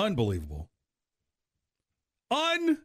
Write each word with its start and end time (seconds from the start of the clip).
Unbelievable. 0.00 0.68
Un. 2.30 2.78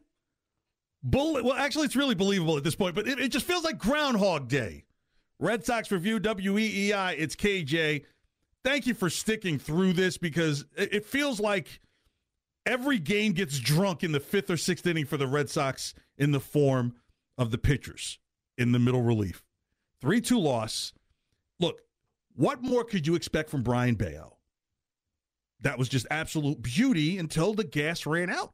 Well, 1.02 1.52
actually, 1.52 1.86
it's 1.86 1.96
really 1.96 2.14
believable 2.14 2.56
at 2.56 2.64
this 2.64 2.74
point, 2.74 2.94
but 2.94 3.06
it, 3.06 3.18
it 3.18 3.28
just 3.28 3.46
feels 3.46 3.64
like 3.64 3.78
Groundhog 3.78 4.48
Day. 4.48 4.84
Red 5.38 5.64
Sox 5.64 5.90
Review, 5.90 6.18
WEEI, 6.18 7.14
it's 7.16 7.36
KJ. 7.36 8.04
Thank 8.64 8.86
you 8.86 8.94
for 8.94 9.08
sticking 9.08 9.58
through 9.58 9.92
this 9.92 10.18
because 10.18 10.64
it, 10.76 10.92
it 10.92 11.06
feels 11.06 11.38
like 11.38 11.80
every 12.64 12.98
game 12.98 13.32
gets 13.32 13.58
drunk 13.58 14.02
in 14.02 14.12
the 14.12 14.20
fifth 14.20 14.50
or 14.50 14.56
sixth 14.56 14.86
inning 14.86 15.06
for 15.06 15.16
the 15.16 15.26
Red 15.26 15.48
Sox 15.48 15.94
in 16.18 16.32
the 16.32 16.40
form 16.40 16.94
of 17.38 17.50
the 17.50 17.58
pitchers 17.58 18.18
in 18.58 18.72
the 18.72 18.78
middle 18.78 19.02
relief. 19.02 19.42
3 20.00 20.20
2 20.20 20.38
loss. 20.38 20.92
Look, 21.60 21.80
what 22.34 22.62
more 22.62 22.82
could 22.84 23.06
you 23.06 23.14
expect 23.14 23.48
from 23.48 23.62
Brayan 23.62 23.94
Bello? 23.94 24.35
That 25.60 25.78
was 25.78 25.88
just 25.88 26.06
absolute 26.10 26.62
beauty 26.62 27.18
until 27.18 27.54
the 27.54 27.64
gas 27.64 28.06
ran 28.06 28.30
out. 28.30 28.52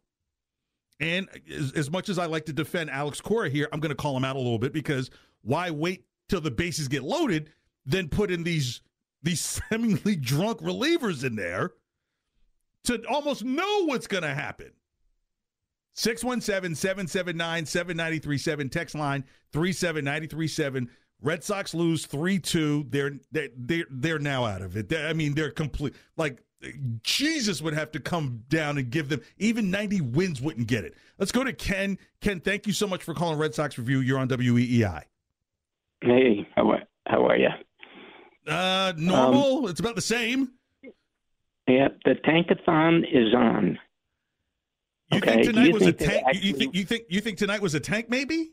And 1.00 1.28
as, 1.50 1.72
as 1.72 1.90
much 1.90 2.08
as 2.08 2.18
I 2.18 2.26
like 2.26 2.46
to 2.46 2.52
defend 2.52 2.90
Alex 2.90 3.20
Cora 3.20 3.50
here, 3.50 3.68
I'm 3.72 3.80
going 3.80 3.90
to 3.90 3.96
call 3.96 4.16
him 4.16 4.24
out 4.24 4.36
a 4.36 4.38
little 4.38 4.58
bit 4.58 4.72
because 4.72 5.10
why 5.42 5.70
wait 5.70 6.04
till 6.28 6.40
the 6.40 6.50
bases 6.50 6.88
get 6.88 7.02
loaded, 7.02 7.50
then 7.84 8.08
put 8.08 8.30
in 8.30 8.44
these 8.44 8.80
these 9.22 9.40
seemingly 9.70 10.16
drunk 10.16 10.60
relievers 10.60 11.24
in 11.24 11.36
there 11.36 11.72
to 12.84 13.02
almost 13.08 13.44
know 13.44 13.84
what's 13.86 14.06
going 14.06 14.22
to 14.22 14.34
happen. 14.34 14.72
617 15.94 16.74
779 16.74 17.66
7937, 17.66 18.68
text 18.70 18.94
line 18.94 19.24
37937. 19.52 20.88
Red 21.20 21.44
Sox 21.44 21.74
lose 21.74 22.06
3 22.06 22.38
2. 22.38 22.86
They're, 22.88 23.12
they're, 23.30 23.86
they're 23.90 24.18
now 24.18 24.44
out 24.44 24.62
of 24.62 24.76
it. 24.76 24.88
They're, 24.88 25.06
I 25.06 25.12
mean, 25.12 25.34
they're 25.34 25.50
complete. 25.50 25.94
Like, 26.16 26.42
Jesus 27.02 27.60
would 27.60 27.74
have 27.74 27.90
to 27.92 28.00
come 28.00 28.44
down 28.48 28.78
and 28.78 28.90
give 28.90 29.08
them 29.08 29.20
even 29.38 29.70
90 29.70 30.00
wins 30.00 30.40
wouldn't 30.40 30.66
get 30.66 30.84
it. 30.84 30.94
Let's 31.18 31.32
go 31.32 31.44
to 31.44 31.52
Ken. 31.52 31.98
Ken, 32.20 32.40
thank 32.40 32.66
you 32.66 32.72
so 32.72 32.86
much 32.86 33.02
for 33.02 33.14
calling 33.14 33.38
Red 33.38 33.54
Sox 33.54 33.78
Review. 33.78 34.00
You're 34.00 34.18
on 34.18 34.28
WEEI. 34.28 35.02
Hey, 36.02 36.48
how 36.54 36.70
are, 36.70 36.82
how 37.06 37.26
are 37.26 37.36
you? 37.36 37.48
Uh, 38.46 38.92
normal. 38.96 39.58
Um, 39.58 39.70
it's 39.70 39.80
about 39.80 39.94
the 39.94 40.00
same. 40.00 40.52
Yeah, 41.68 41.88
the 42.04 42.14
tankathon 42.14 43.04
is 43.04 43.34
on. 43.34 43.78
You 45.12 45.18
okay. 45.18 45.34
think 45.34 45.46
tonight 45.46 45.66
you 45.66 45.72
was 45.74 45.82
think 45.84 46.00
a 46.00 46.04
tank? 46.04 46.24
Actually, 46.26 46.46
you 46.48 46.54
think 46.54 46.74
you 46.74 46.84
think 46.84 47.04
you 47.08 47.20
think 47.20 47.38
tonight 47.38 47.62
was 47.62 47.74
a 47.74 47.80
tank? 47.80 48.08
Maybe. 48.08 48.52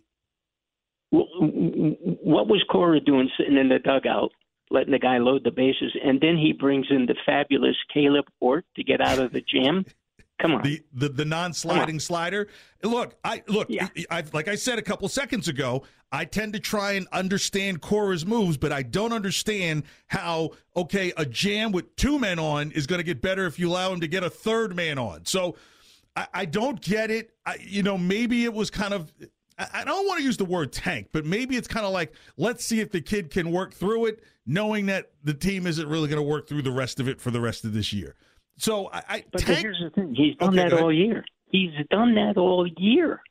What 1.12 2.48
was 2.48 2.64
Cora 2.70 3.00
doing 3.00 3.30
sitting 3.38 3.58
in 3.58 3.70
the 3.70 3.80
dugout? 3.80 4.32
Letting 4.72 4.92
the 4.92 5.00
guy 5.00 5.18
load 5.18 5.44
the 5.44 5.52
bases, 5.52 5.96
and 6.04 6.22
then 6.22 6.38
he 6.38 6.54
brings 6.54 6.88
in 6.90 7.08
the 7.08 7.16
fabulous 7.26 7.76
Kaleb 7.94 8.26
Ort 8.40 8.66
to 8.76 8.84
get 8.84 9.02
out 9.02 9.20
of 9.20 9.32
the 9.32 9.42
jam. 9.42 9.86
Come 10.40 10.54
on, 10.54 10.62
the 10.62 10.82
the, 10.94 11.10
the 11.10 11.26
non-sliding 11.26 12.00
slider. 12.00 12.48
Look, 12.82 13.16
I 13.26 13.44
look. 13.48 13.68
Yeah. 13.70 13.90
I, 14.10 14.24
like 14.32 14.48
I 14.48 14.56
said 14.56 14.80
a 14.80 14.82
couple 14.82 15.10
seconds 15.10 15.50
ago, 15.50 15.84
I 16.14 16.24
tend 16.24 16.54
to 16.54 16.60
try 16.60 16.94
and 16.94 17.08
understand 17.12 17.82
Cora's 17.82 18.26
moves, 18.26 18.58
but 18.58 18.72
I 18.72 18.84
don't 18.84 19.12
understand 19.12 19.84
how 20.08 20.52
okay 20.78 21.12
a 21.18 21.26
jam 21.26 21.72
with 21.74 21.94
two 21.98 22.18
men 22.18 22.40
on 22.40 22.72
is 22.72 22.88
going 22.88 23.00
to 23.00 23.04
get 23.04 23.22
better 23.22 23.46
if 23.48 23.60
you 23.60 23.70
allow 23.70 23.92
him 23.92 24.00
to 24.00 24.08
get 24.08 24.24
a 24.24 24.30
third 24.30 24.76
man 24.76 24.98
on. 24.98 25.26
So 25.26 25.56
I, 26.16 26.28
I 26.34 26.46
don't 26.46 26.80
get 26.82 27.12
it. 27.12 27.32
I, 27.46 27.58
you 27.62 27.84
know, 27.84 27.98
maybe 27.98 28.46
it 28.46 28.54
was 28.54 28.70
kind 28.70 28.94
of 28.94 29.12
I 29.74 29.84
don't 29.84 30.08
want 30.08 30.20
to 30.20 30.24
use 30.24 30.38
the 30.38 30.46
word 30.46 30.72
tank, 30.72 31.10
but 31.12 31.26
maybe 31.26 31.58
it's 31.58 31.68
kind 31.68 31.86
of 31.86 31.92
like 31.92 32.14
let's 32.38 32.64
see 32.64 32.80
if 32.80 32.92
the 32.92 33.02
kid 33.02 33.30
can 33.30 33.52
work 33.52 33.74
through 33.74 34.06
it, 34.06 34.24
knowing 34.46 34.86
that 34.86 35.12
the 35.24 35.34
team 35.34 35.68
isn't 35.68 35.88
really 35.88 36.08
going 36.08 36.22
to 36.22 36.28
work 36.28 36.48
through 36.48 36.62
the 36.62 36.72
rest 36.72 37.00
of 37.00 37.08
it 37.08 37.20
for 37.20 37.32
the 37.32 37.42
rest 37.42 37.66
of 37.66 37.74
this 37.74 37.92
year. 37.92 38.16
So 38.58 38.88
I, 38.92 39.04
I 39.10 39.26
but 39.32 39.42
tank, 39.42 39.60
here's 39.60 39.82
the 39.84 39.90
thing: 39.90 40.16
he's 40.16 40.36
done 40.38 40.58
okay, 40.58 40.70
that 40.70 40.82
all 40.82 40.94
year. 40.94 41.26
He's 41.50 41.72
done 41.90 42.16
that 42.16 42.38
all 42.38 42.68
year. 42.78 43.22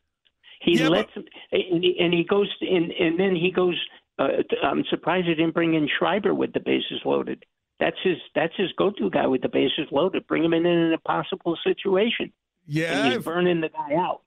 He 0.60 0.78
yeah, 0.78 0.88
lets 0.88 1.10
but, 1.14 1.24
him, 1.24 1.82
and 2.00 2.12
he 2.12 2.24
goes, 2.28 2.48
and 2.60 2.90
and 2.92 3.18
then 3.18 3.34
he 3.34 3.50
goes. 3.50 3.78
Uh, 4.18 4.42
I'm 4.64 4.84
surprised 4.90 5.28
he 5.28 5.34
didn't 5.34 5.54
bring 5.54 5.74
in 5.74 5.88
Schreiber 5.98 6.34
with 6.34 6.52
the 6.52 6.60
bases 6.60 7.00
loaded. 7.04 7.44
That's 7.78 7.96
his. 8.02 8.16
That's 8.34 8.54
his 8.56 8.72
go-to 8.76 9.08
guy 9.10 9.26
with 9.26 9.42
the 9.42 9.48
bases 9.48 9.86
loaded. 9.92 10.26
Bring 10.26 10.44
him 10.44 10.52
in 10.52 10.66
in 10.66 10.92
a 10.92 10.98
possible 10.98 11.56
situation. 11.64 12.32
Yeah, 12.66 13.04
and 13.04 13.14
he's 13.14 13.24
burning 13.24 13.60
the 13.60 13.68
guy 13.68 13.94
out. 13.94 14.22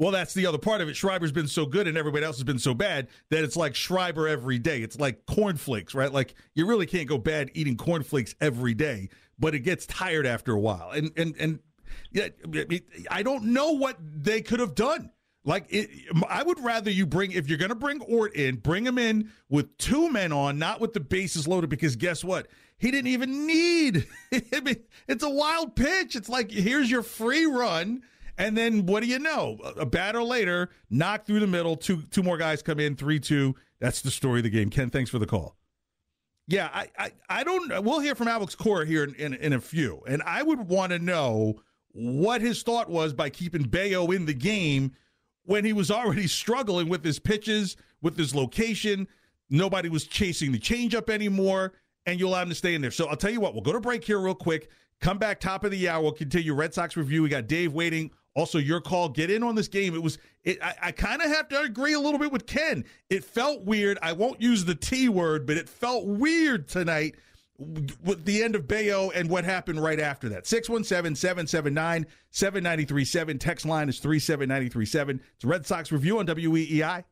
Well, 0.00 0.12
that's 0.12 0.32
the 0.32 0.46
other 0.46 0.56
part 0.56 0.80
of 0.80 0.88
it. 0.88 0.96
Schreiber's 0.96 1.30
been 1.30 1.46
so 1.46 1.66
good 1.66 1.86
and 1.86 1.98
everybody 1.98 2.24
else 2.24 2.36
has 2.38 2.44
been 2.44 2.58
so 2.58 2.72
bad 2.72 3.08
that 3.28 3.44
it's 3.44 3.54
like 3.54 3.74
Schreiber 3.74 4.26
every 4.26 4.58
day. 4.58 4.80
It's 4.80 4.98
like 4.98 5.26
cornflakes, 5.26 5.94
right? 5.94 6.10
Like 6.10 6.34
you 6.54 6.64
really 6.64 6.86
can't 6.86 7.06
go 7.06 7.18
bad 7.18 7.50
eating 7.52 7.76
cornflakes 7.76 8.34
every 8.40 8.72
day, 8.72 9.10
but 9.38 9.54
it 9.54 9.60
gets 9.60 9.84
tired 9.84 10.24
after 10.24 10.52
a 10.52 10.58
while. 10.58 10.90
And 10.92 11.12
and 11.18 11.36
and 11.38 11.58
yeah, 12.12 12.28
I 13.10 13.22
don't 13.22 13.52
know 13.52 13.72
what 13.72 13.98
they 14.00 14.40
could 14.40 14.60
have 14.60 14.74
done. 14.74 15.10
Like 15.44 15.66
it, 15.68 15.90
I 16.26 16.44
would 16.44 16.60
rather 16.60 16.90
you 16.90 17.04
bring 17.04 17.32
if 17.32 17.50
you're 17.50 17.58
going 17.58 17.68
to 17.68 17.74
bring 17.74 18.00
Ort 18.00 18.34
in, 18.34 18.56
bring 18.56 18.86
him 18.86 18.96
in 18.96 19.30
with 19.50 19.76
two 19.76 20.10
men 20.10 20.32
on, 20.32 20.58
not 20.58 20.80
with 20.80 20.94
the 20.94 21.00
bases 21.00 21.46
loaded. 21.46 21.68
Because 21.68 21.96
guess 21.96 22.24
what? 22.24 22.46
He 22.78 22.90
didn't 22.90 23.08
even 23.08 23.46
need. 23.46 24.06
I 24.32 24.60
mean, 24.60 24.76
it's 25.06 25.24
a 25.24 25.30
wild 25.30 25.76
pitch. 25.76 26.16
It's 26.16 26.30
like 26.30 26.50
here's 26.50 26.90
your 26.90 27.02
free 27.02 27.44
run 27.44 28.02
and 28.40 28.56
then 28.56 28.86
what 28.86 29.02
do 29.02 29.06
you 29.06 29.18
know? 29.18 29.58
A 29.78 29.84
batter 29.84 30.22
later, 30.22 30.70
knock 30.88 31.26
through 31.26 31.40
the 31.40 31.46
middle. 31.46 31.76
Two 31.76 32.02
two 32.10 32.22
more 32.22 32.38
guys 32.38 32.62
come 32.62 32.80
in, 32.80 32.96
three 32.96 33.20
two. 33.20 33.54
That's 33.80 34.00
the 34.00 34.10
story 34.10 34.40
of 34.40 34.44
the 34.44 34.50
game. 34.50 34.70
Ken, 34.70 34.88
thanks 34.88 35.10
for 35.10 35.18
the 35.18 35.26
call. 35.26 35.56
Yeah, 36.48 36.70
I 36.72 36.88
I, 36.98 37.12
I 37.28 37.44
don't. 37.44 37.84
We'll 37.84 38.00
hear 38.00 38.14
from 38.14 38.28
Alex 38.28 38.54
Cora 38.54 38.86
here 38.86 39.04
in, 39.04 39.14
in, 39.16 39.34
in 39.34 39.52
a 39.52 39.60
few, 39.60 40.02
and 40.08 40.22
I 40.22 40.42
would 40.42 40.68
want 40.68 40.90
to 40.92 40.98
know 40.98 41.60
what 41.92 42.40
his 42.40 42.62
thought 42.62 42.88
was 42.88 43.12
by 43.12 43.28
keeping 43.28 43.64
Bello 43.64 44.10
in 44.10 44.24
the 44.24 44.34
game 44.34 44.92
when 45.44 45.64
he 45.64 45.74
was 45.74 45.90
already 45.90 46.26
struggling 46.26 46.88
with 46.88 47.04
his 47.04 47.18
pitches, 47.18 47.76
with 48.00 48.16
his 48.16 48.34
location. 48.34 49.06
Nobody 49.50 49.90
was 49.90 50.06
chasing 50.06 50.50
the 50.52 50.58
changeup 50.58 51.10
anymore, 51.10 51.74
and 52.06 52.18
you 52.18 52.28
allowed 52.28 52.42
him 52.44 52.48
to 52.50 52.54
stay 52.54 52.74
in 52.74 52.80
there. 52.80 52.90
So 52.90 53.06
I'll 53.06 53.16
tell 53.16 53.32
you 53.32 53.40
what, 53.40 53.52
we'll 53.52 53.62
go 53.62 53.72
to 53.72 53.80
break 53.80 54.04
here 54.04 54.18
real 54.18 54.34
quick. 54.34 54.70
Come 55.00 55.18
back 55.18 55.40
top 55.40 55.64
of 55.64 55.70
the 55.72 55.88
hour. 55.88 56.02
We'll 56.02 56.12
continue 56.12 56.54
Red 56.54 56.72
Sox 56.72 56.96
review. 56.96 57.22
We 57.22 57.28
got 57.28 57.46
Dave 57.46 57.72
waiting 57.72 58.10
also, 58.34 58.58
your 58.58 58.80
call, 58.80 59.08
get 59.08 59.30
in 59.30 59.42
on 59.42 59.54
this 59.54 59.68
game. 59.68 59.94
It 59.94 60.02
was, 60.02 60.18
it, 60.44 60.62
I, 60.62 60.74
I 60.82 60.92
kind 60.92 61.20
of 61.20 61.28
have 61.28 61.48
to 61.48 61.60
agree 61.62 61.94
a 61.94 62.00
little 62.00 62.18
bit 62.18 62.30
with 62.30 62.46
Ken. 62.46 62.84
It 63.08 63.24
felt 63.24 63.62
weird. 63.62 63.98
I 64.02 64.12
won't 64.12 64.40
use 64.40 64.64
the 64.64 64.74
T 64.74 65.08
word, 65.08 65.46
but 65.46 65.56
it 65.56 65.68
felt 65.68 66.06
weird 66.06 66.68
tonight 66.68 67.16
with 67.58 68.24
the 68.24 68.42
end 68.42 68.54
of 68.54 68.66
Bello 68.66 69.10
and 69.10 69.28
what 69.28 69.44
happened 69.44 69.82
right 69.82 70.00
after 70.00 70.28
that. 70.30 70.46
617 70.46 71.16
779 71.16 72.06
7937. 72.30 73.38
Text 73.38 73.66
line 73.66 73.88
is 73.88 73.98
37937. 73.98 75.20
It's 75.34 75.44
Red 75.44 75.66
Sox 75.66 75.92
Review 75.92 76.20
on 76.20 76.26
WEEI. 76.26 77.04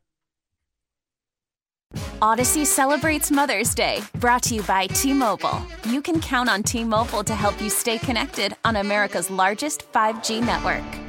Audacy 2.21 2.65
celebrates 2.65 3.31
Mother's 3.31 3.73
Day, 3.73 4.01
brought 4.15 4.43
to 4.43 4.55
you 4.55 4.61
by 4.63 4.87
T 4.87 5.13
Mobile. 5.13 5.61
You 5.85 6.01
can 6.01 6.19
count 6.19 6.49
on 6.49 6.63
T 6.63 6.83
Mobile 6.83 7.23
to 7.23 7.35
help 7.35 7.61
you 7.61 7.69
stay 7.69 7.97
connected 7.97 8.55
on 8.63 8.77
America's 8.77 9.29
largest 9.29 9.91
5G 9.91 10.41
network. 10.41 11.08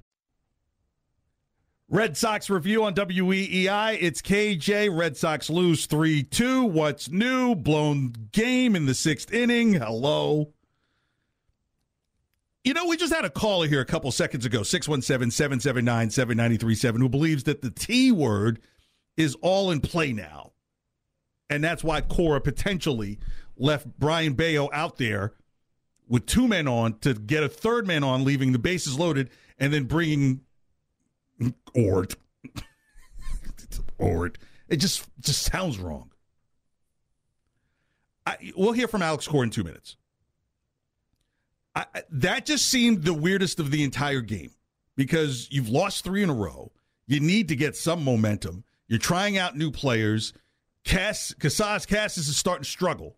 Red 1.91 2.15
Sox 2.15 2.49
review 2.49 2.85
on 2.85 2.93
WEEI. 2.95 3.97
It's 3.99 4.21
KJ. 4.21 4.97
Red 4.97 5.17
Sox 5.17 5.49
lose 5.49 5.87
3 5.87 6.23
2. 6.23 6.63
What's 6.63 7.09
new? 7.09 7.53
Blown 7.53 8.13
game 8.31 8.77
in 8.77 8.85
the 8.85 8.93
sixth 8.93 9.33
inning. 9.33 9.73
Hello. 9.73 10.53
You 12.63 12.73
know, 12.73 12.85
we 12.85 12.95
just 12.95 13.13
had 13.13 13.25
a 13.25 13.29
caller 13.29 13.67
here 13.67 13.81
a 13.81 13.85
couple 13.85 14.09
seconds 14.13 14.45
ago, 14.45 14.63
617 14.63 15.31
779 15.31 16.11
7937, 16.11 17.01
who 17.01 17.09
believes 17.09 17.43
that 17.43 17.61
the 17.61 17.71
T 17.71 18.13
word 18.13 18.61
is 19.17 19.35
all 19.41 19.69
in 19.69 19.81
play 19.81 20.13
now. 20.13 20.53
And 21.49 21.61
that's 21.61 21.83
why 21.83 21.99
Cora 21.99 22.39
potentially 22.39 23.19
left 23.57 23.85
Brayan 23.99 24.35
Bello 24.35 24.69
out 24.71 24.95
there 24.95 25.33
with 26.07 26.25
two 26.25 26.47
men 26.47 26.69
on 26.69 26.99
to 26.99 27.15
get 27.15 27.43
a 27.43 27.49
third 27.49 27.85
man 27.85 28.05
on, 28.05 28.23
leaving 28.23 28.53
the 28.53 28.59
bases 28.59 28.97
loaded, 28.97 29.29
and 29.59 29.73
then 29.73 29.83
bringing 29.83 30.39
Ort. 31.75 32.15
Ort. 33.97 34.37
It 34.69 34.77
just 34.77 35.05
just 35.19 35.43
sounds 35.51 35.77
wrong. 35.79 36.11
I, 38.25 38.37
we'll 38.55 38.71
hear 38.71 38.87
from 38.87 39.01
Alex 39.01 39.27
Cora 39.27 39.43
in 39.43 39.49
two 39.49 39.63
minutes. 39.63 39.97
I, 41.75 41.85
that 42.09 42.45
just 42.45 42.67
seemed 42.67 43.03
the 43.03 43.13
weirdest 43.13 43.59
of 43.59 43.71
the 43.71 43.83
entire 43.83 44.21
game 44.21 44.51
because 44.95 45.47
you've 45.51 45.69
lost 45.69 46.03
three 46.03 46.21
in 46.21 46.29
a 46.29 46.33
row. 46.33 46.71
You 47.07 47.19
need 47.19 47.47
to 47.47 47.55
get 47.55 47.75
some 47.75 48.03
momentum. 48.03 48.63
You're 48.87 48.99
trying 48.99 49.37
out 49.37 49.57
new 49.57 49.71
players. 49.71 50.33
Cass 50.83 51.33
Casas 51.39 51.85
Casas 51.85 52.27
is 52.27 52.37
starting 52.37 52.63
to 52.63 52.69
struggle. 52.69 53.15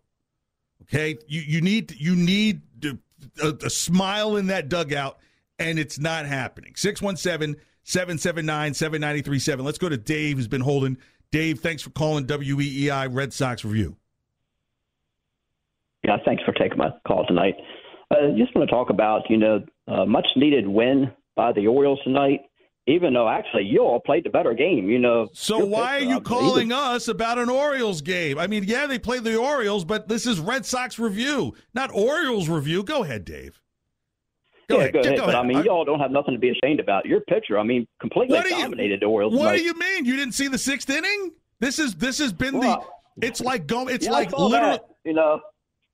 Okay, 0.82 1.16
you 1.26 1.40
you 1.40 1.60
need 1.60 1.94
you 1.98 2.14
need 2.14 2.62
a, 3.42 3.54
a 3.64 3.70
smile 3.70 4.36
in 4.36 4.48
that 4.48 4.68
dugout, 4.68 5.18
and 5.58 5.78
it's 5.78 5.98
not 5.98 6.26
happening. 6.26 6.74
617 6.76 7.56
779 7.84 8.74
7937. 8.74 9.64
Let's 9.64 9.78
go 9.78 9.88
to 9.88 9.96
Dave, 9.96 10.36
who's 10.36 10.48
been 10.48 10.60
holding. 10.60 10.98
Dave, 11.30 11.60
thanks 11.60 11.82
for 11.82 11.90
calling 11.90 12.26
WEEI 12.26 13.08
Red 13.12 13.32
Sox 13.32 13.64
Review. 13.64 13.96
Yeah, 16.02 16.16
thanks 16.24 16.42
for 16.44 16.52
taking 16.52 16.78
my 16.78 16.90
call 17.06 17.26
tonight. 17.26 17.54
I 18.10 18.14
uh, 18.14 18.36
just 18.36 18.54
want 18.54 18.68
to 18.68 18.74
talk 18.74 18.90
about, 18.90 19.22
you 19.30 19.38
know, 19.38 19.64
uh, 19.88 20.04
much 20.04 20.26
needed 20.36 20.68
win 20.68 21.10
by 21.34 21.52
the 21.52 21.66
Orioles 21.66 21.98
tonight, 22.04 22.40
even 22.86 23.14
though 23.14 23.28
actually 23.28 23.64
you 23.64 23.80
all 23.80 24.00
played 24.00 24.24
the 24.24 24.30
better 24.30 24.52
game, 24.54 24.88
you 24.88 24.98
know. 24.98 25.28
So 25.32 25.64
why 25.64 25.98
are 25.98 26.04
you 26.04 26.20
calling 26.20 26.72
us 26.72 27.08
about 27.08 27.38
an 27.38 27.48
Orioles 27.48 28.02
game? 28.02 28.38
I 28.38 28.46
mean, 28.46 28.64
yeah, 28.64 28.86
they 28.86 28.98
played 28.98 29.24
the 29.24 29.36
Orioles, 29.36 29.84
but 29.84 30.08
this 30.08 30.26
is 30.26 30.38
Red 30.38 30.66
Sox 30.66 30.98
Review, 30.98 31.54
not 31.72 31.90
Orioles 31.92 32.48
Review. 32.48 32.82
Go 32.82 33.02
ahead, 33.02 33.24
Dave. 33.24 33.60
Go 34.68 34.76
yeah, 34.76 34.80
ahead. 34.82 34.92
go 34.92 35.00
ahead. 35.00 35.16
Go 35.16 35.26
but 35.26 35.34
ahead. 35.34 35.44
I 35.44 35.46
mean, 35.46 35.64
y'all 35.64 35.84
don't 35.84 36.00
have 36.00 36.10
nothing 36.10 36.34
to 36.34 36.40
be 36.40 36.50
ashamed 36.50 36.80
about. 36.80 37.06
Your 37.06 37.20
pitcher, 37.20 37.58
I 37.58 37.62
mean, 37.62 37.86
completely 38.00 38.40
dominated 38.48 39.00
the 39.00 39.06
Orioles. 39.06 39.34
What 39.34 39.52
tonight. 39.52 39.58
do 39.58 39.62
you 39.64 39.78
mean? 39.78 40.04
You 40.04 40.16
didn't 40.16 40.34
see 40.34 40.48
the 40.48 40.58
sixth 40.58 40.88
inning? 40.88 41.32
This 41.60 41.78
is 41.78 41.94
this 41.94 42.18
has 42.18 42.32
been 42.32 42.58
well, 42.58 42.92
the. 43.16 43.26
It's 43.26 43.40
like 43.40 43.66
go. 43.66 43.88
It's 43.88 44.06
yeah, 44.06 44.12
like 44.12 44.32
literally. 44.36 44.78
You 45.04 45.12
know, 45.12 45.40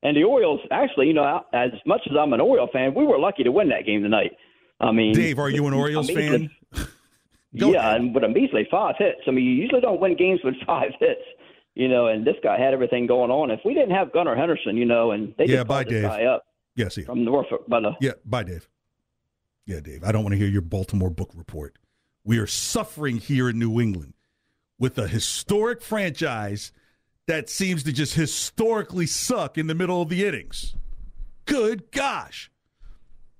and 0.03 0.17
the 0.17 0.25
Orioles 0.25 0.61
actually, 0.71 1.09
you 1.09 1.15
know, 1.15 1.43
as 1.53 1.71
much 1.85 2.01
as 2.09 2.17
I'm 2.19 2.33
an 2.33 2.41
Oriole 2.41 2.69
fan, 2.73 2.95
we 2.95 3.05
were 3.05 3.19
lucky 3.19 3.43
to 3.43 3.53
win 3.53 3.69
that 3.71 3.87
game 3.87 4.03
tonight. 4.03 4.33
I 4.81 4.93
mean, 4.93 5.15
Dave, 5.15 5.39
are 5.39 5.51
you 5.51 5.67
an 5.67 5.75
Orioles 5.75 6.11
fan? 6.11 6.51
yeah, 7.53 7.95
and 7.97 8.15
with 8.15 8.25
a 8.25 8.29
measly 8.29 8.67
five 8.71 8.95
hits. 8.99 9.21
I 9.27 9.31
mean, 9.33 9.45
you 9.45 9.53
usually 9.53 9.81
don't 9.81 10.01
win 10.01 10.17
games 10.17 10.41
with 10.45 10.55
five 10.67 10.93
hits. 10.99 11.21
You 11.75 11.89
know, 11.89 12.09
and 12.09 12.27
this 12.27 12.35
guy 12.43 12.59
had 12.59 12.75
everything 12.75 13.07
going 13.07 13.31
on. 13.31 13.51
If 13.51 13.61
we 13.65 13.75
didn't 13.75 13.93
have 13.93 14.13
Gunnar 14.13 14.35
Henderson, 14.35 14.77
you 14.77 14.85
know, 14.85 15.13
and 15.13 15.35
they 15.39 15.47
yeah, 15.47 15.65
bye, 15.65 15.85
Dave. 15.85 16.03
guy 16.03 16.25
up 16.25 16.45
yes, 16.77 16.97
yeah. 16.97 17.05
from 17.05 17.25
Norfolk, 17.25 17.65
but 17.69 17.85
uh, 17.85 17.93
yeah, 18.01 18.13
bye, 18.25 18.45
Dave. 18.45 18.69
Yeah, 19.67 19.81
Dave. 19.81 20.03
I 20.05 20.13
don't 20.13 20.25
want 20.25 20.33
to 20.33 20.39
hear 20.39 20.49
your 20.49 20.63
Baltimore 20.63 21.11
book 21.11 21.31
report. 21.35 21.77
We 22.25 22.39
are 22.39 22.47
suffering 22.47 23.19
here 23.19 23.49
in 23.49 23.59
New 23.59 23.81
England 23.81 24.15
with 24.79 24.99
a 24.99 25.07
historic 25.07 25.83
franchise 25.83 26.73
that 27.27 27.49
seems 27.49 27.85
to 27.85 27.93
just 27.93 28.15
historically 28.15 29.07
suck 29.07 29.57
in 29.57 29.69
the 29.69 29.75
middle 29.75 30.03
of 30.03 30.09
the 30.09 30.27
innings. 30.27 30.75
Good 31.45 31.93
gosh. 31.93 32.51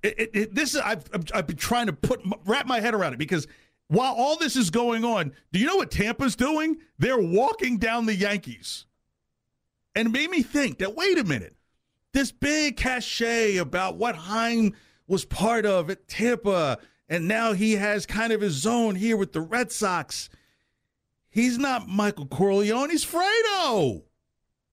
It, 0.03 0.15
it, 0.19 0.31
it, 0.33 0.55
this 0.55 0.75
is 0.75 0.81
I've, 0.81 1.05
I've 1.35 1.47
been 1.47 1.57
trying 1.57 1.87
to 1.87 1.93
put 1.93 2.21
wrap 2.47 2.67
my 2.67 2.81
head 2.81 2.95
around 2.95 3.15
it 3.15 3.19
because 3.19 3.47
while 3.89 4.15
all 4.15 4.37
this 4.37 4.55
is 4.55 4.71
going 4.71 5.05
on, 5.05 5.33
do 5.53 5.59
you 5.59 5.67
know 5.67 5.77
what 5.77 5.91
Tampa's 5.91 6.37
doing? 6.37 6.79
They're 6.99 7.19
walking 7.19 7.79
down 7.79 8.07
the 8.07 8.15
Yankees. 8.15 8.87
And 9.97 10.07
it 10.07 10.11
made 10.13 10.31
me 10.31 10.43
think 10.43 10.79
that 10.79 10.95
wait 10.95 11.19
a 11.19 11.25
minute, 11.25 11.57
this 12.13 12.33
big 12.33 12.77
cachet 12.77 13.57
about 13.57 13.97
what 13.97 14.17
Chaim 14.17 14.75
was 15.07 15.25
part 15.25 15.67
of 15.67 15.91
at 15.91 16.09
Tampa, 16.09 16.79
and 17.09 17.27
now 17.27 17.53
he 17.53 17.73
has 17.73 18.07
kind 18.07 18.33
of 18.33 18.41
his 18.41 18.55
zone 18.55 18.95
here 18.95 19.17
with 19.17 19.33
the 19.33 19.41
Red 19.41 19.73
Sox. 19.73 20.29
He's 21.31 21.59
not 21.59 21.89
Michael 21.89 22.27
Corleone, 22.27 22.91
he's 22.91 23.05
Fredo. 23.05 24.03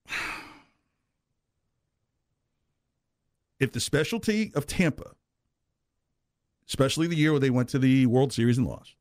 If 3.60 3.72
the 3.72 3.80
specialty 3.80 4.52
of 4.54 4.68
Tampa, 4.68 5.16
especially 6.68 7.08
the 7.08 7.16
year 7.16 7.32
where 7.32 7.40
they 7.40 7.50
went 7.50 7.70
to 7.70 7.80
the 7.80 8.06
World 8.06 8.32
Series 8.32 8.60
and 8.60 8.68
lost, 8.68 8.94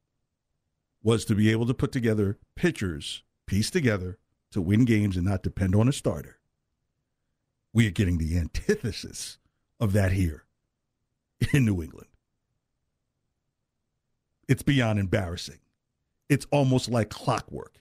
was 1.03 1.27
to 1.27 1.35
be 1.35 1.51
able 1.51 1.67
to 1.67 1.75
put 1.75 1.93
together 1.93 2.39
pitchers, 2.55 3.23
piece 3.47 3.71
together 3.71 4.17
to 4.53 4.63
win 4.63 4.87
games 4.87 5.15
and 5.17 5.27
not 5.27 5.43
depend 5.43 5.75
on 5.75 5.89
a 5.89 5.93
starter, 5.93 6.36
we 7.77 7.87
are 7.87 7.91
getting 7.91 8.17
the 8.17 8.39
antithesis 8.39 9.37
of 9.81 9.93
that 9.93 10.11
here 10.11 10.47
in 11.53 11.67
New 11.67 11.83
England. 11.83 12.09
It's 14.49 14.63
beyond 14.63 14.99
embarrassing. 14.99 15.59
It's 16.31 16.47
almost 16.51 16.89
like 16.89 17.11
clockwork. 17.11 17.75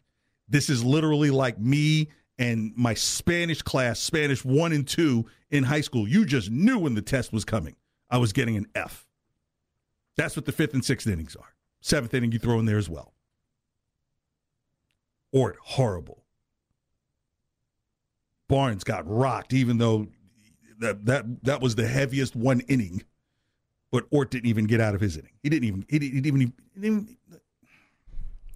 This 0.50 0.70
is 0.70 0.84
literally 0.84 1.30
like 1.30 1.58
me 1.58 2.10
and 2.38 2.74
my 2.76 2.94
Spanish 2.94 3.62
class, 3.62 4.02
Spanish 4.02 4.44
one 4.44 4.74
and 4.74 4.86
two 4.86 5.28
in 5.50 5.64
high 5.64 5.80
school. 5.80 6.06
You 6.10 6.26
just 6.26 6.52
knew 6.52 6.78
when 6.78 6.96
the 6.96 7.02
test 7.02 7.32
was 7.32 7.46
coming. 7.46 7.78
I 8.10 8.18
was 8.18 8.34
getting 8.34 8.58
an 8.58 8.68
F. 8.76 9.08
That's 10.18 10.36
what 10.36 10.44
the 10.44 10.52
fifth 10.52 10.74
and 10.74 10.84
sixth 10.84 11.08
innings 11.08 11.38
are. 11.38 11.56
Seventh 11.80 12.14
inning, 12.14 12.34
you 12.34 12.40
throw 12.40 12.60
in 12.60 12.66
there 12.66 12.78
as 12.78 12.90
well. 12.90 13.14
Ort, 15.32 15.56
horrible. 15.62 16.25
Barnes 18.48 18.84
got 18.84 19.08
rocked, 19.08 19.54
even 19.54 19.78
though 19.78 20.08
that 20.80 21.06
that 21.06 21.44
that 21.44 21.62
was 21.62 21.76
the 21.76 21.88
heaviest 21.88 22.36
one 22.36 22.62
inning 22.62 23.04
but 23.96 24.06
Ort 24.12 24.30
didn't 24.30 24.48
even 24.48 24.66
get 24.66 24.82
out 24.82 24.94
of 24.94 25.00
his 25.00 25.16
inning. 25.16 25.32
He 25.42 25.50
didn't 25.50 25.64
even 25.64 25.86
he 25.88 26.00
didn't 26.00 26.26
even, 26.26 26.54
he 26.74 26.82
didn't, 26.82 27.18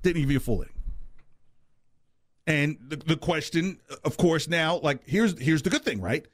didn't 0.04 0.22
even 0.22 0.36
a 0.36 0.40
full 0.42 0.62
inning. 0.64 0.74
And 2.46 2.78
the, 2.86 2.98
the 2.98 3.16
question, 3.16 3.80
of 4.04 4.18
course, 4.18 4.50
now 4.50 4.80
like 4.80 5.00
here's 5.08 5.40
here's 5.40 5.62
the 5.62 5.70
good 5.70 5.86
thing, 5.86 6.02
right? 6.02 6.26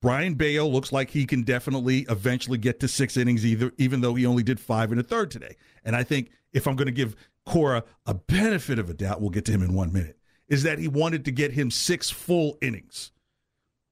Brayan 0.00 0.32
Bello 0.32 0.66
looks 0.66 0.92
like 0.92 1.10
he 1.10 1.26
can 1.26 1.42
definitely 1.42 2.06
eventually 2.08 2.56
get 2.56 2.80
to 2.80 2.88
six 2.88 3.18
innings, 3.18 3.44
either 3.44 3.70
even 3.76 4.00
though 4.00 4.14
he 4.14 4.24
only 4.24 4.42
did 4.42 4.58
five 4.58 4.90
and 4.92 4.98
a 4.98 5.04
third 5.04 5.30
today. 5.30 5.56
And 5.84 5.94
I 5.94 6.02
think 6.02 6.30
if 6.54 6.66
I'm 6.66 6.74
going 6.74 6.86
to 6.86 6.92
give 6.92 7.16
Cora 7.44 7.84
a 8.06 8.14
benefit 8.14 8.78
of 8.78 8.88
a 8.88 8.94
doubt, 8.94 9.20
we'll 9.20 9.28
get 9.28 9.44
to 9.44 9.52
him 9.52 9.62
in 9.62 9.74
one 9.74 9.92
minute. 9.92 10.18
Is 10.48 10.62
that 10.64 10.78
he 10.78 10.88
wanted 10.88 11.24
to 11.24 11.30
get 11.30 11.52
him 11.52 11.70
six 11.70 12.10
full 12.10 12.58
innings. 12.60 13.12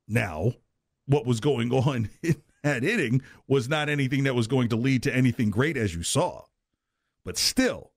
Now, 0.06 0.52
what 1.06 1.26
was 1.26 1.40
going 1.40 1.72
on 1.72 2.10
in 2.22 2.42
that 2.62 2.84
inning 2.84 3.22
was 3.48 3.68
not 3.68 3.88
anything 3.88 4.24
that 4.24 4.34
was 4.34 4.46
going 4.46 4.68
to 4.68 4.76
lead 4.76 5.02
to 5.04 5.14
anything 5.14 5.50
great, 5.50 5.76
as 5.76 5.94
you 5.94 6.02
saw. 6.02 6.44
But 7.24 7.38
still, 7.38 7.92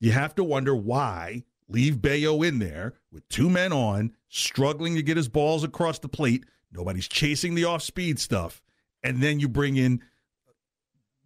you 0.00 0.12
have 0.12 0.34
to 0.36 0.44
wonder 0.44 0.74
why 0.74 1.44
leave 1.68 2.02
Bello 2.02 2.42
in 2.42 2.58
there 2.58 2.94
with 3.10 3.28
two 3.28 3.48
men 3.48 3.72
on, 3.72 4.12
struggling 4.28 4.94
to 4.96 5.02
get 5.02 5.16
his 5.16 5.28
balls 5.28 5.64
across 5.64 5.98
the 5.98 6.08
plate. 6.08 6.44
Nobody's 6.72 7.08
chasing 7.08 7.54
the 7.54 7.64
off 7.64 7.82
speed 7.82 8.18
stuff. 8.18 8.62
And 9.02 9.22
then 9.22 9.40
you 9.40 9.48
bring 9.48 9.76
in 9.76 10.02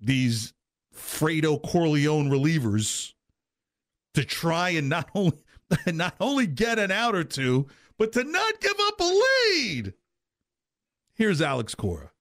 these 0.01 0.53
Fredo 0.95 1.63
Corleone 1.63 2.29
relievers 2.29 3.15
to 4.15 4.25
try 4.25 4.71
and 4.71 4.89
not 4.89 5.11
only 5.15 5.39
not 5.87 6.15
only 6.21 6.47
get 6.47 6.79
an 6.79 6.91
out 6.91 7.15
or 7.15 7.25
two, 7.25 7.67
but 7.99 8.13
to 8.13 8.25
not 8.25 8.61
give 8.61 8.77
up 8.81 9.01
a 9.01 9.05
lead. 9.05 9.95
Here's 11.15 11.43
Alex 11.43 11.75
Cora. 11.75 12.13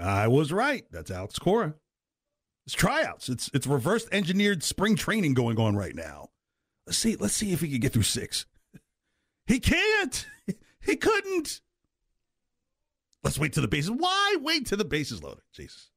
I 0.00 0.28
was 0.28 0.52
right. 0.52 0.84
That's 0.90 1.10
Alex 1.10 1.38
Cora. 1.38 1.74
It's 2.66 2.74
tryouts. 2.74 3.28
It's 3.28 3.50
it's 3.54 3.66
reverse 3.66 4.06
engineered 4.12 4.62
spring 4.62 4.96
training 4.96 5.34
going 5.34 5.58
on 5.58 5.76
right 5.76 5.94
now. 5.94 6.30
Let's 6.86 6.98
see. 6.98 7.16
Let's 7.16 7.34
see 7.34 7.52
if 7.52 7.60
he 7.60 7.70
can 7.70 7.80
get 7.80 7.92
through 7.92 8.02
six. 8.02 8.46
He 9.46 9.60
can't. 9.60 10.26
He 10.80 10.94
couldn't. 10.94 11.60
Let's 13.24 13.40
wait 13.40 13.54
to 13.54 13.60
the 13.60 13.66
bases. 13.66 13.90
Why 13.90 14.36
wait 14.40 14.66
to 14.66 14.76
the 14.76 14.84
bases 14.84 15.20
loaded? 15.20 15.42
Jesus. 15.52 15.90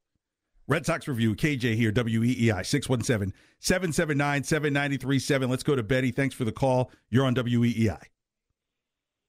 Red 0.70 0.86
Sox 0.86 1.08
review. 1.08 1.34
KJ 1.34 1.74
here. 1.74 1.90
WEEI 1.90 2.64
617 2.64 3.34
779 3.58 4.44
7937. 4.44 5.50
Let's 5.50 5.64
go 5.64 5.74
to 5.74 5.82
Betty. 5.82 6.12
Thanks 6.12 6.32
for 6.32 6.44
the 6.44 6.52
call. 6.52 6.92
You're 7.10 7.26
on 7.26 7.34
WEEI. 7.34 8.00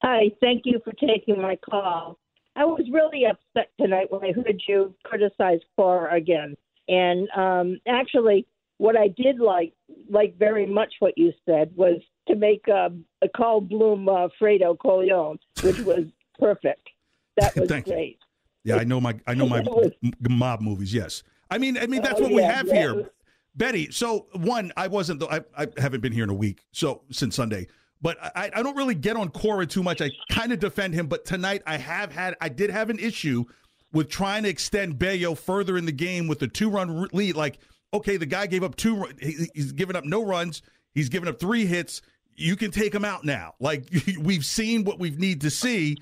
Hi. 0.02 0.30
Thank 0.40 0.62
you 0.64 0.80
for 0.84 0.92
taking 0.92 1.42
my 1.42 1.56
call. 1.56 2.16
I 2.54 2.64
was 2.64 2.86
really 2.92 3.24
upset 3.26 3.72
tonight 3.80 4.06
when 4.10 4.22
I 4.22 4.32
heard 4.32 4.62
you 4.68 4.94
criticize 5.04 5.58
Cora 5.74 6.14
again. 6.14 6.54
And 6.86 7.28
um, 7.36 7.80
actually, 7.88 8.46
what 8.78 8.96
I 8.96 9.08
did 9.08 9.40
like, 9.40 9.72
like 10.08 10.38
very 10.38 10.66
much 10.66 10.94
what 11.00 11.18
you 11.18 11.32
said, 11.44 11.72
was 11.74 12.00
to 12.28 12.36
make 12.36 12.68
um, 12.68 13.04
a 13.20 13.28
call 13.28 13.60
Bloom 13.60 14.08
uh, 14.08 14.28
Fredo 14.40 14.78
Corleone, 14.78 15.38
which 15.62 15.80
was 15.80 16.04
perfect. 16.38 16.88
That 17.36 17.56
was 17.56 17.68
great. 17.82 18.18
Yeah, 18.64 18.76
I 18.76 18.84
know 18.84 19.00
my 19.00 19.18
I 19.26 19.34
know 19.34 19.48
my 19.48 19.64
mob 20.28 20.60
movies. 20.60 20.94
Yes, 20.94 21.22
I 21.50 21.58
mean 21.58 21.76
I 21.76 21.86
mean 21.86 22.02
that's 22.02 22.20
oh, 22.20 22.24
what 22.24 22.32
we 22.32 22.42
have 22.42 22.70
here, 22.70 23.10
Betty. 23.56 23.90
So 23.90 24.26
one, 24.34 24.72
I 24.76 24.86
wasn't. 24.88 25.22
I, 25.24 25.42
I 25.56 25.66
haven't 25.78 26.00
been 26.00 26.12
here 26.12 26.24
in 26.24 26.30
a 26.30 26.34
week, 26.34 26.64
so 26.72 27.02
since 27.10 27.36
Sunday. 27.36 27.66
But 28.00 28.18
I, 28.20 28.50
I 28.54 28.62
don't 28.62 28.76
really 28.76 28.96
get 28.96 29.16
on 29.16 29.28
Cora 29.28 29.64
too 29.64 29.82
much. 29.82 30.00
I 30.00 30.10
kind 30.30 30.52
of 30.52 30.58
defend 30.58 30.92
him, 30.94 31.06
but 31.06 31.24
tonight 31.24 31.62
I 31.66 31.76
have 31.76 32.10
had 32.10 32.36
I 32.40 32.48
did 32.48 32.70
have 32.70 32.90
an 32.90 32.98
issue 32.98 33.44
with 33.92 34.08
trying 34.08 34.42
to 34.42 34.48
extend 34.48 34.98
Bello 34.98 35.34
further 35.34 35.76
in 35.76 35.86
the 35.86 35.92
game 35.92 36.26
with 36.26 36.40
the 36.40 36.48
two 36.48 36.68
run 36.68 37.08
lead. 37.12 37.36
Like, 37.36 37.58
okay, 37.94 38.16
the 38.16 38.26
guy 38.26 38.46
gave 38.46 38.64
up 38.64 38.74
two. 38.74 39.06
He's 39.20 39.72
given 39.72 39.94
up 39.94 40.04
no 40.04 40.24
runs. 40.24 40.62
He's 40.94 41.08
given 41.08 41.28
up 41.28 41.38
three 41.38 41.64
hits. 41.64 42.02
You 42.34 42.56
can 42.56 42.70
take 42.70 42.94
him 42.94 43.04
out 43.04 43.24
now. 43.24 43.54
Like 43.60 43.88
we've 44.20 44.44
seen 44.44 44.84
what 44.84 44.98
we 44.98 45.10
need 45.10 45.42
to 45.42 45.50
see. 45.50 45.98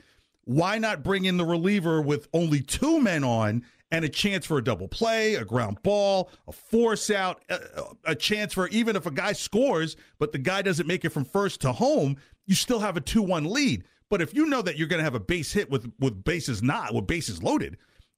Why 0.50 0.78
not 0.78 1.04
bring 1.04 1.26
in 1.26 1.36
the 1.36 1.44
reliever 1.44 2.02
with 2.02 2.26
only 2.32 2.60
two 2.60 2.98
men 2.98 3.22
on 3.22 3.62
and 3.92 4.04
a 4.04 4.08
chance 4.08 4.44
for 4.44 4.58
a 4.58 4.64
double 4.64 4.88
play, 4.88 5.36
a 5.36 5.44
ground 5.44 5.80
ball, 5.84 6.28
a 6.48 6.50
force 6.50 7.08
out, 7.08 7.44
a, 7.48 7.60
a, 8.06 8.14
chance 8.16 8.54
for 8.54 8.66
even 8.70 8.96
if 8.96 9.06
a 9.06 9.12
guy 9.12 9.32
scores, 9.32 9.94
but 10.18 10.32
the 10.32 10.38
guy 10.38 10.60
doesn't 10.60 10.88
make 10.88 11.04
it 11.04 11.10
from 11.10 11.24
first 11.24 11.60
to 11.60 11.70
home, 11.70 12.16
you 12.46 12.56
still 12.56 12.80
have 12.80 12.96
a 12.96 13.00
2 13.00 13.22
1 13.22 13.44
lead. 13.44 13.84
But 14.08 14.20
if 14.20 14.34
you 14.34 14.44
know 14.44 14.60
that 14.60 14.76
you're 14.76 14.88
going 14.88 14.98
to 14.98 15.04
have 15.04 15.14
a 15.14 15.20
base 15.20 15.52
hit 15.52 15.70
with, 15.70 15.88
with 16.00 16.24
bases 16.24 16.64
not, 16.64 16.94
with 16.94 17.06
bases 17.06 17.44
loaded, 17.44 17.76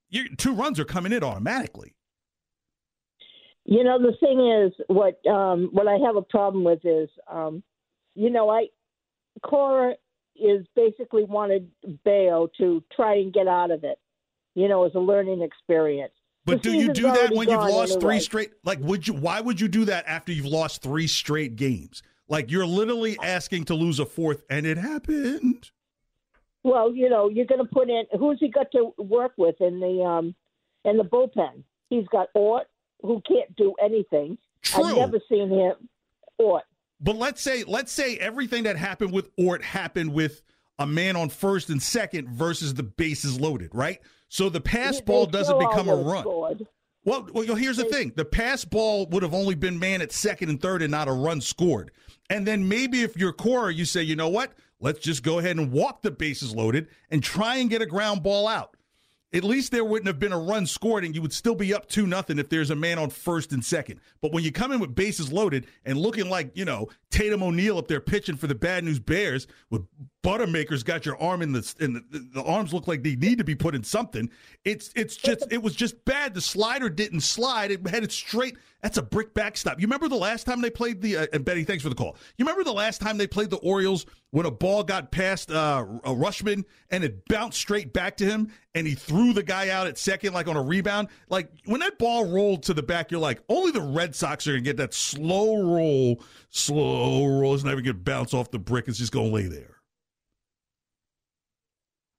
your 0.09 0.25
two 0.35 0.55
runs 0.55 0.79
are 0.79 0.85
coming 0.85 1.13
in 1.13 1.23
automatically. 1.23 1.93
You 3.65 3.83
know, 3.83 3.99
the 3.99 4.17
thing 4.19 4.39
is, 4.39 4.73
what 4.87 5.23
um, 5.27 5.69
what 5.71 5.87
I 5.87 5.99
have 6.03 6.15
a 6.15 6.23
problem 6.23 6.63
with 6.63 6.83
is, 6.83 7.09
um, 7.31 7.61
you 8.15 8.31
know, 8.31 8.49
I 8.49 8.69
Cora 9.43 9.93
is 10.35 10.65
basically 10.75 11.23
wanted 11.23 11.69
bail 12.03 12.49
to 12.57 12.83
try 12.95 13.15
and 13.15 13.33
get 13.33 13.47
out 13.47 13.71
of 13.71 13.83
it 13.83 13.99
you 14.55 14.67
know, 14.67 14.85
as 14.85 14.93
a 14.95 14.99
learning 14.99 15.41
experience. 15.41 16.13
But 16.45 16.61
the 16.61 16.71
do 16.71 16.77
you 16.77 16.93
do 16.93 17.03
that 17.03 17.31
when 17.31 17.49
you've 17.49 17.59
lost 17.59 17.93
anyway. 17.93 18.01
three 18.01 18.19
straight? 18.19 18.51
Like, 18.63 18.79
would 18.79 19.07
you? 19.07 19.13
Why 19.13 19.39
would 19.39 19.61
you 19.61 19.67
do 19.67 19.85
that 19.85 20.05
after 20.07 20.31
you've 20.31 20.45
lost 20.45 20.81
three 20.81 21.07
straight 21.07 21.55
games? 21.55 22.03
Like, 22.27 22.51
you're 22.51 22.65
literally 22.65 23.17
asking 23.21 23.65
to 23.65 23.75
lose 23.75 23.99
a 23.99 24.05
fourth, 24.05 24.43
and 24.49 24.65
it 24.65 24.77
happened. 24.77 25.71
Well, 26.63 26.93
you 26.93 27.09
know, 27.09 27.29
you're 27.29 27.45
going 27.45 27.65
to 27.65 27.71
put 27.71 27.89
in 27.89 28.03
who's 28.17 28.37
he 28.39 28.49
got 28.49 28.71
to 28.73 28.93
work 28.97 29.33
with 29.37 29.55
in 29.61 29.79
the 29.79 30.03
um 30.03 30.35
in 30.83 30.97
the 30.97 31.03
bullpen? 31.03 31.63
He's 31.89 32.07
got 32.07 32.27
Ort, 32.33 32.67
who 33.01 33.21
can't 33.27 33.55
do 33.55 33.73
anything. 33.81 34.37
True. 34.61 34.83
I've 34.85 34.97
never 34.97 35.19
seen 35.29 35.49
him 35.49 35.89
Ort. 36.37 36.63
But 37.03 37.17
let's 37.17 37.41
say 37.41 37.65
let's 37.65 37.91
say 37.91 38.15
everything 38.17 38.63
that 38.63 38.77
happened 38.77 39.11
with 39.11 39.29
Ort 39.37 39.61
happened 39.61 40.13
with 40.13 40.41
a 40.79 40.87
man 40.87 41.15
on 41.15 41.29
first 41.29 41.69
and 41.69 41.83
second 41.83 42.29
versus 42.29 42.73
the 42.73 42.83
bases 42.83 43.39
loaded, 43.39 43.71
right? 43.73 43.99
So 44.29 44.49
the 44.49 44.61
pass 44.61 44.99
they, 44.99 45.05
ball 45.05 45.25
doesn't 45.25 45.59
become 45.59 45.89
a 45.89 45.95
run. 45.95 46.23
Scored. 46.23 46.67
Well, 47.05 47.27
well, 47.33 47.55
here's 47.55 47.77
the 47.77 47.83
thing: 47.85 48.13
the 48.15 48.23
pass 48.23 48.63
ball 48.63 49.05
would 49.07 49.21
have 49.21 49.33
only 49.33 49.55
been 49.55 49.77
man 49.77 50.01
at 50.01 50.13
second 50.13 50.49
and 50.49 50.61
third, 50.61 50.81
and 50.81 50.91
not 50.91 51.09
a 51.09 51.11
run 51.11 51.41
scored. 51.41 51.91
And 52.29 52.47
then 52.47 52.69
maybe 52.69 53.01
if 53.01 53.17
you're 53.17 53.33
Cora, 53.33 53.73
you 53.73 53.83
say, 53.83 54.01
you 54.01 54.15
know 54.15 54.29
what? 54.29 54.53
Let's 54.79 54.99
just 54.99 55.23
go 55.23 55.39
ahead 55.39 55.57
and 55.57 55.71
walk 55.71 56.01
the 56.01 56.11
bases 56.11 56.55
loaded 56.55 56.87
and 57.09 57.21
try 57.21 57.57
and 57.57 57.69
get 57.69 57.81
a 57.81 57.85
ground 57.85 58.23
ball 58.23 58.47
out 58.47 58.75
at 59.33 59.43
least 59.43 59.71
there 59.71 59.83
wouldn't 59.83 60.07
have 60.07 60.19
been 60.19 60.31
a 60.31 60.39
run 60.39 60.65
scored 60.67 61.03
and 61.03 61.15
you 61.15 61.21
would 61.21 61.33
still 61.33 61.55
be 61.55 61.73
up 61.73 61.89
2 61.89 62.05
nothing 62.05 62.37
if 62.37 62.49
there's 62.49 62.69
a 62.69 62.75
man 62.75 62.99
on 62.99 63.09
first 63.09 63.51
and 63.51 63.65
second. 63.65 63.99
But 64.21 64.31
when 64.31 64.43
you 64.43 64.51
come 64.51 64.71
in 64.71 64.79
with 64.79 64.93
bases 64.93 65.31
loaded 65.31 65.65
and 65.85 65.97
looking 65.97 66.29
like, 66.29 66.55
you 66.55 66.65
know, 66.65 66.89
Tatum 67.09 67.41
O'Neal 67.41 67.77
up 67.77 67.87
there 67.87 67.99
pitching 67.99 68.37
for 68.37 68.47
the 68.47 68.55
Bad 68.55 68.83
News 68.83 68.99
Bears 68.99 69.47
with 69.69 69.85
Buttermaker's 70.23 70.83
got 70.83 71.05
your 71.05 71.21
arm 71.21 71.41
in 71.41 71.51
the 71.51 71.75
and 71.81 71.97
the, 72.09 72.19
the, 72.33 72.43
arms 72.43 72.73
look 72.73 72.87
like 72.87 73.03
they 73.03 73.17
need 73.17 73.37
to 73.39 73.43
be 73.43 73.55
put 73.55 73.75
in 73.75 73.83
something. 73.83 74.29
It's 74.63 74.89
it's 74.95 75.17
just 75.17 75.51
it 75.51 75.61
was 75.61 75.75
just 75.75 76.03
bad. 76.05 76.33
The 76.33 76.39
slider 76.39 76.89
didn't 76.89 77.21
slide. 77.21 77.71
It 77.71 77.85
headed 77.85 78.09
straight. 78.09 78.55
That's 78.81 78.97
a 78.97 79.01
brick 79.01 79.33
backstop. 79.33 79.81
You 79.81 79.87
remember 79.87 80.07
the 80.07 80.15
last 80.15 80.45
time 80.45 80.61
they 80.61 80.69
played 80.69 81.01
the 81.01 81.17
uh, 81.17 81.27
and 81.33 81.43
Betty, 81.43 81.65
thanks 81.65 81.83
for 81.83 81.89
the 81.89 81.95
call. 81.95 82.15
You 82.37 82.45
remember 82.45 82.63
the 82.63 82.73
last 82.73 83.01
time 83.01 83.17
they 83.17 83.27
played 83.27 83.49
the 83.49 83.57
Orioles 83.57 84.05
when 84.31 84.45
a 84.45 84.51
ball 84.51 84.83
got 84.83 85.11
past 85.11 85.51
uh, 85.51 85.85
a 86.05 86.09
Rutschman 86.11 86.63
and 86.89 87.03
it 87.03 87.27
bounced 87.27 87.59
straight 87.59 87.91
back 87.91 88.15
to 88.17 88.25
him 88.25 88.49
and 88.75 88.87
he 88.87 88.95
threw 88.95 89.33
the 89.33 89.43
guy 89.43 89.69
out 89.69 89.87
at 89.87 89.97
second 89.97 90.33
like 90.33 90.47
on 90.47 90.55
a 90.55 90.63
rebound. 90.63 91.09
Like 91.27 91.49
when 91.65 91.81
that 91.81 91.99
ball 91.99 92.31
rolled 92.31 92.63
to 92.63 92.73
the 92.73 92.83
back, 92.83 93.11
you're 93.11 93.19
like, 93.19 93.43
only 93.49 93.71
the 93.71 93.81
Red 93.81 94.15
Sox 94.15 94.47
are 94.47 94.51
gonna 94.51 94.61
get 94.61 94.77
that 94.77 94.93
slow 94.93 95.61
roll, 95.61 96.23
slow 96.49 97.25
roll. 97.25 97.55
It's 97.55 97.65
never 97.65 97.81
gonna 97.81 97.95
bounce 97.95 98.33
off 98.33 98.51
the 98.51 98.59
brick. 98.59 98.87
It's 98.87 98.99
just 98.99 99.11
gonna 99.11 99.27
lay 99.27 99.47
there. 99.47 99.82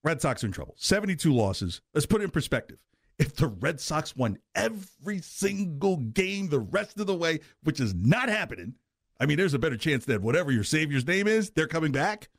Red 0.05 0.21
Sox 0.21 0.43
in 0.43 0.51
trouble. 0.51 0.75
72 0.77 1.33
losses. 1.33 1.81
Let's 1.93 2.05
put 2.05 2.21
it 2.21 2.25
in 2.25 2.29
perspective. 2.29 2.77
If 3.17 3.35
the 3.35 3.47
Red 3.47 3.79
Sox 3.79 4.15
won 4.15 4.37
every 4.53 5.19
single 5.19 5.97
game 5.97 6.49
the 6.49 6.59
rest 6.59 6.99
of 6.99 7.07
the 7.07 7.15
way, 7.15 7.39
which 7.63 7.79
is 7.79 7.95
not 7.95 8.29
happening, 8.29 8.75
I 9.19 9.25
mean, 9.25 9.37
there's 9.37 9.53
a 9.53 9.59
better 9.59 9.77
chance 9.77 10.05
that 10.05 10.21
whatever 10.21 10.51
your 10.51 10.63
Savior's 10.63 11.07
name 11.07 11.27
is, 11.27 11.49
they're 11.49 11.67
coming 11.67 11.91
back. 11.91 12.29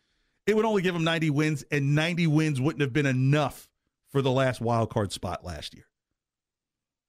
It 0.47 0.55
would 0.55 0.65
only 0.65 0.83
give 0.83 0.95
them 0.95 1.03
90 1.03 1.31
wins, 1.31 1.65
and 1.71 1.95
90 1.95 2.29
wins 2.29 2.61
wouldn't 2.61 2.83
have 2.83 2.93
been 2.93 3.07
enough 3.07 3.69
for 4.11 4.23
the 4.23 4.31
last 4.31 4.61
wild 4.61 4.91
card 4.91 5.11
spot 5.11 5.45
last 5.45 5.75
year. 5.75 5.87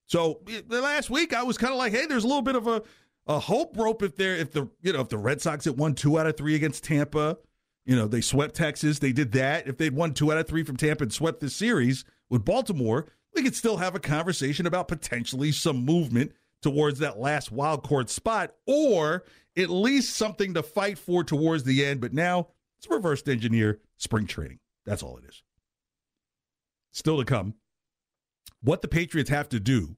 So 0.08 0.42
the 0.46 0.82
last 0.82 1.10
week, 1.10 1.34
I 1.34 1.44
was 1.44 1.58
kind 1.58 1.74
of 1.74 1.78
like, 1.78 1.92
hey, 1.92 2.06
there's 2.06 2.24
a 2.24 2.28
little 2.28 2.42
bit 2.42 2.56
of 2.56 2.66
a, 2.66 2.82
a 3.28 3.40
hope 3.40 3.78
rope 3.78 4.02
if 4.02 4.16
they're 4.16 4.38
if 4.38 4.54
the 4.54 4.70
you 4.82 4.94
know 4.94 5.02
if 5.02 5.10
the 5.10 5.18
Red 5.18 5.42
Sox 5.42 5.66
had 5.66 5.78
won 5.78 5.94
two 5.94 6.18
out 6.18 6.26
of 6.26 6.38
three 6.38 6.56
against 6.56 6.86
Tampa, 6.86 7.38
you 7.88 7.96
know, 7.96 8.06
they 8.06 8.22
swept 8.22 8.54
Texas. 8.54 9.00
They 9.00 9.14
did 9.14 9.32
that. 9.32 9.66
If 9.66 9.78
they'd 9.78 9.96
won 9.96 10.14
two 10.14 10.32
out 10.32 10.38
of 10.38 10.46
three 10.46 10.64
from 10.64 10.76
Tampa 10.76 11.04
and 11.04 11.14
swept 11.14 11.40
this 11.40 11.56
series 11.56 12.04
with 12.30 12.44
Baltimore, 12.44 13.08
we 13.34 13.42
could 13.42 13.56
still 13.56 13.78
have 13.78 13.96
a 13.96 14.00
conversation 14.00 14.68
about 14.68 14.90
potentially 14.90 15.54
some 15.54 15.86
movement 15.86 16.34
towards 16.62 17.00
that 17.00 17.18
last 17.18 17.50
wild 17.50 17.88
card 17.88 18.10
spot 18.10 18.54
or 18.66 19.24
at 19.56 19.70
least 19.70 20.18
something 20.18 20.54
to 20.54 20.62
fight 20.62 20.98
for 20.98 21.24
towards 21.24 21.64
the 21.64 21.86
end. 21.86 22.02
But 22.02 22.14
now 22.14 22.50
it's 22.78 22.90
reversed 22.90 23.30
engineer 23.30 23.80
spring 23.96 24.28
training. 24.28 24.60
That's 24.86 25.02
all 25.02 25.18
it 25.18 25.24
is. 25.24 25.42
Still 26.92 27.20
to 27.20 27.26
come. 27.26 27.54
What 28.62 28.82
the 28.82 28.88
Patriots 28.90 29.30
have 29.30 29.48
to 29.50 29.62
do 29.62 29.96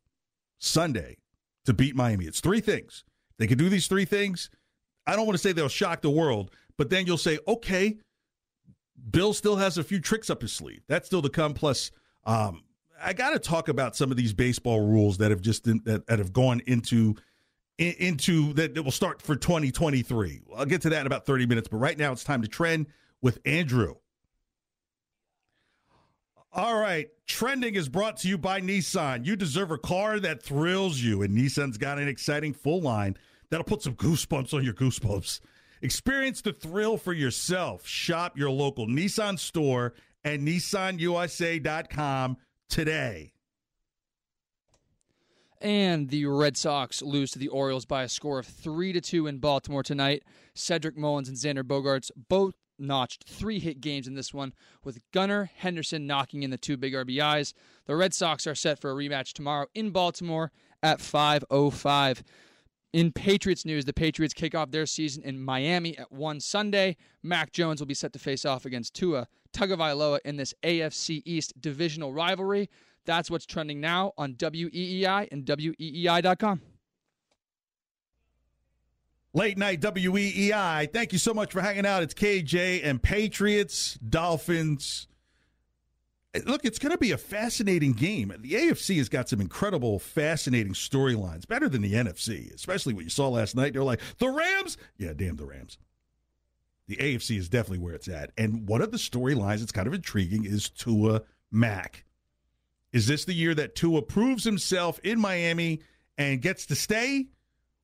Sunday 0.60 1.18
to 1.66 1.74
beat 1.74 1.96
Miami. 1.96 2.26
It's 2.26 2.40
three 2.40 2.62
things. 2.62 3.04
They 3.40 3.48
can 3.48 3.58
do 3.58 3.70
these 3.70 3.88
three 3.88 4.06
things. 4.06 4.52
I 5.08 5.16
don't 5.16 5.26
want 5.26 5.40
to 5.40 5.42
say 5.42 5.54
they'll 5.54 5.70
shock 5.70 6.02
the 6.02 6.10
world, 6.12 6.52
but 6.80 6.90
then 6.90 7.06
you'll 7.06 7.18
say, 7.18 7.38
okay, 7.46 7.98
Bill 9.12 9.34
still 9.34 9.58
has 9.58 9.78
a 9.78 9.84
few 9.84 10.00
tricks 10.00 10.30
up 10.30 10.42
his 10.42 10.54
sleeve. 10.54 10.82
That's 10.88 11.08
still 11.08 11.22
to 11.22 11.30
come. 11.30 11.54
Plus, 11.54 11.92
um, 12.24 12.64
I 13.04 13.12
got 13.12 13.32
to 13.32 13.40
talk 13.40 13.68
about 13.68 13.98
some 13.98 14.12
of 14.12 14.18
these 14.18 14.32
baseball 14.32 14.80
rules 14.88 15.18
that 15.18 15.30
have 15.30 15.42
just 15.42 15.66
that, 15.66 16.06
that 16.08 16.20
have 16.20 16.32
gone 16.32 16.62
into 16.68 17.16
into 17.78 18.54
that, 18.54 18.76
that 18.76 18.84
will 18.84 18.92
start 18.92 19.22
for 19.22 19.36
2023. 19.36 20.42
I'll 20.56 20.66
get 20.66 20.82
to 20.84 20.90
that 20.92 21.02
in 21.02 21.06
about 21.06 21.26
30 21.26 21.48
minutes, 21.48 21.68
but 21.68 21.78
right 21.78 21.98
now 21.98 22.14
it's 22.14 22.24
time 22.24 22.42
to 22.44 22.48
trend 22.48 22.88
with 23.22 23.40
Andrew. 23.44 23.96
All 26.54 26.80
right, 26.80 27.10
trending 27.28 27.76
is 27.76 27.90
brought 27.90 28.16
to 28.18 28.30
you 28.30 28.38
by 28.38 28.62
Nissan. 28.62 29.26
You 29.26 29.36
deserve 29.36 29.72
a 29.72 29.78
car 29.78 30.18
that 30.22 30.42
thrills 30.42 31.00
you, 31.00 31.24
and 31.24 31.38
Nissan's 31.38 31.78
got 31.78 32.00
an 32.00 32.08
exciting 32.08 32.54
full 32.54 32.80
line 32.80 33.18
that'll 33.50 33.66
put 33.66 33.82
some 33.82 33.96
goosebumps 33.96 34.54
on 34.54 34.64
your 34.64 34.74
goosebumps. 34.74 35.42
Experience 35.82 36.42
the 36.42 36.54
thrill 36.54 36.98
for 36.98 37.14
yourself. 37.14 37.88
Shop 37.88 38.38
your 38.38 38.50
local 38.50 38.88
Nissan 38.88 39.40
store 39.40 39.94
at 40.24 40.40
nissanusa.com 40.40 42.38
today. 42.70 43.34
And 45.62 46.10
the 46.10 46.26
Red 46.26 46.56
Sox 46.56 47.02
lose 47.02 47.32
to 47.32 47.40
the 47.40 47.50
Orioles 47.50 47.86
by 47.86 48.04
a 48.04 48.10
score 48.10 48.40
of 48.40 48.48
3 48.48 48.94
to 48.94 49.02
2 49.02 49.28
in 49.28 49.40
Baltimore 49.40 49.84
tonight. 49.84 50.24
Cedric 50.54 50.98
Mullins 50.98 51.28
and 51.28 51.38
Xander 51.38 51.64
Bogaerts 51.64 52.12
both 52.30 52.56
notched 52.78 53.26
three 53.28 53.60
hit 53.60 53.82
games 53.82 54.08
in 54.08 54.16
this 54.16 54.34
one, 54.34 54.54
with 54.86 55.02
Gunnar 55.12 55.52
Henderson 55.54 56.08
knocking 56.08 56.44
in 56.44 56.50
the 56.50 56.58
two 56.58 56.78
big 56.78 56.94
RBIs. 56.94 57.54
The 57.86 57.96
Red 57.96 58.14
Sox 58.14 58.48
are 58.48 58.56
set 58.56 58.80
for 58.80 58.92
a 58.92 58.96
rematch 58.96 59.34
tomorrow 59.34 59.68
in 59.74 59.92
Baltimore 59.92 60.52
at 60.82 61.00
5:05. 61.00 62.24
In 62.92 63.12
Patriots 63.12 63.66
news, 63.66 63.86
the 63.86 63.94
Patriots 63.94 64.34
kick 64.34 64.56
off 64.56 64.72
their 64.72 64.88
season 64.88 65.22
in 65.24 65.40
Miami 65.40 65.96
at 65.98 66.12
1 66.12 66.40
Sunday. 66.40 66.98
Mac 67.22 67.52
Jones 67.52 67.80
will 67.80 67.88
be 67.88 67.94
set 67.94 68.14
to 68.14 68.20
face 68.20 68.46
off 68.46 68.66
against 68.66 68.96
Tua 68.96 69.28
Tagovailoa 69.54 70.20
in 70.26 70.38
this 70.38 70.56
AFC 70.64 71.22
East 71.26 71.54
divisional 71.62 72.14
rivalry. 72.14 72.70
That's 73.06 73.30
what's 73.30 73.46
trending 73.46 73.80
now 73.80 74.14
on 74.18 74.34
WEEI 74.34 75.28
and 75.32 75.46
WEEI.com. 75.46 76.62
Late 79.34 79.58
night 79.60 79.82
WEEI. 79.82 80.92
Thank 80.92 81.14
you 81.14 81.20
so 81.20 81.36
much 81.36 81.52
for 81.52 81.62
hanging 81.62 81.86
out. 81.86 82.02
It's 82.02 82.16
KJ 82.16 82.84
and 82.84 83.02
Patriots, 83.02 84.00
Dolphins. 84.08 85.08
Look, 86.46 86.64
it's 86.64 86.78
going 86.78 86.92
to 86.92 86.98
be 86.98 87.12
a 87.12 87.18
fascinating 87.18 87.94
game. 87.94 88.32
The 88.40 88.54
AFC 88.54 88.98
has 88.98 89.10
got 89.10 89.30
some 89.30 89.42
incredible, 89.42 89.98
fascinating 89.98 90.74
storylines, 90.74 91.48
better 91.48 91.68
than 91.68 91.82
the 91.82 91.94
NFC, 91.94 92.54
especially 92.54 92.94
what 92.94 93.04
you 93.04 93.10
saw 93.10 93.30
last 93.30 93.56
night. 93.56 93.74
They're 93.74 93.84
like, 93.84 94.02
the 94.20 94.30
Rams? 94.30 94.78
Yeah, 94.98 95.14
damn 95.16 95.38
the 95.38 95.46
Rams. 95.46 95.80
The 96.88 96.98
AFC 96.98 97.38
is 97.38 97.50
definitely 97.50 97.80
where 97.80 97.96
it's 97.96 98.08
at. 98.08 98.32
And 98.38 98.68
one 98.68 98.82
of 98.82 98.92
the 98.92 98.98
storylines 98.98 99.60
that's 99.60 99.72
kind 99.72 99.88
of 99.88 99.94
intriguing 99.94 100.46
is 100.46 100.70
Tua 100.70 101.24
Mac. 101.52 102.06
Is 102.92 103.08
this 103.08 103.26
the 103.26 103.34
year 103.34 103.56
that 103.56 103.76
Tua 103.76 104.04
proves 104.04 104.44
himself 104.44 105.00
in 105.04 105.20
Miami 105.20 105.82
and 106.18 106.42
gets 106.42 106.66
to 106.68 106.76
stay, 106.76 107.28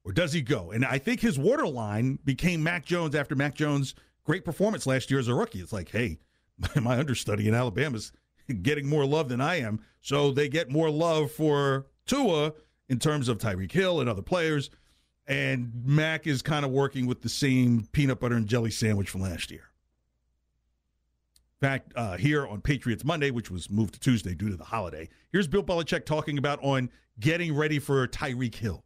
or 0.03 0.11
does 0.11 0.33
he 0.33 0.41
go? 0.41 0.71
And 0.71 0.85
I 0.85 0.99
think 0.99 1.19
his 1.19 1.39
waterline 1.39 2.19
became 2.25 2.61
Mac 2.61 2.85
Jones 2.85 3.15
after 3.15 3.35
Mac 3.35 3.55
Jones' 3.55 3.95
great 4.23 4.45
performance 4.45 4.85
last 4.85 5.09
year 5.09 5.19
as 5.19 5.27
a 5.27 5.33
rookie. 5.33 5.59
It's 5.59 5.73
like, 5.73 5.89
hey, 5.89 6.19
my 6.75 6.97
understudy 6.97 7.47
in 7.47 7.53
Alabama's 7.55 8.11
getting 8.53 8.87
more 8.87 9.05
love 9.05 9.29
than 9.29 9.41
I 9.41 9.59
am. 9.59 9.79
So 10.01 10.31
they 10.31 10.49
get 10.49 10.69
more 10.69 10.89
love 10.89 11.31
for 11.31 11.87
Tua 12.05 12.53
in 12.89 12.99
terms 12.99 13.27
of 13.27 13.37
Tyreek 13.37 13.71
Hill 13.71 13.99
and 13.99 14.09
other 14.09 14.21
players. 14.21 14.69
And 15.27 15.71
Mac 15.83 16.27
is 16.27 16.41
kind 16.41 16.65
of 16.65 16.71
working 16.71 17.07
with 17.07 17.21
the 17.21 17.29
same 17.29 17.87
peanut 17.91 18.19
butter 18.19 18.35
and 18.35 18.47
jelly 18.47 18.71
sandwich 18.71 19.09
from 19.09 19.21
last 19.21 19.49
year. 19.49 19.63
In 21.61 21.67
fact, 21.67 21.93
uh, 21.95 22.17
here 22.17 22.45
on 22.45 22.61
Patriots 22.61 23.03
Monday, 23.03 23.31
which 23.31 23.49
was 23.49 23.69
moved 23.69 23.93
to 23.95 23.99
Tuesday 23.99 24.35
due 24.35 24.49
to 24.49 24.57
the 24.57 24.65
holiday, 24.65 25.09
here's 25.31 25.47
Bill 25.47 25.63
Belichick 25.63 26.05
talking 26.05 26.37
about 26.37 26.59
on 26.61 26.89
getting 27.19 27.55
ready 27.55 27.79
for 27.79 28.07
Tyreek 28.07 28.55
Hill. 28.55 28.83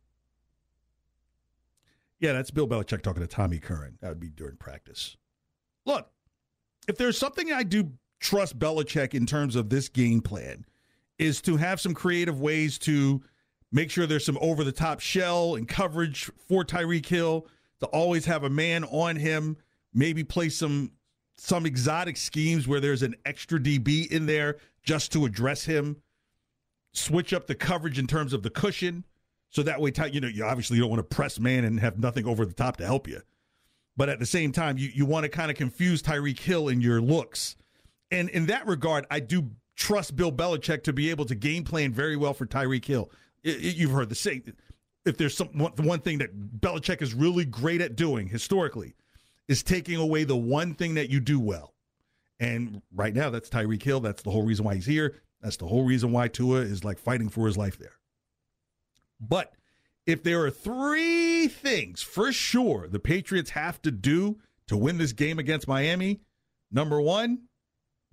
Yeah, 2.20 2.34
that's 2.34 2.52
Bill 2.52 2.68
Belichick 2.68 3.02
talking 3.02 3.22
to 3.22 3.28
Tommy 3.28 3.60
Curran. 3.60 3.98
That 4.02 4.10
would 4.10 4.20
be 4.20 4.30
during 4.30 4.58
practice. 4.58 5.18
Look, 5.86 6.10
if 6.88 6.98
there's 6.98 7.18
something 7.18 7.52
I 7.52 7.64
do 7.64 7.92
trust 8.20 8.60
Belichick 8.60 9.14
in 9.14 9.26
terms 9.26 9.56
of 9.56 9.70
this 9.70 9.90
game 9.90 10.22
plan 10.22 10.66
is 11.18 11.42
to 11.42 11.58
have 11.58 11.82
some 11.82 11.94
creative 11.94 12.40
ways 12.40 12.78
to 12.80 13.22
make 13.72 13.92
sure 13.92 14.08
there's 14.08 14.26
some 14.26 14.38
over 14.42 14.64
the 14.64 14.72
top 14.72 15.00
shell 15.00 15.56
and 15.56 15.68
coverage 15.68 16.32
for 16.48 16.64
Tyreek 16.64 17.06
Hill, 17.06 17.48
to 17.82 17.86
always 17.88 18.26
have 18.26 18.44
a 18.44 18.50
man 18.50 18.84
on 18.86 19.16
him, 19.16 19.58
maybe 19.94 20.24
play 20.24 20.50
some 20.50 20.92
some 21.38 21.66
exotic 21.66 22.18
schemes 22.18 22.68
where 22.68 22.82
there's 22.82 23.02
an 23.02 23.16
extra 23.26 23.58
DB 23.58 24.12
in 24.12 24.26
there 24.26 24.58
just 24.84 25.14
to 25.14 25.26
address 25.26 25.64
him. 25.64 25.96
Switch 26.92 27.32
up 27.32 27.48
the 27.48 27.56
coverage 27.56 27.98
in 27.98 28.08
terms 28.08 28.34
of 28.34 28.44
the 28.44 28.50
cushion. 28.50 29.06
So 29.50 29.64
that 29.64 29.80
way, 29.80 29.94
you 30.12 30.20
know, 30.20 30.28
you 30.28 30.44
obviously 30.44 30.80
don't 30.80 30.90
want 30.90 31.00
to 31.00 31.16
press 31.16 31.40
man 31.40 31.64
and 31.64 31.80
have 31.80 31.98
nothing 31.98 32.26
over 32.26 32.46
the 32.46 32.54
top 32.54 32.76
to 32.78 32.86
help 32.86 33.08
you. 33.08 33.22
But 33.96 34.10
at 34.10 34.20
the 34.20 34.26
same 34.26 34.52
time, 34.52 34.78
you, 34.78 34.90
you 34.94 35.06
want 35.06 35.24
to 35.24 35.30
kind 35.30 35.50
of 35.50 35.56
confuse 35.56 36.02
Tyreek 36.02 36.40
Hill 36.40 36.68
in 36.68 36.82
your 36.82 37.00
looks 37.00 37.56
and 38.12 38.30
in 38.30 38.48
that 38.48 38.68
regard, 38.68 39.06
I 39.10 39.20
do 39.20 39.52
trust 39.76 40.16
Bill 40.16 40.32
Belichick 40.32 40.84
to 40.84 40.94
be 40.94 41.10
able 41.10 41.26
to 41.26 41.36
game 41.36 41.64
plan 41.64 41.94
very 41.94 42.18
well 42.18 42.34
for 42.34 42.46
Tyreek 42.46 42.86
Hill. 42.86 43.10
You've 43.44 43.92
heard 43.92 44.10
the 44.10 44.16
say 44.16 44.44
if 45.06 45.18
there's 45.18 45.36
some 45.36 45.50
the 45.76 45.82
one 45.82 46.00
thing 46.00 46.18
that 46.20 46.60
Belichick 46.60 47.02
is 47.02 47.14
really 47.14 47.46
great 47.46 47.82
at 47.82 47.96
doing 47.96 48.28
historically 48.28 48.96
is 49.48 49.64
taking 49.64 49.96
away 49.96 50.24
the 50.24 50.36
one 50.36 50.74
thing 50.74 50.96
that 50.96 51.10
you 51.10 51.20
do 51.20 51.40
well. 51.40 51.74
And 52.40 52.82
right 52.94 53.14
now, 53.14 53.30
that's 53.30 53.50
Tyreek 53.50 53.84
Hill. 53.84 54.00
That's 54.00 54.22
the 54.22 54.32
whole 54.32 54.46
reason 54.46 54.64
why 54.66 54.76
he's 54.76 54.86
here. 54.86 55.16
That's 55.42 55.58
the 55.58 55.68
whole 55.68 55.84
reason 55.84 56.12
why 56.12 56.28
Tua 56.28 56.60
is 56.60 56.84
like 56.84 57.00
fighting 57.00 57.30
for 57.30 57.48
his 57.48 57.58
life 57.58 57.78
there. 57.78 57.98
But 59.20 59.54
if 60.06 60.24
there 60.24 60.44
are 60.44 60.52
three 60.52 61.48
things 61.48 62.02
for 62.02 62.32
sure 62.32 62.88
the 62.88 63.00
Patriots 63.00 63.52
have 63.52 63.82
to 63.82 63.92
do 63.92 64.40
to 64.68 64.78
win 64.78 64.98
this 64.98 65.14
game 65.14 65.40
against 65.40 65.68
Miami, 65.68 66.22
number 66.72 67.02
one, 67.02 67.49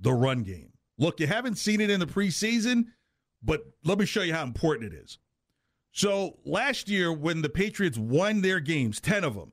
the 0.01 0.13
run 0.13 0.43
game. 0.43 0.73
Look, 0.99 1.21
you 1.21 1.27
haven't 1.27 1.57
seen 1.57 1.81
it 1.81 1.91
in 1.91 2.01
the 2.01 2.07
preseason, 2.07 2.87
but 3.43 3.63
let 3.85 3.99
me 3.99 4.07
show 4.07 4.23
you 4.23 4.35
how 4.35 4.43
important 4.43 4.93
it 4.93 4.97
is. 4.97 5.19
So 5.93 6.39
last 6.45 6.89
year, 6.89 7.13
when 7.13 7.43
the 7.43 7.49
Patriots 7.49 7.97
won 7.97 8.43
their 8.43 8.61
games, 8.61 9.01
10 9.01 9.25
of 9.25 9.35
them, 9.35 9.53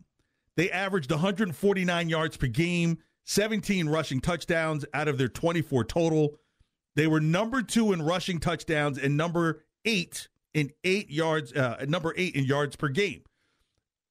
they 0.56 0.70
averaged 0.70 1.10
149 1.10 2.10
yards 2.10 2.38
per 2.38 2.48
game, 2.48 2.98
17 3.26 3.88
rushing 3.88 4.20
touchdowns 4.20 4.86
out 4.94 5.08
of 5.08 5.18
their 5.18 5.30
24 5.30 5.86
total. 5.86 6.36
They 6.96 7.08
were 7.08 7.22
number 7.22 7.62
two 7.62 7.94
in 7.94 8.02
rushing 8.02 8.40
touchdowns 8.40 8.98
and 8.98 9.18
number 9.18 9.64
eight 9.86 10.28
in 10.54 10.72
eight 10.84 11.10
yards, 11.10 11.54
uh, 11.54 11.86
number 11.88 12.14
eight 12.18 12.36
in 12.36 12.46
yards 12.46 12.76
per 12.76 12.90
game. 12.90 13.24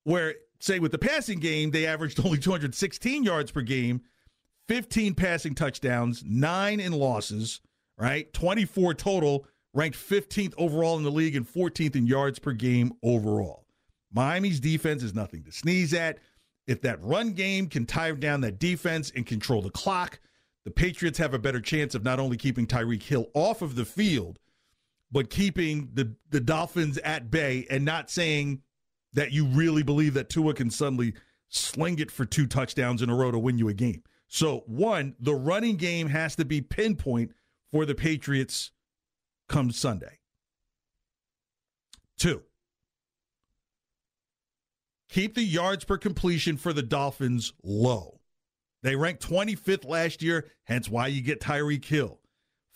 Where, 0.04 0.34
say, 0.58 0.80
with 0.80 0.90
the 0.90 0.98
passing 0.98 1.38
game, 1.38 1.70
they 1.70 1.86
averaged 1.86 2.18
only 2.24 2.38
216 2.38 3.22
yards 3.22 3.50
per 3.50 3.60
game 3.60 4.02
15 4.68 5.14
passing 5.14 5.54
touchdowns, 5.54 6.22
nine 6.26 6.80
in 6.80 6.92
losses, 6.92 7.60
right? 7.98 8.32
24 8.32 8.94
total, 8.94 9.46
ranked 9.74 9.98
15th 9.98 10.54
overall 10.56 10.96
in 10.96 11.02
the 11.02 11.10
league 11.10 11.36
and 11.36 11.46
14th 11.46 11.96
in 11.96 12.06
yards 12.06 12.38
per 12.38 12.52
game 12.52 12.92
overall. 13.02 13.66
Miami's 14.12 14.60
defense 14.60 15.02
is 15.02 15.14
nothing 15.14 15.42
to 15.44 15.52
sneeze 15.52 15.94
at. 15.94 16.18
If 16.66 16.82
that 16.82 17.02
run 17.02 17.32
game 17.32 17.66
can 17.66 17.86
tire 17.86 18.14
down 18.14 18.42
that 18.42 18.58
defense 18.58 19.10
and 19.14 19.26
control 19.26 19.62
the 19.62 19.70
clock, 19.70 20.20
the 20.64 20.70
Patriots 20.70 21.18
have 21.18 21.34
a 21.34 21.38
better 21.38 21.60
chance 21.60 21.94
of 21.94 22.04
not 22.04 22.20
only 22.20 22.36
keeping 22.36 22.66
Tyreek 22.66 23.02
Hill 23.02 23.26
off 23.34 23.62
of 23.62 23.74
the 23.74 23.84
field, 23.84 24.38
but 25.10 25.28
keeping 25.28 25.90
the, 25.92 26.14
the 26.30 26.40
Dolphins 26.40 26.98
at 26.98 27.30
bay 27.30 27.66
and 27.68 27.84
not 27.84 28.10
saying 28.10 28.62
that 29.14 29.32
you 29.32 29.46
really 29.46 29.82
believe 29.82 30.14
that 30.14 30.30
Tua 30.30 30.54
can 30.54 30.70
suddenly 30.70 31.14
sling 31.48 31.98
it 31.98 32.10
for 32.10 32.24
two 32.24 32.46
touchdowns 32.46 33.02
in 33.02 33.10
a 33.10 33.14
row 33.14 33.30
to 33.30 33.38
win 33.38 33.58
you 33.58 33.68
a 33.68 33.74
game. 33.74 34.02
So, 34.34 34.62
one, 34.64 35.14
the 35.20 35.34
running 35.34 35.76
game 35.76 36.08
has 36.08 36.36
to 36.36 36.46
be 36.46 36.62
pinpoint 36.62 37.32
for 37.70 37.84
the 37.84 37.94
Patriots 37.94 38.70
come 39.46 39.70
Sunday. 39.70 40.20
Two, 42.16 42.40
keep 45.10 45.34
the 45.34 45.42
yards 45.42 45.84
per 45.84 45.98
completion 45.98 46.56
for 46.56 46.72
the 46.72 46.82
Dolphins 46.82 47.52
low. 47.62 48.20
They 48.82 48.96
ranked 48.96 49.28
25th 49.28 49.86
last 49.86 50.22
year, 50.22 50.48
hence 50.64 50.88
why 50.88 51.08
you 51.08 51.20
get 51.20 51.42
Tyreek 51.42 51.84
Hill. 51.84 52.18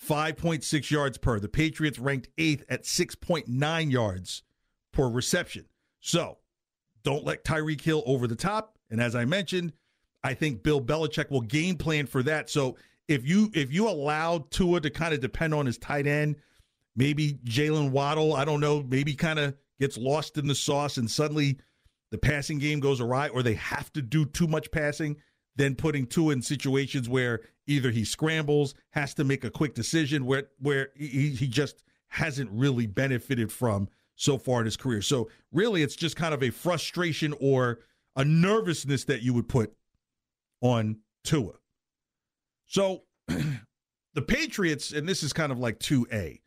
5.6 0.07 0.91
yards 0.91 1.17
per. 1.17 1.41
The 1.41 1.49
Patriots 1.49 1.99
ranked 1.99 2.29
8th 2.37 2.65
at 2.69 2.83
6.9 2.83 3.91
yards 3.91 4.43
per 4.93 5.09
reception. 5.09 5.65
So 6.01 6.37
don't 7.03 7.25
let 7.25 7.45
Tyreek 7.45 7.81
Hill 7.81 8.03
over 8.05 8.27
the 8.27 8.37
top. 8.37 8.77
And 8.91 9.01
as 9.01 9.15
I 9.15 9.25
mentioned, 9.25 9.73
I 10.27 10.35
think 10.35 10.65
Bill 10.65 10.81
Belichick 10.81 11.31
will 11.31 11.41
game 11.41 11.77
plan 11.77 12.07
for 12.07 12.21
that. 12.25 12.51
So 12.51 12.77
if 13.07 13.25
you 13.25 13.49
if 13.55 13.73
you 13.73 13.89
allow 13.89 14.45
Tua 14.51 14.81
to 14.81 14.91
kind 14.91 15.15
of 15.15 15.21
depend 15.21 15.55
on 15.55 15.67
his 15.67 15.79
tight 15.79 16.09
end, 16.09 16.35
maybe 16.97 17.35
Jaylen 17.45 17.93
Waddle, 17.93 18.35
I 18.35 18.45
don't 18.45 18.59
know, 18.59 18.83
maybe 18.83 19.15
kind 19.15 19.39
of 19.39 19.55
gets 19.79 19.97
lost 19.97 20.37
in 20.37 20.49
the 20.49 20.55
sauce 20.57 20.97
and 20.97 21.09
suddenly 21.09 21.61
the 22.11 22.19
passing 22.19 22.59
game 22.59 22.81
goes 22.81 23.01
awry 23.01 23.29
or 23.29 23.45
they 23.45 23.55
have 23.55 23.93
to 23.93 24.03
do 24.03 24.25
too 24.25 24.49
much 24.49 24.69
passing, 24.73 25.17
then 25.55 25.77
putting 25.77 26.09
Tua 26.09 26.33
in 26.33 26.43
situations 26.43 27.09
where 27.09 27.43
either 27.69 27.93
he 27.93 28.05
scrambles, 28.05 28.75
has 28.91 29.15
to 29.15 29.23
make 29.23 29.45
a 29.45 29.51
quick 29.51 29.75
decision 29.75 30.27
where 30.27 30.49
where 30.59 30.89
he, 30.97 31.31
he 31.31 31.47
just 31.47 31.85
hasn't 32.09 32.51
really 32.51 32.89
benefited 32.89 33.53
from 33.53 33.89
so 34.17 34.39
far 34.39 34.59
in 34.59 34.65
his 34.65 34.77
career. 34.77 35.03
So 35.03 35.31
really 35.53 35.85
it's 35.85 35.95
just 35.95 36.17
kind 36.17 36.35
of 36.35 36.43
a 36.43 36.51
frustration 36.51 37.33
or 37.41 37.79
a 38.17 38.25
nervousness 38.25 39.05
that 39.05 39.23
you 39.23 39.33
would 39.33 39.49
put 39.49 39.73
on 40.67 40.99
Tua. 41.25 41.53
So 42.67 43.03
the 43.29 44.23
Patriots, 44.23 44.93
and 44.93 45.09
this 45.09 45.23
is 45.23 45.33
kind 45.33 45.53
of 45.53 45.59
like 45.59 45.79
2A, 45.79 46.41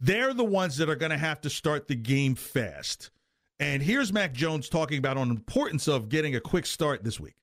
they're 0.00 0.34
the 0.34 0.44
ones 0.44 0.76
that 0.76 0.88
are 0.88 0.96
going 0.96 1.10
to 1.10 1.18
have 1.18 1.40
to 1.42 1.50
start 1.50 1.88
the 1.88 1.94
game 1.94 2.34
fast. 2.34 3.10
And 3.58 3.82
here's 3.82 4.12
Mac 4.12 4.34
Jones 4.34 4.68
talking 4.68 4.98
about 4.98 5.16
on 5.16 5.30
importance 5.30 5.88
of 5.88 6.08
getting 6.08 6.34
a 6.34 6.40
quick 6.40 6.66
start 6.66 7.02
this 7.04 7.18
week. 7.18 7.36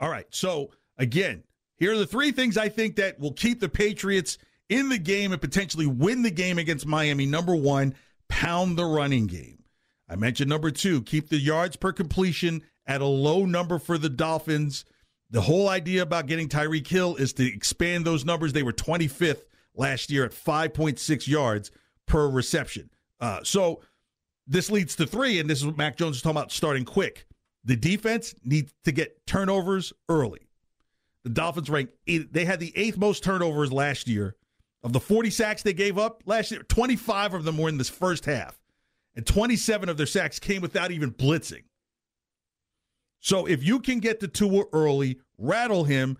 All 0.00 0.10
right. 0.10 0.26
So 0.30 0.70
again, 0.98 1.44
here 1.76 1.92
are 1.92 1.98
the 1.98 2.06
three 2.06 2.32
things 2.32 2.58
I 2.58 2.68
think 2.68 2.96
that 2.96 3.18
will 3.18 3.32
keep 3.32 3.60
the 3.60 3.68
Patriots 3.68 4.36
in 4.68 4.88
the 4.88 4.98
game 4.98 5.32
and 5.32 5.40
potentially 5.40 5.86
win 5.86 6.22
the 6.22 6.30
game 6.30 6.58
against 6.58 6.86
Miami. 6.86 7.24
Number 7.24 7.54
one, 7.54 7.94
pound 8.28 8.76
the 8.76 8.84
running 8.84 9.26
game. 9.26 9.62
I 10.08 10.16
mentioned 10.16 10.50
number 10.50 10.70
two, 10.70 11.02
keep 11.02 11.30
the 11.30 11.38
yards 11.38 11.76
per 11.76 11.92
completion 11.92 12.62
at 12.86 13.00
a 13.00 13.06
low 13.06 13.44
number 13.44 13.78
for 13.78 13.98
the 13.98 14.08
Dolphins. 14.08 14.84
The 15.30 15.40
whole 15.40 15.68
idea 15.68 16.02
about 16.02 16.26
getting 16.26 16.48
Tyreek 16.48 16.86
Hill 16.86 17.16
is 17.16 17.32
to 17.34 17.46
expand 17.46 18.04
those 18.04 18.24
numbers. 18.24 18.52
They 18.52 18.62
were 18.62 18.72
25th 18.72 19.44
last 19.74 20.10
year 20.10 20.24
at 20.24 20.32
5.6 20.32 21.26
yards 21.26 21.70
per 22.06 22.28
reception. 22.28 22.90
Uh, 23.20 23.40
so 23.42 23.80
this 24.46 24.70
leads 24.70 24.96
to 24.96 25.06
three, 25.06 25.38
and 25.40 25.48
this 25.48 25.58
is 25.58 25.66
what 25.66 25.78
Mac 25.78 25.96
Jones 25.96 26.16
is 26.16 26.22
talking 26.22 26.36
about 26.36 26.52
starting 26.52 26.84
quick. 26.84 27.26
The 27.64 27.76
defense 27.76 28.34
needs 28.44 28.72
to 28.84 28.92
get 28.92 29.26
turnovers 29.26 29.92
early. 30.08 30.48
The 31.24 31.30
Dolphins 31.30 31.70
rank 31.70 31.90
eight, 32.06 32.32
they 32.32 32.44
had 32.44 32.60
the 32.60 32.72
eighth 32.76 32.98
most 32.98 33.24
turnovers 33.24 33.72
last 33.72 34.06
year. 34.06 34.36
Of 34.82 34.92
the 34.92 35.00
40 35.00 35.30
sacks 35.30 35.62
they 35.62 35.72
gave 35.72 35.96
up 35.96 36.22
last 36.26 36.50
year, 36.50 36.62
25 36.62 37.32
of 37.32 37.44
them 37.44 37.56
were 37.56 37.70
in 37.70 37.78
this 37.78 37.88
first 37.88 38.26
half. 38.26 38.60
And 39.16 39.26
27 39.26 39.88
of 39.88 39.96
their 39.96 40.04
sacks 40.04 40.38
came 40.38 40.60
without 40.60 40.90
even 40.90 41.10
blitzing. 41.10 41.62
So 43.24 43.46
if 43.46 43.64
you 43.64 43.80
can 43.80 44.00
get 44.00 44.20
to 44.20 44.28
Tua 44.28 44.64
early, 44.74 45.18
rattle 45.38 45.84
him, 45.84 46.18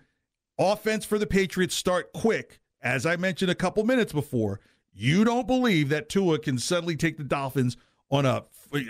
offense 0.57 1.05
for 1.05 1.19
the 1.19 1.27
Patriots 1.27 1.75
start 1.75 2.11
quick, 2.13 2.59
as 2.81 3.05
I 3.05 3.15
mentioned 3.15 3.51
a 3.51 3.55
couple 3.55 3.83
minutes 3.83 4.11
before, 4.11 4.59
you 4.91 5.23
don't 5.23 5.45
believe 5.45 5.89
that 5.89 6.09
Tua 6.09 6.39
can 6.39 6.57
suddenly 6.57 6.95
take 6.95 7.17
the 7.17 7.23
Dolphins 7.23 7.77
on 8.09 8.25
a 8.25 8.45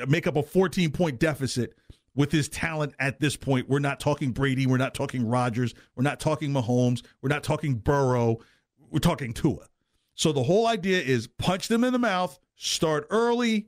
make 0.07 0.27
up 0.27 0.37
a 0.37 0.43
14 0.43 0.91
point 0.91 1.19
deficit 1.19 1.73
with 2.15 2.31
his 2.31 2.47
talent 2.47 2.93
at 2.99 3.19
this 3.19 3.35
point. 3.35 3.67
We're 3.67 3.79
not 3.79 3.99
talking 3.99 4.31
Brady, 4.31 4.65
we're 4.65 4.77
not 4.77 4.93
talking 4.93 5.27
Rodgers, 5.27 5.73
we're 5.97 6.03
not 6.03 6.21
talking 6.21 6.53
Mahomes, 6.53 7.03
we're 7.21 7.27
not 7.27 7.43
talking 7.43 7.75
Burrow, 7.75 8.37
we're 8.91 8.99
talking 8.99 9.33
Tua. 9.33 9.67
So 10.13 10.31
the 10.31 10.43
whole 10.43 10.67
idea 10.67 11.01
is 11.01 11.27
punch 11.27 11.67
them 11.67 11.83
in 11.83 11.91
the 11.91 11.99
mouth, 11.99 12.39
start 12.55 13.07
early, 13.09 13.67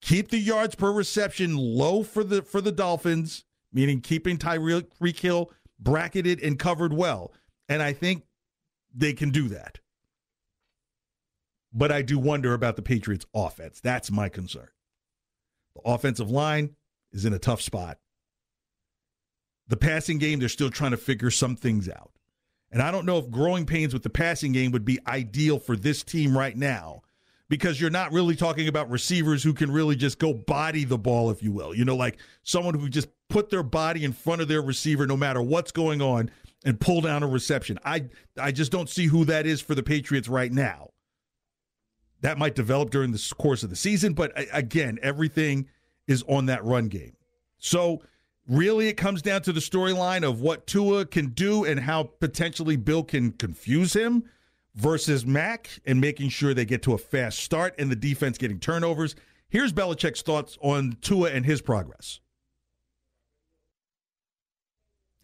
keep 0.00 0.28
the 0.28 0.38
yards 0.38 0.74
per 0.74 0.92
reception 0.92 1.56
low 1.56 2.02
for 2.02 2.24
the 2.24 2.42
for 2.42 2.60
the 2.60 2.72
Dolphins, 2.72 3.44
meaning 3.72 4.00
keeping 4.00 4.38
Tyreek 4.38 5.18
Hill 5.18 5.50
bracketed 5.78 6.42
and 6.42 6.58
covered 6.58 6.92
well. 6.92 7.32
And 7.68 7.82
I 7.82 7.92
think 7.92 8.24
they 8.94 9.12
can 9.12 9.30
do 9.30 9.48
that. 9.48 9.78
But 11.72 11.92
I 11.92 12.02
do 12.02 12.18
wonder 12.18 12.54
about 12.54 12.76
the 12.76 12.82
Patriots 12.82 13.26
offense. 13.34 13.80
That's 13.80 14.10
my 14.10 14.28
concern. 14.28 14.68
The 15.74 15.82
offensive 15.84 16.30
line 16.30 16.76
is 17.12 17.24
in 17.24 17.34
a 17.34 17.38
tough 17.38 17.60
spot. 17.60 17.98
The 19.68 19.76
passing 19.76 20.18
game, 20.18 20.38
they're 20.38 20.48
still 20.48 20.70
trying 20.70 20.92
to 20.92 20.96
figure 20.96 21.30
some 21.30 21.56
things 21.56 21.88
out. 21.88 22.12
And 22.70 22.80
I 22.80 22.90
don't 22.90 23.04
know 23.04 23.18
if 23.18 23.30
growing 23.30 23.66
pains 23.66 23.92
with 23.92 24.04
the 24.04 24.10
passing 24.10 24.52
game 24.52 24.72
would 24.72 24.84
be 24.84 25.00
ideal 25.06 25.58
for 25.58 25.76
this 25.76 26.02
team 26.02 26.36
right 26.36 26.56
now 26.56 27.02
because 27.48 27.80
you're 27.80 27.90
not 27.90 28.12
really 28.12 28.34
talking 28.34 28.68
about 28.68 28.90
receivers 28.90 29.42
who 29.42 29.54
can 29.54 29.70
really 29.70 29.96
just 29.96 30.18
go 30.18 30.34
body 30.34 30.84
the 30.84 30.98
ball, 30.98 31.30
if 31.30 31.42
you 31.42 31.52
will. 31.52 31.74
You 31.74 31.84
know, 31.84 31.96
like 31.96 32.18
someone 32.42 32.74
who 32.74 32.88
just 32.88 33.08
put 33.28 33.50
their 33.50 33.62
body 33.62 34.04
in 34.04 34.12
front 34.12 34.40
of 34.40 34.48
their 34.48 34.62
receiver 34.62 35.06
no 35.06 35.16
matter 35.16 35.40
what's 35.40 35.72
going 35.72 36.02
on 36.02 36.30
and 36.64 36.80
pull 36.80 37.00
down 37.00 37.22
a 37.22 37.28
reception. 37.28 37.78
I 37.84 38.06
I 38.38 38.52
just 38.52 38.72
don't 38.72 38.88
see 38.88 39.06
who 39.06 39.24
that 39.26 39.46
is 39.46 39.60
for 39.60 39.74
the 39.74 39.82
Patriots 39.82 40.28
right 40.28 40.52
now. 40.52 40.90
That 42.22 42.38
might 42.38 42.54
develop 42.54 42.90
during 42.90 43.12
the 43.12 43.34
course 43.36 43.62
of 43.62 43.70
the 43.70 43.76
season, 43.76 44.14
but 44.14 44.32
again, 44.52 44.98
everything 45.02 45.68
is 46.08 46.24
on 46.28 46.46
that 46.46 46.64
run 46.64 46.88
game. 46.88 47.14
So 47.58 48.02
really 48.48 48.88
it 48.88 48.94
comes 48.94 49.22
down 49.22 49.42
to 49.42 49.52
the 49.52 49.60
storyline 49.60 50.26
of 50.26 50.40
what 50.40 50.66
Tua 50.66 51.04
can 51.04 51.28
do 51.28 51.64
and 51.64 51.78
how 51.78 52.04
potentially 52.20 52.76
Bill 52.76 53.04
can 53.04 53.32
confuse 53.32 53.92
him 53.92 54.24
versus 54.76 55.26
Mac 55.26 55.70
and 55.84 56.00
making 56.00 56.28
sure 56.28 56.54
they 56.54 56.64
get 56.64 56.82
to 56.82 56.92
a 56.92 56.98
fast 56.98 57.40
start 57.40 57.74
and 57.78 57.90
the 57.90 57.96
defense 57.96 58.38
getting 58.38 58.60
turnovers. 58.60 59.16
Here's 59.48 59.72
Belichick's 59.72 60.22
thoughts 60.22 60.56
on 60.60 60.98
Tua 61.00 61.30
and 61.30 61.44
his 61.44 61.60
progress. 61.60 62.20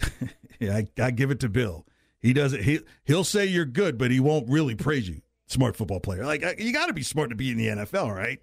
yeah, 0.58 0.76
I, 0.76 0.86
I, 1.00 1.10
give 1.10 1.30
it 1.30 1.40
to 1.40 1.48
Bill. 1.48 1.86
He 2.18 2.32
does 2.32 2.52
it. 2.52 2.62
He 2.62 2.80
he'll 3.04 3.24
say 3.24 3.46
you're 3.46 3.64
good, 3.64 3.98
but 3.98 4.10
he 4.10 4.20
won't 4.20 4.48
really 4.48 4.74
praise 4.74 5.08
you. 5.08 5.20
Smart 5.46 5.76
football 5.76 6.00
player. 6.00 6.24
Like 6.24 6.42
uh, 6.42 6.54
you 6.58 6.72
got 6.72 6.86
to 6.86 6.92
be 6.92 7.02
smart 7.02 7.30
to 7.30 7.36
be 7.36 7.50
in 7.50 7.58
the 7.58 7.68
NFL, 7.68 8.14
right? 8.14 8.40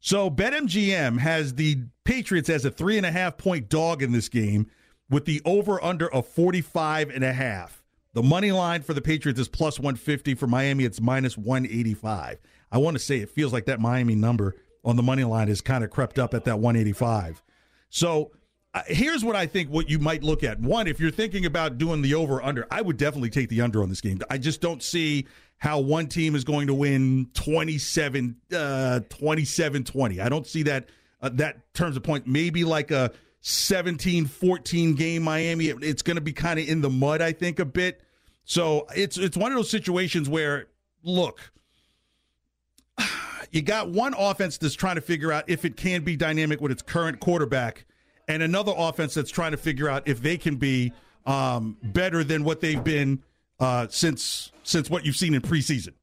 So 0.00 0.30
BetMGM 0.30 1.18
has 1.18 1.54
the 1.54 1.84
Patriots 2.04 2.48
as 2.48 2.64
a 2.64 2.70
three 2.70 2.96
and 2.96 3.06
a 3.06 3.12
half 3.12 3.36
point 3.36 3.68
dog 3.68 4.02
in 4.02 4.12
this 4.12 4.28
game 4.28 4.68
with 5.10 5.24
the 5.24 5.42
over 5.44 5.82
under 5.82 6.12
of 6.12 6.26
45 6.26 7.10
and 7.10 7.24
a 7.24 7.32
half. 7.32 7.82
The 8.16 8.22
money 8.22 8.50
line 8.50 8.80
for 8.80 8.94
the 8.94 9.02
Patriots 9.02 9.38
is 9.38 9.46
plus 9.46 9.78
150. 9.78 10.36
For 10.36 10.46
Miami, 10.46 10.84
it's 10.84 11.02
minus 11.02 11.36
185. 11.36 12.38
I 12.72 12.78
want 12.78 12.94
to 12.94 12.98
say 12.98 13.18
it 13.18 13.28
feels 13.28 13.52
like 13.52 13.66
that 13.66 13.78
Miami 13.78 14.14
number 14.14 14.56
on 14.82 14.96
the 14.96 15.02
money 15.02 15.24
line 15.24 15.48
has 15.48 15.60
kind 15.60 15.84
of 15.84 15.90
crept 15.90 16.18
up 16.18 16.32
at 16.32 16.46
that 16.46 16.58
185. 16.58 17.42
So 17.90 18.30
uh, 18.72 18.80
here's 18.86 19.22
what 19.22 19.36
I 19.36 19.44
think 19.44 19.68
what 19.68 19.90
you 19.90 19.98
might 19.98 20.22
look 20.22 20.42
at. 20.42 20.58
One, 20.60 20.86
if 20.86 20.98
you're 20.98 21.10
thinking 21.10 21.44
about 21.44 21.76
doing 21.76 22.00
the 22.00 22.14
over 22.14 22.42
under, 22.42 22.66
I 22.70 22.80
would 22.80 22.96
definitely 22.96 23.28
take 23.28 23.50
the 23.50 23.60
under 23.60 23.82
on 23.82 23.90
this 23.90 24.00
game. 24.00 24.18
I 24.30 24.38
just 24.38 24.62
don't 24.62 24.82
see 24.82 25.26
how 25.58 25.80
one 25.80 26.06
team 26.06 26.34
is 26.34 26.42
going 26.42 26.68
to 26.68 26.74
win 26.74 27.28
27 27.34 28.34
uh 28.54 29.00
27 29.10 29.84
20. 29.84 30.20
I 30.22 30.30
don't 30.30 30.46
see 30.46 30.62
that 30.62 30.88
uh, 31.20 31.28
that 31.34 31.74
terms 31.74 31.98
of 31.98 32.02
point 32.02 32.26
maybe 32.26 32.64
like 32.64 32.90
a 32.90 33.12
17-14 33.42 34.96
game 34.96 35.22
Miami. 35.22 35.66
It's 35.66 36.00
going 36.00 36.16
to 36.16 36.22
be 36.22 36.32
kind 36.32 36.58
of 36.58 36.66
in 36.66 36.80
the 36.80 36.88
mud 36.88 37.20
I 37.20 37.32
think 37.32 37.58
a 37.58 37.66
bit. 37.66 38.00
So 38.46 38.86
it's 38.94 39.18
it's 39.18 39.36
one 39.36 39.52
of 39.52 39.56
those 39.56 39.68
situations 39.68 40.28
where 40.28 40.68
look, 41.02 41.52
you 43.50 43.60
got 43.60 43.90
one 43.90 44.14
offense 44.16 44.56
that's 44.56 44.74
trying 44.74 44.94
to 44.94 45.00
figure 45.00 45.32
out 45.32 45.44
if 45.48 45.64
it 45.64 45.76
can 45.76 46.04
be 46.04 46.16
dynamic 46.16 46.60
with 46.60 46.70
its 46.70 46.80
current 46.80 47.18
quarterback, 47.20 47.84
and 48.28 48.42
another 48.42 48.72
offense 48.74 49.14
that's 49.14 49.32
trying 49.32 49.50
to 49.50 49.56
figure 49.56 49.88
out 49.88 50.06
if 50.06 50.22
they 50.22 50.38
can 50.38 50.56
be 50.56 50.92
um, 51.26 51.76
better 51.82 52.22
than 52.22 52.44
what 52.44 52.60
they've 52.60 52.82
been 52.84 53.20
uh, 53.58 53.88
since 53.90 54.52
since 54.62 54.88
what 54.88 55.04
you've 55.04 55.16
seen 55.16 55.34
in 55.34 55.42
preseason, 55.42 55.94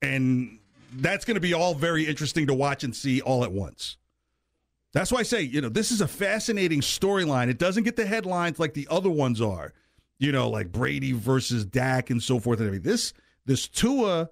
and 0.00 0.58
that's 0.94 1.26
going 1.26 1.34
to 1.34 1.42
be 1.42 1.52
all 1.52 1.74
very 1.74 2.06
interesting 2.06 2.46
to 2.46 2.54
watch 2.54 2.84
and 2.84 2.96
see 2.96 3.20
all 3.20 3.44
at 3.44 3.52
once. 3.52 3.98
That's 4.92 5.12
why 5.12 5.20
I 5.20 5.24
say, 5.24 5.42
you 5.42 5.60
know, 5.60 5.68
this 5.68 5.92
is 5.92 6.00
a 6.00 6.08
fascinating 6.08 6.80
storyline. 6.80 7.48
It 7.48 7.58
doesn't 7.58 7.84
get 7.84 7.96
the 7.96 8.06
headlines 8.06 8.58
like 8.58 8.72
the 8.72 8.88
other 8.90 9.10
ones 9.10 9.42
are 9.42 9.74
you 10.20 10.30
know, 10.30 10.48
like 10.48 10.70
Brady 10.70 11.12
versus 11.12 11.64
Dak 11.64 12.10
and 12.10 12.22
so 12.22 12.38
forth 12.38 12.60
and 12.60 12.68
everything. 12.68 12.88
This 12.88 13.12
this 13.46 13.66
Tua 13.66 14.28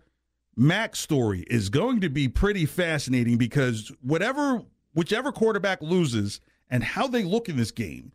Mac 0.54 0.94
story 0.94 1.44
is 1.48 1.70
going 1.70 2.02
to 2.02 2.10
be 2.10 2.28
pretty 2.28 2.66
fascinating 2.66 3.38
because 3.38 3.90
whatever 4.02 4.62
whichever 4.92 5.32
quarterback 5.32 5.80
loses 5.82 6.40
and 6.70 6.84
how 6.84 7.08
they 7.08 7.24
look 7.24 7.48
in 7.48 7.56
this 7.56 7.70
game 7.70 8.12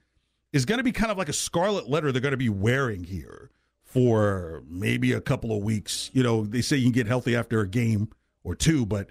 is 0.53 0.65
going 0.65 0.77
to 0.77 0.83
be 0.83 0.91
kind 0.91 1.11
of 1.11 1.17
like 1.17 1.29
a 1.29 1.33
scarlet 1.33 1.89
letter 1.89 2.11
they're 2.11 2.21
going 2.21 2.31
to 2.31 2.37
be 2.37 2.49
wearing 2.49 3.03
here 3.03 3.49
for 3.83 4.63
maybe 4.69 5.11
a 5.11 5.21
couple 5.21 5.55
of 5.55 5.63
weeks. 5.63 6.11
You 6.13 6.21
know, 6.21 6.45
they 6.45 6.61
say 6.61 6.77
you 6.77 6.83
can 6.83 6.91
get 6.91 7.07
healthy 7.07 7.35
after 7.35 7.59
a 7.59 7.67
game 7.67 8.09
or 8.43 8.53
two, 8.53 8.85
but 8.85 9.09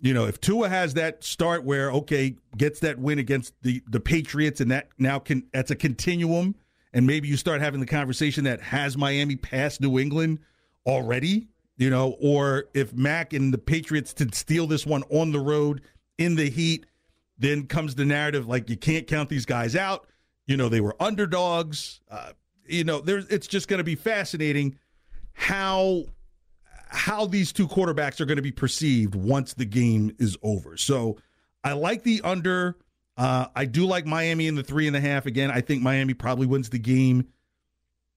you 0.00 0.12
know, 0.12 0.26
if 0.26 0.40
Tua 0.40 0.68
has 0.68 0.94
that 0.94 1.24
start 1.24 1.64
where 1.64 1.90
okay, 1.92 2.36
gets 2.54 2.80
that 2.80 2.98
win 2.98 3.18
against 3.18 3.54
the 3.62 3.82
the 3.88 4.00
Patriots 4.00 4.60
and 4.60 4.70
that 4.70 4.88
now 4.98 5.18
can 5.18 5.44
that's 5.54 5.70
a 5.70 5.76
continuum 5.76 6.54
and 6.92 7.06
maybe 7.06 7.28
you 7.28 7.36
start 7.36 7.60
having 7.60 7.80
the 7.80 7.86
conversation 7.86 8.44
that 8.44 8.60
has 8.60 8.96
Miami 8.96 9.36
passed 9.36 9.80
New 9.80 9.98
England 9.98 10.38
already, 10.86 11.48
you 11.76 11.90
know, 11.90 12.16
or 12.20 12.64
if 12.74 12.92
Mac 12.94 13.32
and 13.32 13.52
the 13.52 13.58
Patriots 13.58 14.12
to 14.14 14.28
steal 14.32 14.66
this 14.66 14.86
one 14.86 15.02
on 15.10 15.32
the 15.32 15.40
road 15.40 15.82
in 16.16 16.34
the 16.34 16.48
heat, 16.48 16.86
then 17.38 17.66
comes 17.66 17.94
the 17.94 18.04
narrative 18.04 18.48
like 18.48 18.68
you 18.68 18.76
can't 18.76 19.06
count 19.06 19.28
these 19.28 19.46
guys 19.46 19.76
out. 19.76 20.06
You 20.46 20.56
know, 20.56 20.68
they 20.68 20.80
were 20.80 20.96
underdogs. 21.00 22.00
Uh, 22.10 22.32
you 22.66 22.84
know, 22.84 23.00
there's 23.00 23.26
it's 23.28 23.46
just 23.46 23.68
going 23.68 23.78
to 23.78 23.84
be 23.84 23.94
fascinating 23.94 24.78
how 25.32 26.04
how 26.88 27.26
these 27.26 27.52
two 27.52 27.68
quarterbacks 27.68 28.20
are 28.20 28.24
going 28.24 28.36
to 28.36 28.42
be 28.42 28.50
perceived 28.50 29.14
once 29.14 29.54
the 29.54 29.64
game 29.64 30.14
is 30.18 30.36
over. 30.42 30.76
So 30.76 31.18
I 31.62 31.72
like 31.72 32.02
the 32.02 32.20
under. 32.22 32.76
Uh, 33.18 33.48
I 33.56 33.64
do 33.64 33.84
like 33.84 34.06
Miami 34.06 34.46
in 34.46 34.54
the 34.54 34.62
three 34.62 34.86
and 34.86 34.94
a 34.94 35.00
half. 35.00 35.26
Again, 35.26 35.50
I 35.50 35.60
think 35.60 35.82
Miami 35.82 36.14
probably 36.14 36.46
wins 36.46 36.70
the 36.70 36.78
game. 36.78 37.26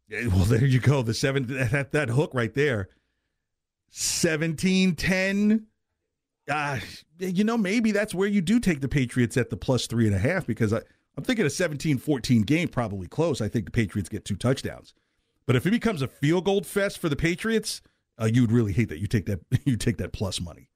Well, 0.10 0.46
there 0.46 0.64
you 0.64 0.80
go. 0.80 1.02
The 1.02 1.16
seven, 1.16 1.48
that, 1.48 1.92
that 1.92 2.10
hook 2.10 2.32
right 2.34 2.54
there. 2.54 2.88
17 3.90 4.96
10. 4.96 5.66
Uh, 6.48 6.80
you 7.18 7.44
know, 7.44 7.58
maybe 7.58 7.92
that's 7.92 8.14
where 8.14 8.28
you 8.28 8.42
do 8.42 8.60
take 8.60 8.82
the 8.82 8.88
Patriots 8.88 9.38
at 9.38 9.50
the 9.50 9.58
plus 9.58 9.88
three 9.88 10.06
and 10.06 10.16
a 10.16 10.20
half 10.20 10.46
because 10.46 10.72
I, 10.72 10.82
I'm 11.18 11.24
thinking 11.24 11.46
a 11.46 11.50
17 11.50 11.98
14 11.98 12.44
game, 12.44 12.68
probably 12.68 13.08
close. 13.08 13.42
I 13.42 13.48
think 13.48 13.66
the 13.66 13.72
Patriots 13.72 14.08
get 14.08 14.24
two 14.24 14.36
touchdowns. 14.36 14.94
But 15.48 15.56
if 15.56 15.66
it 15.66 15.72
becomes 15.72 16.04
a 16.04 16.08
field 16.08 16.46
goal 16.46 16.62
fest 16.62 17.00
for 17.00 17.10
the 17.10 17.16
Patriots, 17.16 17.82
uh, 18.20 18.30
you'd 18.32 18.52
really 18.52 18.72
hate 18.72 18.90
that. 18.90 19.00
You 19.00 19.08
take 19.08 19.26
that 19.26 19.40
you 19.66 19.78
take 19.78 19.98
that 19.98 20.14
plus 20.14 20.40
money. 20.40 20.70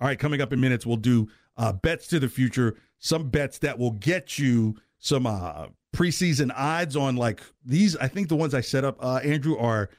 All 0.00 0.08
right, 0.08 0.18
coming 0.18 0.40
up 0.40 0.52
in 0.52 0.60
minutes, 0.60 0.86
we'll 0.86 0.96
do 0.96 1.28
uh, 1.56 1.72
bets 1.72 2.06
to 2.08 2.18
the 2.18 2.28
future, 2.28 2.76
some 3.00 3.28
bets 3.30 3.58
that 3.58 3.78
will 3.78 3.92
get 3.92 4.38
you 4.38 4.76
some 4.98 5.26
uh, 5.26 5.66
preseason 5.92 6.52
odds 6.54 6.94
on 6.94 7.16
like 7.16 7.42
these. 7.64 7.96
I 7.96 8.06
think 8.06 8.28
the 8.28 8.36
ones 8.36 8.54
I 8.54 8.60
set 8.60 8.84
up, 8.84 9.02
uh, 9.02 9.16
Andrew, 9.16 9.58
are 9.58 9.90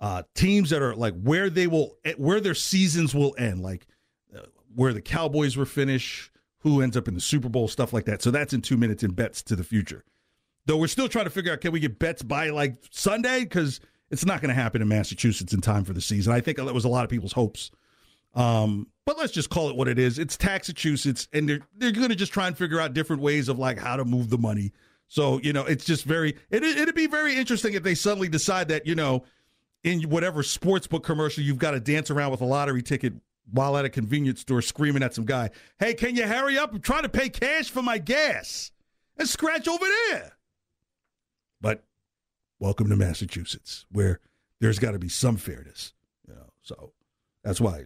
uh, 0.00 0.22
teams 0.34 0.70
that 0.70 0.82
are 0.82 0.94
like 0.96 1.14
where 1.22 1.48
they 1.48 1.66
will, 1.68 1.96
eh, 2.04 2.14
where 2.16 2.40
their 2.40 2.54
seasons 2.54 3.14
will 3.14 3.34
end, 3.38 3.62
like 3.62 3.86
uh, 4.36 4.40
where 4.74 4.92
the 4.92 5.00
Cowboys 5.00 5.56
will 5.56 5.64
finish, 5.66 6.30
who 6.60 6.82
ends 6.82 6.96
up 6.96 7.06
in 7.06 7.14
the 7.14 7.20
Super 7.20 7.48
Bowl, 7.48 7.68
stuff 7.68 7.92
like 7.92 8.06
that. 8.06 8.22
So 8.22 8.30
that's 8.30 8.52
in 8.52 8.62
two 8.62 8.76
minutes 8.76 9.02
in 9.04 9.12
bets 9.12 9.42
to 9.44 9.56
the 9.56 9.64
future. 9.64 10.04
Though 10.64 10.78
we're 10.78 10.88
still 10.88 11.08
trying 11.08 11.26
to 11.26 11.30
figure 11.30 11.52
out 11.52 11.60
can 11.60 11.70
we 11.70 11.78
get 11.78 11.98
bets 11.98 12.22
by 12.22 12.50
like 12.50 12.74
Sunday 12.90 13.40
because 13.44 13.80
it's 14.10 14.26
not 14.26 14.40
going 14.40 14.48
to 14.48 14.60
happen 14.60 14.82
in 14.82 14.88
Massachusetts 14.88 15.52
in 15.52 15.60
time 15.60 15.84
for 15.84 15.92
the 15.92 16.00
season. 16.00 16.32
I 16.32 16.40
think 16.40 16.56
that 16.56 16.74
was 16.74 16.84
a 16.84 16.88
lot 16.88 17.04
of 17.04 17.10
people's 17.10 17.32
hopes 17.32 17.70
Um, 18.34 18.88
but 19.06 19.16
let's 19.16 19.32
just 19.32 19.48
call 19.48 19.70
it 19.70 19.76
what 19.76 19.88
it 19.88 19.98
is. 19.98 20.18
It's 20.18 20.36
Massachusetts, 20.44 21.28
and 21.32 21.48
they're 21.48 21.60
they're 21.76 21.92
going 21.92 22.10
to 22.10 22.16
just 22.16 22.32
try 22.32 22.48
and 22.48 22.58
figure 22.58 22.80
out 22.80 22.92
different 22.92 23.22
ways 23.22 23.48
of 23.48 23.58
like 23.58 23.78
how 23.78 23.96
to 23.96 24.04
move 24.04 24.28
the 24.28 24.36
money. 24.36 24.72
So 25.08 25.40
you 25.40 25.52
know, 25.52 25.64
it's 25.64 25.84
just 25.84 26.04
very 26.04 26.36
it 26.50 26.62
it'd 26.62 26.94
be 26.94 27.06
very 27.06 27.36
interesting 27.36 27.74
if 27.74 27.82
they 27.82 27.94
suddenly 27.94 28.28
decide 28.28 28.68
that 28.68 28.86
you 28.86 28.94
know, 28.94 29.24
in 29.84 30.02
whatever 30.10 30.42
sports 30.42 30.86
book 30.86 31.04
commercial 31.04 31.44
you've 31.44 31.58
got 31.58 31.70
to 31.70 31.80
dance 31.80 32.10
around 32.10 32.32
with 32.32 32.40
a 32.40 32.44
lottery 32.44 32.82
ticket 32.82 33.14
while 33.52 33.76
at 33.76 33.84
a 33.84 33.88
convenience 33.88 34.40
store 34.40 34.60
screaming 34.60 35.04
at 35.04 35.14
some 35.14 35.24
guy, 35.24 35.50
"Hey, 35.78 35.94
can 35.94 36.16
you 36.16 36.26
hurry 36.26 36.58
up? 36.58 36.72
I'm 36.72 36.80
trying 36.80 37.04
to 37.04 37.08
pay 37.08 37.28
cash 37.28 37.70
for 37.70 37.82
my 37.82 37.98
gas." 37.98 38.72
And 39.18 39.26
scratch 39.26 39.66
over 39.66 39.86
there. 40.10 40.36
But 41.60 41.84
welcome 42.58 42.90
to 42.90 42.96
Massachusetts, 42.96 43.86
where 43.90 44.20
there's 44.60 44.78
got 44.78 44.90
to 44.90 44.98
be 44.98 45.08
some 45.08 45.36
fairness. 45.36 45.94
You 46.28 46.34
know, 46.34 46.50
so 46.60 46.92
that's 47.42 47.60
why 47.60 47.84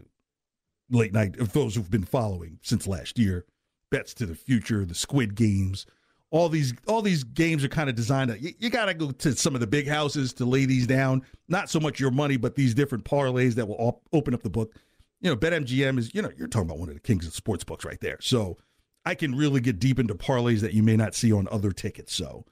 late 0.90 1.12
night, 1.12 1.36
those 1.52 1.74
who've 1.74 1.90
been 1.90 2.04
following 2.04 2.58
since 2.62 2.86
last 2.86 3.18
year, 3.18 3.44
bets 3.90 4.14
to 4.14 4.26
the 4.26 4.34
future, 4.34 4.84
the 4.84 4.94
Squid 4.94 5.34
Games, 5.34 5.86
all 6.30 6.48
these 6.48 6.72
all 6.86 7.02
these 7.02 7.24
games 7.24 7.64
are 7.64 7.68
kind 7.68 7.88
of 7.88 7.96
designed. 7.96 8.30
To, 8.30 8.40
you, 8.40 8.52
you 8.58 8.70
got 8.70 8.86
to 8.86 8.94
go 8.94 9.10
to 9.10 9.34
some 9.34 9.54
of 9.54 9.60
the 9.60 9.66
big 9.66 9.88
houses 9.88 10.32
to 10.34 10.44
lay 10.44 10.64
these 10.64 10.86
down. 10.86 11.22
Not 11.48 11.68
so 11.68 11.80
much 11.80 11.98
your 11.98 12.12
money, 12.12 12.36
but 12.36 12.54
these 12.54 12.74
different 12.74 13.04
parlays 13.04 13.54
that 13.54 13.66
will 13.66 13.76
op- 13.78 14.02
open 14.12 14.34
up 14.34 14.42
the 14.42 14.50
book. 14.50 14.74
You 15.20 15.30
know, 15.30 15.36
BetMGM 15.36 15.98
is 15.98 16.14
you 16.14 16.22
know 16.22 16.30
you're 16.36 16.48
talking 16.48 16.68
about 16.68 16.78
one 16.78 16.88
of 16.88 16.94
the 16.94 17.00
kings 17.00 17.26
of 17.26 17.34
sports 17.34 17.64
books 17.64 17.84
right 17.84 18.00
there. 18.00 18.18
So 18.20 18.56
I 19.04 19.14
can 19.14 19.34
really 19.34 19.60
get 19.60 19.78
deep 19.78 19.98
into 19.98 20.14
parlays 20.14 20.60
that 20.60 20.72
you 20.72 20.82
may 20.82 20.96
not 20.96 21.14
see 21.14 21.32
on 21.32 21.48
other 21.50 21.72
tickets. 21.72 22.14
So, 22.14 22.44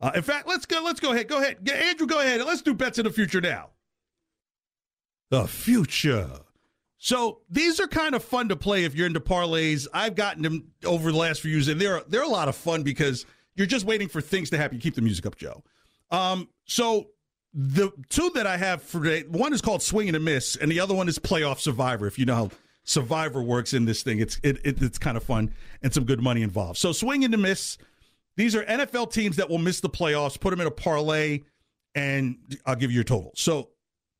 uh, 0.00 0.12
in 0.14 0.22
fact, 0.22 0.46
let's 0.46 0.66
go. 0.66 0.82
Let's 0.82 1.00
go 1.00 1.12
ahead. 1.12 1.28
Go 1.28 1.38
ahead, 1.38 1.68
Andrew. 1.68 2.06
Go 2.06 2.20
ahead. 2.20 2.40
Let's 2.42 2.62
do 2.62 2.74
bets 2.74 2.98
in 2.98 3.04
the 3.04 3.10
future 3.10 3.40
now. 3.40 3.70
The 5.30 5.48
future. 5.48 6.30
So 6.98 7.40
these 7.50 7.78
are 7.78 7.86
kind 7.86 8.14
of 8.14 8.24
fun 8.24 8.48
to 8.48 8.56
play 8.56 8.84
if 8.84 8.94
you're 8.94 9.06
into 9.06 9.20
parlays. 9.20 9.86
I've 9.92 10.14
gotten 10.14 10.42
them 10.42 10.72
over 10.84 11.12
the 11.12 11.18
last 11.18 11.40
few 11.40 11.50
years, 11.50 11.68
and 11.68 11.80
they're 11.80 12.02
they're 12.08 12.22
a 12.22 12.28
lot 12.28 12.48
of 12.48 12.56
fun 12.56 12.82
because 12.82 13.26
you're 13.54 13.66
just 13.66 13.84
waiting 13.84 14.08
for 14.08 14.20
things 14.20 14.50
to 14.50 14.56
happen. 14.56 14.76
You 14.76 14.82
keep 14.82 14.94
the 14.94 15.02
music 15.02 15.26
up, 15.26 15.36
Joe. 15.36 15.62
Um, 16.10 16.48
so 16.64 17.08
the 17.52 17.90
two 18.08 18.30
that 18.34 18.46
I 18.46 18.56
have 18.56 18.82
for 18.82 19.02
today, 19.02 19.26
one 19.28 19.52
is 19.52 19.60
called 19.60 19.82
Swing 19.82 20.08
and 20.08 20.16
a 20.16 20.20
Miss, 20.20 20.56
and 20.56 20.70
the 20.70 20.80
other 20.80 20.94
one 20.94 21.08
is 21.08 21.18
Playoff 21.18 21.58
Survivor. 21.58 22.06
If 22.06 22.18
you 22.18 22.24
know 22.24 22.34
how 22.34 22.50
Survivor 22.86 23.42
works 23.42 23.74
in 23.74 23.84
this 23.84 24.02
thing. 24.04 24.20
It's 24.20 24.38
it, 24.44 24.58
it, 24.64 24.80
it's 24.80 24.96
kind 24.96 25.16
of 25.16 25.24
fun 25.24 25.52
and 25.82 25.92
some 25.92 26.04
good 26.04 26.22
money 26.22 26.42
involved. 26.42 26.78
So 26.78 26.92
swing 26.92 27.24
and 27.24 27.34
a 27.34 27.36
miss. 27.36 27.78
These 28.36 28.54
are 28.54 28.62
NFL 28.64 29.12
teams 29.12 29.36
that 29.36 29.50
will 29.50 29.58
miss 29.58 29.80
the 29.80 29.90
playoffs. 29.90 30.38
Put 30.38 30.50
them 30.50 30.60
in 30.60 30.68
a 30.68 30.70
parlay, 30.70 31.40
and 31.96 32.36
I'll 32.64 32.76
give 32.76 32.92
you 32.92 32.96
your 32.96 33.04
total. 33.04 33.32
So 33.34 33.70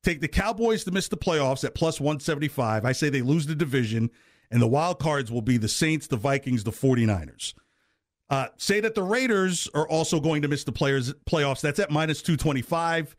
take 0.03 0.21
the 0.21 0.27
Cowboys 0.27 0.83
to 0.83 0.91
miss 0.91 1.07
the 1.07 1.17
playoffs 1.17 1.63
at 1.63 1.75
plus 1.75 1.99
175. 1.99 2.85
I 2.85 2.91
say 2.91 3.09
they 3.09 3.21
lose 3.21 3.45
the 3.45 3.55
division, 3.55 4.09
and 4.51 4.61
the 4.61 4.67
wild 4.67 4.99
cards 4.99 5.31
will 5.31 5.41
be 5.41 5.57
the 5.57 5.67
Saints, 5.67 6.07
the 6.07 6.17
Vikings, 6.17 6.63
the 6.63 6.71
49ers. 6.71 7.53
Uh, 8.29 8.47
say 8.57 8.79
that 8.81 8.93
the 8.93 9.03
Raiders 9.03 9.69
are 9.73 9.87
also 9.87 10.19
going 10.19 10.41
to 10.41 10.47
miss 10.47 10.63
the 10.63 10.71
players 10.71 11.13
playoffs. 11.25 11.61
That's 11.61 11.79
at 11.79 11.91
minus 11.91 12.21
225. 12.21 13.15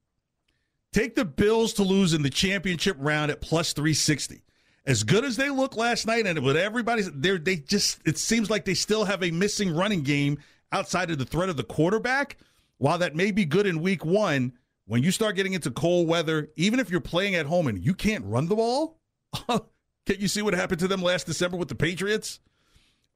Take 0.93 1.15
the 1.15 1.25
Bills 1.25 1.73
to 1.75 1.83
lose 1.83 2.12
in 2.12 2.23
the 2.23 2.31
championship 2.31 2.97
round 2.99 3.31
at 3.31 3.41
plus 3.41 3.73
360. 3.73 4.43
As 4.87 5.03
good 5.03 5.25
as 5.25 5.37
they 5.37 5.51
look 5.51 5.77
last 5.77 6.07
night, 6.07 6.27
and 6.27 6.38
with 6.44 6.57
everybody's 6.57 7.11
there, 7.12 7.38
they 7.38 7.57
just 7.57 8.01
it 8.05 8.18
seems 8.18 8.49
like 8.51 8.64
they 8.64 8.75
still 8.75 9.05
have 9.05 9.22
a 9.22 9.31
missing 9.31 9.75
running 9.75 10.03
game 10.03 10.38
outside 10.70 11.11
of 11.11 11.18
the 11.18 11.25
threat 11.25 11.49
of 11.49 11.57
the 11.57 11.64
quarterback. 11.64 12.37
While 12.79 12.99
that 12.99 13.16
may 13.16 13.31
be 13.31 13.44
good 13.44 13.66
in 13.66 13.81
week 13.81 14.05
one, 14.05 14.53
when 14.87 15.03
you 15.03 15.11
start 15.11 15.35
getting 15.35 15.55
into 15.55 15.70
cold 15.70 16.07
weather, 16.07 16.51
even 16.57 16.79
if 16.79 16.90
you're 16.90 17.01
playing 17.01 17.35
at 17.35 17.46
home 17.46 17.66
and 17.66 17.85
you 17.85 17.94
can't 17.94 18.25
run 18.25 18.46
the 18.46 18.57
ball, 18.57 18.99
can't 19.49 20.20
you 20.20 20.29
see 20.29 20.42
what 20.42 20.55
happened 20.55 20.81
to 20.81 20.88
them 20.88 21.03
last 21.03 21.27
December 21.27 21.57
with 21.57 21.68
the 21.68 21.75
Patriots? 21.75 22.38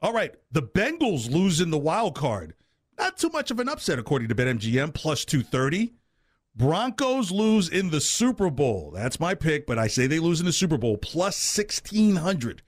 All 0.02 0.12
right, 0.12 0.34
the 0.50 0.62
Bengals 0.62 1.30
losing 1.30 1.70
the 1.70 1.78
wild 1.78 2.16
card 2.16 2.54
not 3.00 3.16
too 3.16 3.30
much 3.30 3.50
of 3.50 3.58
an 3.58 3.68
upset, 3.68 3.98
according 3.98 4.28
to 4.28 4.34
BetMGM, 4.34 4.92
plus 4.92 5.24
230. 5.24 5.94
Broncos 6.60 7.30
lose 7.30 7.70
in 7.70 7.88
the 7.88 8.02
Super 8.02 8.50
Bowl. 8.50 8.90
That's 8.94 9.18
my 9.18 9.34
pick, 9.34 9.66
but 9.66 9.78
I 9.78 9.86
say 9.86 10.06
they 10.06 10.18
lose 10.18 10.40
in 10.40 10.46
the 10.46 10.52
Super 10.52 10.76
Bowl, 10.76 10.98
plus 10.98 11.56
1,600. 11.56 12.60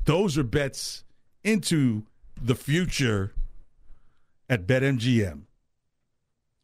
Those 0.05 0.37
are 0.37 0.43
bets 0.43 1.03
into 1.43 2.03
the 2.41 2.55
future 2.55 3.33
at 4.49 4.65
BetMGM. 4.65 5.43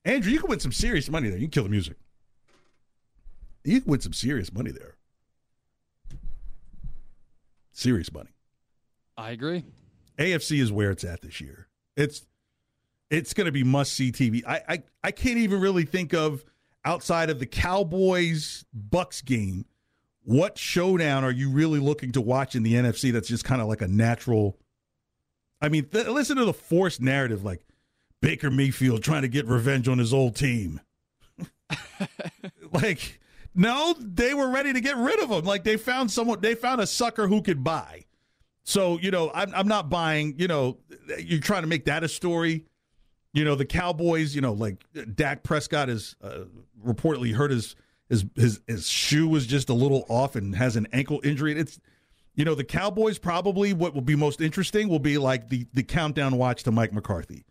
Andrew, 0.04 0.32
you 0.32 0.40
can 0.40 0.50
win 0.50 0.60
some 0.60 0.72
serious 0.72 1.10
money 1.10 1.30
there. 1.30 1.38
You 1.38 1.46
can 1.46 1.52
kill 1.52 1.64
the 1.64 1.70
music. 1.70 1.98
You 3.64 3.82
can 3.82 3.92
win 3.92 4.00
some 4.00 4.14
serious 4.14 4.52
money 4.52 4.72
there. 4.72 4.96
Serious 7.72 8.12
money. 8.12 8.32
I 9.18 9.32
agree. 9.32 9.66
AFC 10.18 10.60
is 10.60 10.72
where 10.72 10.90
it's 10.90 11.04
at 11.04 11.22
this 11.22 11.40
year. 11.40 11.68
It's 11.96 12.26
it's 13.12 13.34
going 13.34 13.46
to 13.46 13.52
be 13.52 13.64
must 13.64 13.94
see 13.94 14.12
TV. 14.12 14.44
I, 14.48 14.62
I 14.68 14.84
I 15.04 15.12
can't 15.12 15.38
even 15.38 15.60
really 15.60 15.86
think 15.86 16.14
of 16.14 16.44
outside 16.84 17.30
of 17.30 17.40
the 17.40 17.46
Cowboys 17.46 18.66
Bucks 18.74 19.22
game, 19.22 19.66
what 20.28 20.58
showdown 20.58 21.24
are 21.24 21.32
you 21.32 21.50
really 21.50 21.80
looking 21.80 22.12
to 22.12 22.20
watch 22.20 22.54
in 22.54 22.62
the 22.62 22.74
NFC 22.74 23.14
that's 23.14 23.30
just 23.30 23.46
kind 23.46 23.62
of 23.62 23.70
like 23.70 23.82
a 23.82 23.88
natural? 23.88 24.58
I 25.62 25.70
mean, 25.70 25.86
th- 25.86 26.08
listen 26.08 26.36
to 26.36 26.44
the 26.44 26.54
forced 26.54 27.00
narrative 27.00 27.46
like 27.46 27.66
Baker 28.22 28.52
Mayfield 28.52 29.04
trying 29.04 29.22
to 29.22 29.30
get 29.30 29.48
revenge 29.48 29.88
on 29.88 30.00
his 30.00 30.14
old 30.14 30.36
team. 30.36 30.82
like, 32.74 33.22
no, 33.56 33.96
they 33.98 34.34
were 34.34 34.50
ready 34.50 34.74
to 34.74 34.82
get 34.82 34.98
rid 34.98 35.18
of 35.24 35.32
him. 35.32 35.46
Like 35.46 35.64
they 35.64 35.78
found 35.78 36.12
someone, 36.12 36.42
they 36.42 36.56
found 36.56 36.82
a 36.82 36.88
sucker 36.88 37.30
who 37.30 37.42
could 37.42 37.64
buy. 37.64 38.04
So, 38.66 39.00
you 39.00 39.12
know, 39.12 39.32
I'm, 39.34 39.54
I'm 39.56 39.70
not 39.70 39.90
buying, 39.90 40.36
you 40.38 40.50
know, 40.50 40.78
you're 41.20 41.40
trying 41.40 41.62
to 41.62 41.70
make 41.70 41.86
that 41.86 42.04
a 42.04 42.10
story. 42.10 42.66
You 43.32 43.46
know, 43.46 43.56
the 43.56 43.66
Cowboys, 43.66 44.36
you 44.36 44.42
know, 44.42 44.52
like 44.52 44.84
Dak 45.16 45.44
Prescott 45.44 45.88
is 45.88 46.18
uh, 46.22 46.40
reportedly 46.86 47.34
hurt 47.34 47.52
his, 47.52 47.78
his 48.10 48.26
his 48.36 48.62
his 48.68 48.90
shoe 48.90 49.28
was 49.28 49.46
just 49.46 49.70
a 49.70 49.74
little 49.74 50.06
off 50.10 50.36
and 50.36 50.56
has 50.56 50.76
an 50.76 50.88
ankle 50.94 51.20
injury. 51.24 51.54
It's 51.54 51.80
you 52.36 52.46
know, 52.46 52.56
the 52.56 52.64
Cowboys 52.64 53.18
probably 53.18 53.74
what 53.74 53.94
will 53.94 54.02
be 54.02 54.16
most 54.16 54.42
interesting 54.42 54.90
will 54.90 55.00
be 55.00 55.18
like 55.18 55.50
the 55.50 55.68
the 55.74 55.84
countdown 55.84 56.38
watch 56.38 56.64
to 56.64 56.72
Mike 56.72 56.94
McCarthy. 56.94 57.46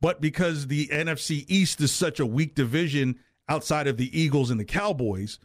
But 0.00 0.20
because 0.20 0.68
the 0.68 0.86
NFC 0.88 1.44
East 1.48 1.80
is 1.80 1.92
such 1.92 2.20
a 2.20 2.26
weak 2.26 2.54
division 2.54 3.18
outside 3.48 3.86
of 3.86 3.96
the 3.96 4.18
Eagles 4.18 4.50
and 4.50 4.60
the 4.60 4.64
Cowboys, 4.64 5.38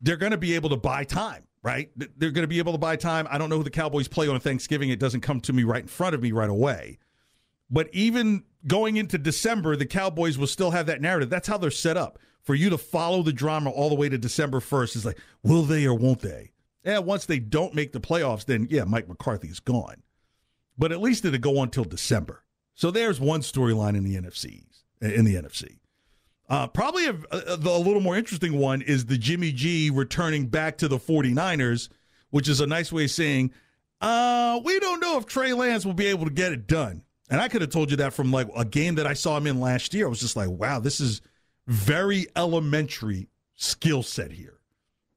they're 0.00 0.16
going 0.16 0.32
to 0.32 0.38
be 0.38 0.54
able 0.54 0.70
to 0.70 0.76
buy 0.76 1.04
time, 1.04 1.44
right? 1.62 1.90
They're 1.96 2.32
going 2.32 2.42
to 2.42 2.48
be 2.48 2.58
able 2.58 2.72
to 2.72 2.78
buy 2.78 2.96
time. 2.96 3.28
I 3.30 3.38
don't 3.38 3.50
know 3.50 3.58
who 3.58 3.62
the 3.62 3.70
Cowboys 3.70 4.08
play 4.08 4.26
on 4.26 4.40
Thanksgiving. 4.40 4.90
It 4.90 4.98
doesn't 4.98 5.20
come 5.20 5.40
to 5.42 5.52
me 5.52 5.62
right 5.62 5.82
in 5.82 5.88
front 5.88 6.16
of 6.16 6.22
me 6.22 6.32
right 6.32 6.50
away. 6.50 6.98
But 7.70 7.88
even 7.92 8.44
going 8.66 8.96
into 8.96 9.18
December, 9.18 9.76
the 9.76 9.86
Cowboys 9.86 10.38
will 10.38 10.46
still 10.46 10.70
have 10.70 10.86
that 10.86 11.00
narrative. 11.00 11.30
That's 11.30 11.48
how 11.48 11.58
they're 11.58 11.70
set 11.70 11.96
up. 11.96 12.18
For 12.42 12.54
you 12.54 12.70
to 12.70 12.78
follow 12.78 13.22
the 13.22 13.32
drama 13.32 13.70
all 13.70 13.90
the 13.90 13.94
way 13.94 14.08
to 14.08 14.16
December 14.16 14.60
1st 14.60 14.96
is 14.96 15.04
like, 15.04 15.18
will 15.42 15.64
they 15.64 15.84
or 15.84 15.94
won't 15.94 16.20
they? 16.20 16.52
Yeah, 16.84 17.00
once 17.00 17.26
they 17.26 17.38
don't 17.38 17.74
make 17.74 17.92
the 17.92 18.00
playoffs, 18.00 18.46
then 18.46 18.66
yeah, 18.70 18.84
Mike 18.84 19.08
McCarthy 19.08 19.48
is 19.48 19.60
gone. 19.60 20.02
But 20.78 20.92
at 20.92 21.00
least 21.00 21.24
it'll 21.24 21.38
go 21.38 21.58
on 21.58 21.70
till 21.70 21.84
December. 21.84 22.44
So 22.74 22.90
there's 22.90 23.20
one 23.20 23.40
storyline 23.40 23.96
in 23.96 24.04
the 24.04 24.16
NFC. 24.16 24.64
In 25.00 25.24
the 25.24 25.34
NFC. 25.34 25.78
Uh, 26.48 26.66
probably 26.66 27.06
a, 27.06 27.14
a, 27.30 27.56
a, 27.56 27.78
little 27.78 28.00
more 28.00 28.16
interesting 28.16 28.58
one 28.58 28.80
is 28.80 29.04
the 29.04 29.18
Jimmy 29.18 29.52
G 29.52 29.90
returning 29.90 30.46
back 30.46 30.78
to 30.78 30.88
the 30.88 30.96
49ers, 30.96 31.90
which 32.30 32.48
is 32.48 32.60
a 32.60 32.66
nice 32.66 32.90
way 32.90 33.04
of 33.04 33.10
saying, 33.10 33.52
uh, 34.00 34.58
we 34.64 34.80
don't 34.80 35.00
know 35.00 35.18
if 35.18 35.26
Trey 35.26 35.52
Lance 35.52 35.84
will 35.84 35.92
be 35.92 36.06
able 36.06 36.24
to 36.24 36.30
get 36.30 36.52
it 36.52 36.66
done. 36.66 37.02
And 37.30 37.40
I 37.40 37.48
could 37.48 37.60
have 37.60 37.70
told 37.70 37.90
you 37.90 37.98
that 37.98 38.14
from 38.14 38.30
like 38.30 38.48
a 38.56 38.64
game 38.64 38.94
that 38.96 39.06
I 39.06 39.12
saw 39.12 39.36
him 39.36 39.46
in 39.46 39.60
last 39.60 39.92
year. 39.94 40.06
I 40.06 40.08
was 40.08 40.20
just 40.20 40.36
like, 40.36 40.48
wow, 40.48 40.80
this 40.80 41.00
is 41.00 41.20
very 41.66 42.26
elementary 42.34 43.28
skill 43.56 44.02
set 44.02 44.32
here. 44.32 44.58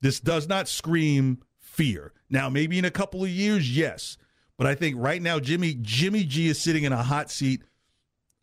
This 0.01 0.19
does 0.19 0.47
not 0.47 0.67
scream 0.67 1.41
fear. 1.59 2.11
Now, 2.29 2.49
maybe 2.49 2.77
in 2.77 2.85
a 2.85 2.91
couple 2.91 3.23
of 3.23 3.29
years, 3.29 3.75
yes. 3.75 4.17
But 4.57 4.67
I 4.67 4.75
think 4.75 4.95
right 4.99 5.21
now, 5.21 5.39
Jimmy 5.39 5.77
Jimmy 5.81 6.23
G 6.23 6.47
is 6.47 6.59
sitting 6.59 6.83
in 6.83 6.91
a 6.91 7.03
hot 7.03 7.31
seat 7.31 7.63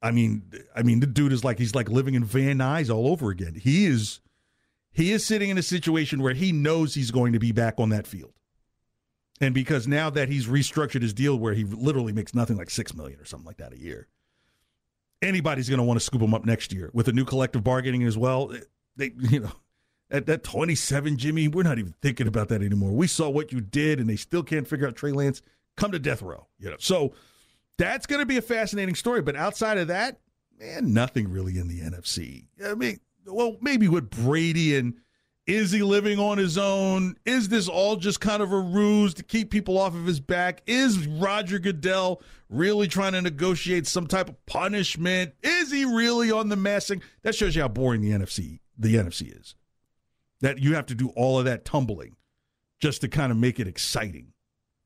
I 0.01 0.11
mean, 0.11 0.43
I 0.77 0.83
mean, 0.83 1.01
the 1.01 1.07
dude 1.07 1.33
is 1.33 1.45
like 1.45 1.59
he's 1.59 1.75
like 1.75 1.89
living 1.89 2.15
in 2.15 2.25
Van 2.25 2.59
Nuys 2.59 2.95
all 2.95 3.09
over 3.09 3.31
again. 3.31 3.55
He 3.55 3.87
is, 3.87 4.21
he 4.93 5.13
is 5.13 5.27
sitting 5.27 5.51
in 5.51 5.59
a 5.59 5.63
situation 5.63 6.23
where 6.23 6.35
he 6.35 6.53
knows 6.53 6.95
he's 6.95 7.11
going 7.11 7.33
to 7.33 7.39
be 7.39 7.53
back 7.53 7.75
on 7.79 7.89
that 7.89 8.07
field, 8.07 8.33
and 9.41 9.55
because 9.55 9.87
now 9.87 10.11
that 10.11 10.29
he's 10.29 10.47
restructured 10.47 11.03
his 11.03 11.15
deal 11.15 11.39
where 11.39 11.55
he 11.55 11.65
literally 11.65 12.13
makes 12.13 12.35
nothing 12.35 12.57
like 12.57 12.71
six 12.71 12.95
million 12.95 13.21
or 13.21 13.25
something 13.25 13.47
like 13.47 13.59
that 13.59 13.73
a 13.73 13.79
year, 13.79 14.09
anybody's 15.23 15.69
going 15.69 15.79
to 15.79 15.85
want 15.85 15.99
to 15.99 16.05
scoop 16.05 16.23
him 16.23 16.35
up 16.35 16.45
next 16.45 16.73
year 16.73 16.91
with 16.93 17.09
a 17.09 17.13
new 17.13 17.25
collective 17.25 17.65
bargaining 17.65 18.03
as 18.05 18.17
well. 18.17 18.53
They, 18.97 19.13
you 19.19 19.41
know, 19.41 19.53
at 20.11 20.27
that 20.27 20.43
27, 20.43 21.17
Jimmy, 21.19 21.49
we're 21.49 21.63
not 21.63 21.79
even 21.79 21.95
thinking 22.01 22.27
about 22.27 22.49
that 22.49 22.63
anymore. 22.63 22.93
We 22.93 23.07
saw 23.07 23.29
what 23.29 23.53
you 23.53 23.61
did, 23.61 24.01
and 24.01 24.09
they 24.09 24.17
still 24.17 24.43
can't 24.43 24.67
figure 24.67 24.87
out 24.87 24.97
Trey 24.97 25.13
Lance. 25.13 25.43
Come 25.77 25.93
to 25.93 25.99
death 25.99 26.23
row, 26.23 26.47
you 26.59 26.71
know. 26.71 26.77
So 26.79 27.13
that's 27.77 28.07
going 28.07 28.21
to 28.21 28.27
be 28.27 28.37
a 28.37 28.43
fascinating 28.43 28.95
story. 28.95 29.23
But 29.23 29.37
outside 29.37 29.79
of 29.79 29.89
that, 29.89 30.19
man, 30.59 30.93
nothing 30.93 31.31
really 31.31 31.59
in 31.59 31.69
the 31.69 31.81
NFC. 31.81 32.47
I 32.65 32.75
mean, 32.75 32.99
well, 33.27 33.57
maybe 33.61 33.87
with 33.87 34.11
Brady 34.11 34.77
and 34.77 34.95
is 35.49 35.73
he 35.73 35.83
living 35.83 36.19
on 36.19 36.37
his 36.37 36.59
own? 36.59 37.17
Is 37.25 37.49
this 37.49 37.69
all 37.69 37.97
just 37.97 38.21
kind 38.21 38.43
of 38.43 38.53
a 38.53 38.61
ruse 38.61 39.15
to 39.15 39.23
keep 39.23 39.51
people 39.51 39.79
off 39.79 39.95
of 39.95 40.05
his 40.05 40.21
back? 40.21 40.63
Is 40.67 41.07
Roger 41.07 41.59
Goodell 41.59 42.21
really 42.51 42.87
trying 42.87 43.15
to 43.15 43.23
negotiate 43.23 43.87
some 43.87 44.07
type 44.07 44.29
of 44.29 44.45
punishment? 44.45 45.33
Is 45.43 45.73
he 45.73 45.87
really 45.87 46.31
on 46.31 46.51
the 46.51 46.57
messing? 46.57 47.03
That 47.23 47.35
shows 47.35 47.57
you 47.57 47.63
how 47.63 47.69
boring 47.69 48.03
the 48.03 48.11
NFC 48.11 48.61
the 48.77 48.95
NFC 48.95 49.41
is. 49.41 49.55
That 50.43 50.59
you 50.59 50.75
have 50.75 50.87
to 50.87 50.95
do 50.95 51.09
all 51.17 51.39
of 51.39 51.47
that 51.47 51.65
tumbling 51.65 52.17
just 52.79 53.01
to 53.01 53.09
kind 53.09 53.33
of 53.33 53.39
make 53.39 53.59
it 53.59 53.67
exciting. 53.67 54.35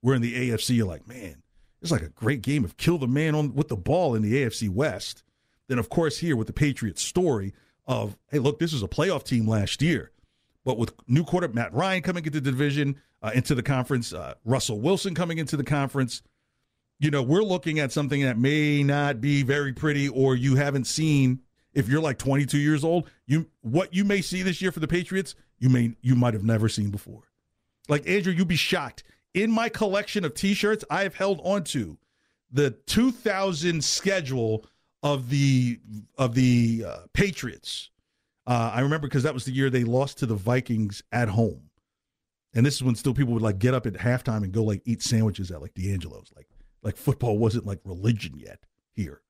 Where 0.01 0.14
in 0.14 0.22
the 0.22 0.51
AFC, 0.51 0.77
you're 0.77 0.87
like, 0.87 1.09
man, 1.09 1.42
it's 1.81 1.90
like 1.90 2.03
a 2.03 2.09
great 2.09 2.40
game 2.40 2.64
of 2.64 2.77
kill 2.77 2.98
the 2.98 3.09
man 3.09 3.35
on 3.35 3.55
with 3.55 3.66
the 3.66 3.77
ball 3.77 4.14
in 4.14 4.22
the 4.22 4.35
AFC 4.35 4.68
West. 4.68 5.25
Then, 5.68 5.81
of 5.81 5.88
course, 5.88 6.18
here 6.18 6.37
with 6.37 6.46
the 6.46 6.53
Patriots 6.53 7.03
story 7.03 7.53
of, 7.85 8.16
hey, 8.29 8.38
look, 8.38 8.61
this 8.61 8.72
was 8.72 8.83
a 8.83 8.88
playoff 8.88 9.25
team 9.25 9.48
last 9.48 9.83
year. 9.83 10.12
But 10.64 10.79
with 10.79 10.94
new 11.09 11.25
quarterback 11.25 11.55
Matt 11.55 11.75
Ryan 11.75 12.03
coming 12.03 12.25
into 12.25 12.40
the 12.40 12.51
division, 12.51 13.01
uh, 13.22 13.33
into 13.35 13.55
the 13.55 13.62
conference, 13.62 14.12
uh, 14.12 14.35
Russell 14.44 14.81
Wilson 14.81 15.14
coming 15.14 15.38
into 15.38 15.57
the 15.57 15.64
conference, 15.64 16.22
you 16.98 17.11
know, 17.11 17.22
we're 17.22 17.42
looking 17.42 17.81
at 17.81 17.90
something 17.90 18.22
that 18.22 18.38
may 18.38 18.83
not 18.83 19.20
be 19.20 19.42
very 19.42 19.72
pretty 19.72 20.09
or 20.09 20.37
you 20.37 20.55
haven't 20.55 20.87
seen. 20.87 21.40
If 21.75 21.88
you're 21.88 22.03
like 22.03 22.18
22 22.18 22.59
years 22.59 22.85
old, 22.85 23.11
you 23.27 23.46
what 23.62 23.94
you 23.94 24.05
may 24.05 24.20
see 24.20 24.42
this 24.42 24.61
year 24.61 24.70
for 24.70 24.81
the 24.81 24.88
Patriots, 24.88 25.35
you 25.59 25.68
may 25.68 25.96
you 26.01 26.14
might 26.14 26.35
have 26.35 26.44
never 26.44 26.68
seen 26.68 26.90
before. 26.90 27.22
Like 27.88 28.07
Andrew, 28.07 28.33
you'd 28.33 28.46
be 28.46 28.57
shocked 28.57 29.03
in 29.35 29.51
my 29.51 29.68
collection 29.68 30.25
of 30.25 30.35
T-shirts, 30.35 30.85
I 30.90 31.03
have 31.03 31.14
held 31.14 31.40
onto 31.42 31.96
the 32.51 32.70
2000 32.87 33.83
schedule 33.83 34.66
of 35.03 35.31
the 35.31 35.81
of 36.18 36.35
the 36.35 36.85
uh, 36.87 36.98
Patriots. 37.12 37.90
Uh, 38.46 38.72
I 38.74 38.81
remember 38.81 39.07
because 39.07 39.22
that 39.22 39.35
was 39.35 39.44
the 39.44 39.52
year 39.52 39.70
they 39.70 39.85
lost 39.85 40.18
to 40.18 40.26
the 40.26 40.35
Vikings 40.35 41.02
at 41.12 41.28
home, 41.28 41.70
and 42.55 42.66
this 42.66 42.74
is 42.74 42.83
when 42.83 42.94
still 42.94 43.14
people 43.14 43.33
would 43.35 43.42
like 43.42 43.59
get 43.59 43.74
up 43.74 43.87
at 43.87 43.94
halftime 43.94 44.42
and 44.42 44.52
go 44.52 44.64
like 44.64 44.83
eat 44.85 45.02
sandwiches 45.02 45.50
at 45.50 45.62
like 45.62 45.74
D'Angelo's. 45.74 46.33
Like 46.35 46.48
like 46.83 46.96
football 46.96 47.38
wasn't 47.38 47.66
like 47.66 47.81
religion 47.85 48.35
yet 48.37 48.66
here. 48.92 49.22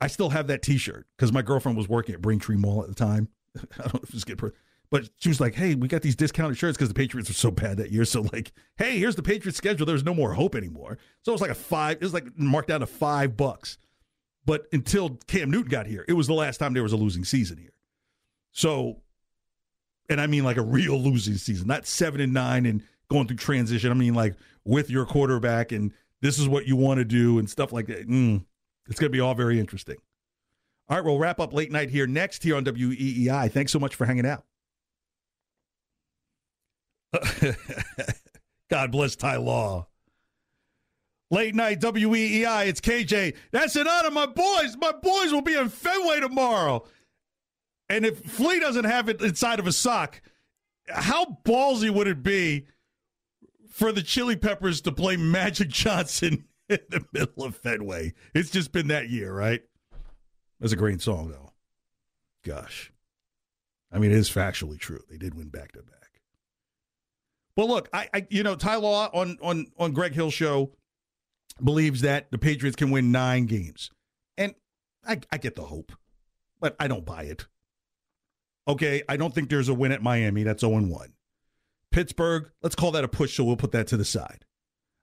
I 0.00 0.06
still 0.06 0.30
have 0.30 0.46
that 0.46 0.62
T-shirt 0.62 1.06
because 1.16 1.32
my 1.32 1.42
girlfriend 1.42 1.76
was 1.76 1.88
working 1.88 2.14
at 2.14 2.22
Braintree 2.22 2.56
Mall 2.56 2.82
at 2.82 2.88
the 2.88 2.94
time. 2.94 3.28
I 3.56 3.82
don't 3.82 3.94
know 3.94 4.00
if 4.02 4.14
it's 4.14 4.24
good. 4.24 4.40
But 4.90 5.08
she 5.18 5.28
was 5.28 5.40
like, 5.40 5.54
"Hey, 5.54 5.74
we 5.74 5.88
got 5.88 6.02
these 6.02 6.16
discounted 6.16 6.58
shirts 6.58 6.76
because 6.76 6.88
the 6.88 6.94
Patriots 6.94 7.28
were 7.28 7.34
so 7.34 7.50
bad 7.50 7.76
that 7.76 7.90
year. 7.90 8.04
So 8.10 8.22
like, 8.32 8.52
hey, 8.76 8.98
here's 8.98 9.16
the 9.16 9.22
Patriots 9.22 9.58
schedule. 9.58 9.86
There's 9.86 10.04
no 10.04 10.14
more 10.14 10.32
hope 10.32 10.54
anymore. 10.54 10.98
So 11.22 11.32
it 11.32 11.34
was 11.34 11.40
like 11.40 11.50
a 11.50 11.54
five. 11.54 11.96
It 11.96 12.02
was 12.02 12.14
like 12.14 12.26
marked 12.38 12.68
down 12.68 12.80
to 12.80 12.86
five 12.86 13.36
bucks. 13.36 13.78
But 14.46 14.66
until 14.72 15.18
Cam 15.26 15.50
Newton 15.50 15.70
got 15.70 15.86
here, 15.86 16.04
it 16.08 16.14
was 16.14 16.26
the 16.26 16.34
last 16.34 16.58
time 16.58 16.72
there 16.72 16.82
was 16.82 16.92
a 16.92 16.96
losing 16.96 17.24
season 17.24 17.58
here. 17.58 17.72
So, 18.52 19.02
and 20.08 20.20
I 20.20 20.26
mean 20.26 20.44
like 20.44 20.56
a 20.56 20.62
real 20.62 20.98
losing 20.98 21.34
season, 21.34 21.66
not 21.68 21.86
seven 21.86 22.20
and 22.20 22.32
nine 22.32 22.66
and 22.66 22.82
going 23.08 23.26
through 23.26 23.36
transition. 23.36 23.90
I 23.90 23.94
mean 23.94 24.14
like 24.14 24.34
with 24.64 24.90
your 24.90 25.06
quarterback 25.06 25.72
and 25.72 25.92
this 26.20 26.38
is 26.38 26.48
what 26.48 26.66
you 26.66 26.76
want 26.76 26.98
to 26.98 27.04
do 27.04 27.38
and 27.38 27.48
stuff 27.48 27.72
like 27.72 27.86
that. 27.86 28.08
Mm, 28.08 28.44
it's 28.88 29.00
going 29.00 29.10
to 29.10 29.16
be 29.16 29.20
all 29.20 29.34
very 29.34 29.58
interesting. 29.58 29.96
All 30.88 30.96
right, 30.96 31.04
we'll 31.04 31.18
wrap 31.18 31.38
up 31.38 31.52
late 31.52 31.70
night 31.70 31.90
here 31.90 32.06
next 32.06 32.42
here 32.42 32.56
on 32.56 32.64
WEEI. 32.64 33.50
Thanks 33.52 33.72
so 33.72 33.78
much 33.78 33.94
for 33.94 34.04
hanging 34.04 34.26
out. 34.26 34.44
God 38.70 38.92
bless 38.92 39.16
Ty 39.16 39.36
Law. 39.36 39.86
Late 41.30 41.54
night 41.54 41.80
WEEI, 41.80 42.66
it's 42.66 42.80
KJ. 42.80 43.36
That's 43.52 43.76
an 43.76 43.86
honor, 43.86 44.10
my 44.10 44.26
boys. 44.26 44.76
My 44.78 44.90
boys 44.90 45.32
will 45.32 45.42
be 45.42 45.54
in 45.54 45.68
Fenway 45.68 46.20
tomorrow. 46.20 46.84
And 47.90 48.06
if 48.06 48.20
Flea 48.20 48.60
doesn't 48.60 48.84
have 48.84 49.08
it 49.08 49.20
inside 49.20 49.58
of 49.58 49.66
a 49.66 49.72
sock, 49.72 50.22
how 50.88 51.38
ballsy 51.44 51.90
would 51.90 52.06
it 52.06 52.22
be 52.22 52.66
for 53.68 53.90
the 53.90 54.00
Chili 54.00 54.36
Peppers 54.36 54.80
to 54.82 54.92
play 54.92 55.16
Magic 55.16 55.68
Johnson 55.68 56.44
in 56.68 56.78
the 56.88 57.04
middle 57.12 57.44
of 57.44 57.56
Fenway? 57.56 58.14
It's 58.32 58.48
just 58.48 58.70
been 58.70 58.86
that 58.88 59.10
year, 59.10 59.34
right? 59.34 59.62
That's 60.60 60.72
a 60.72 60.76
great 60.76 61.02
song, 61.02 61.30
though. 61.30 61.52
Gosh. 62.44 62.92
I 63.92 63.98
mean, 63.98 64.12
it 64.12 64.18
is 64.18 64.30
factually 64.30 64.78
true. 64.78 65.02
They 65.10 65.18
did 65.18 65.34
win 65.34 65.48
back 65.48 65.72
to 65.72 65.82
back. 65.82 66.20
Well, 67.56 67.66
look, 67.66 67.88
I, 67.92 68.08
I 68.14 68.26
you 68.30 68.44
know 68.44 68.54
Ty 68.54 68.76
Law 68.76 69.10
on 69.12 69.36
on 69.42 69.66
on 69.76 69.92
Greg 69.92 70.14
Hill 70.14 70.30
show 70.30 70.70
believes 71.62 72.02
that 72.02 72.30
the 72.30 72.38
Patriots 72.38 72.76
can 72.76 72.90
win 72.90 73.10
nine 73.10 73.46
games, 73.46 73.90
and 74.38 74.54
I, 75.04 75.18
I 75.32 75.38
get 75.38 75.56
the 75.56 75.64
hope, 75.64 75.92
but 76.60 76.76
I 76.78 76.86
don't 76.86 77.04
buy 77.04 77.24
it. 77.24 77.48
Okay, 78.68 79.02
I 79.08 79.16
don't 79.16 79.34
think 79.34 79.48
there's 79.48 79.68
a 79.68 79.74
win 79.74 79.92
at 79.92 80.02
Miami. 80.02 80.42
That's 80.42 80.60
0 80.60 80.80
1. 80.80 81.12
Pittsburgh, 81.90 82.50
let's 82.62 82.76
call 82.76 82.92
that 82.92 83.04
a 83.04 83.08
push, 83.08 83.36
so 83.36 83.44
we'll 83.44 83.56
put 83.56 83.72
that 83.72 83.88
to 83.88 83.96
the 83.96 84.04
side. 84.04 84.44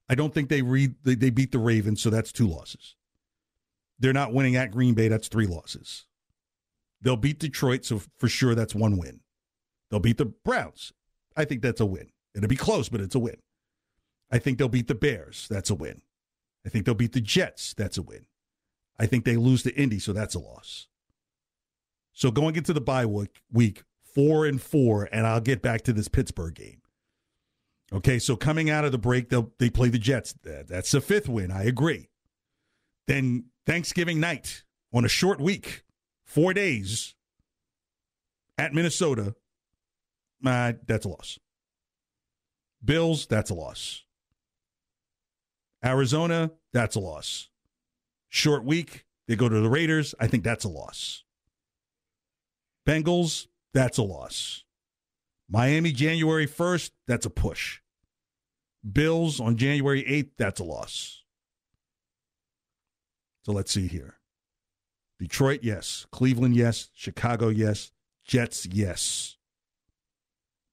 I 0.09 0.15
don't 0.15 0.33
think 0.33 0.49
they 0.49 0.61
read 0.61 0.95
they, 1.03 1.15
they 1.15 1.29
beat 1.29 1.51
the 1.51 1.59
Ravens, 1.59 2.01
so 2.01 2.09
that's 2.09 2.31
two 2.31 2.47
losses. 2.47 2.95
They're 3.99 4.13
not 4.13 4.33
winning 4.33 4.55
at 4.55 4.71
Green 4.71 4.93
Bay, 4.93 5.07
that's 5.07 5.27
three 5.27 5.47
losses. 5.47 6.05
They'll 7.01 7.17
beat 7.17 7.39
Detroit, 7.39 7.83
so 7.83 8.01
for 8.17 8.29
sure 8.29 8.55
that's 8.55 8.73
one 8.73 8.97
win. 8.97 9.21
They'll 9.89 9.99
beat 9.99 10.17
the 10.17 10.25
Browns. 10.25 10.93
I 11.35 11.45
think 11.45 11.61
that's 11.61 11.81
a 11.81 11.85
win. 11.85 12.09
It'll 12.35 12.47
be 12.47 12.55
close, 12.55 12.89
but 12.89 13.01
it's 13.01 13.15
a 13.15 13.19
win. 13.19 13.37
I 14.31 14.39
think 14.39 14.57
they'll 14.57 14.67
beat 14.67 14.87
the 14.87 14.95
Bears. 14.95 15.47
That's 15.49 15.69
a 15.69 15.75
win. 15.75 16.01
I 16.65 16.69
think 16.69 16.85
they'll 16.85 16.95
beat 16.95 17.13
the 17.13 17.21
Jets. 17.21 17.73
That's 17.73 17.97
a 17.97 18.01
win. 18.01 18.25
I 18.99 19.05
think 19.05 19.25
they 19.25 19.37
lose 19.37 19.63
to 19.63 19.75
Indy, 19.75 19.99
so 19.99 20.11
that's 20.11 20.35
a 20.35 20.39
loss. 20.39 20.87
So 22.18 22.32
going 22.32 22.55
into 22.55 22.74
the 22.74 22.82
bye 22.82 23.05
week, 23.05 23.43
week 23.51 23.84
four 24.15 24.47
and 24.47 24.59
four, 24.59 25.07
and 25.11 25.28
I'll 25.28 25.39
get 25.39 25.61
back 25.61 25.84
to 25.84 25.93
this 25.93 26.07
Pittsburgh 26.07 26.55
game. 26.55 26.82
Okay, 27.93 28.18
so 28.18 28.36
coming 28.36 28.72
out 28.72 28.86
of 28.86 28.91
the 28.91 28.97
break, 28.97 29.30
they'll 29.30 29.51
they 29.59 29.70
play 29.70 29.89
the 29.89 29.99
Jets. 29.99 30.34
That's 30.43 30.89
the 30.89 30.99
fifth 30.99 31.30
win. 31.30 31.51
I 31.51 31.65
agree. 31.65 32.09
Then 33.05 33.51
Thanksgiving 33.68 34.20
night 34.20 34.63
on 34.91 35.05
a 35.05 35.07
short 35.07 35.39
week, 35.39 35.84
four 36.26 36.55
days 36.55 37.13
at 38.57 38.74
Minnesota. 38.74 39.36
Uh, 40.43 40.74
that's 40.88 41.05
a 41.05 41.09
loss. 41.09 41.38
Bills, 42.84 43.28
that's 43.28 43.51
a 43.51 43.53
loss. 43.53 44.05
Arizona, 45.86 46.49
that's 46.74 46.95
a 46.95 46.99
loss. 46.99 47.49
Short 48.28 48.65
week, 48.65 49.05
they 49.28 49.36
go 49.36 49.47
to 49.47 49.59
the 49.59 49.70
Raiders. 49.70 50.15
I 50.20 50.26
think 50.26 50.43
that's 50.43 50.65
a 50.65 50.70
loss. 50.70 51.24
Bengals, 52.88 53.47
that's 53.73 53.97
a 53.97 54.03
loss. 54.03 54.63
Miami, 55.49 55.91
January 55.91 56.47
1st, 56.47 56.91
that's 57.05 57.25
a 57.25 57.29
push. 57.29 57.81
Bills 58.89 59.41
on 59.41 59.57
January 59.57 60.03
8th, 60.03 60.31
that's 60.38 60.59
a 60.61 60.63
loss. 60.63 61.23
So 63.43 63.51
let's 63.51 63.71
see 63.71 63.88
here. 63.88 64.15
Detroit, 65.19 65.61
yes. 65.63 66.05
Cleveland, 66.11 66.55
yes. 66.55 66.89
Chicago, 66.93 67.49
yes. 67.49 67.91
Jets, 68.25 68.65
yes. 68.65 69.38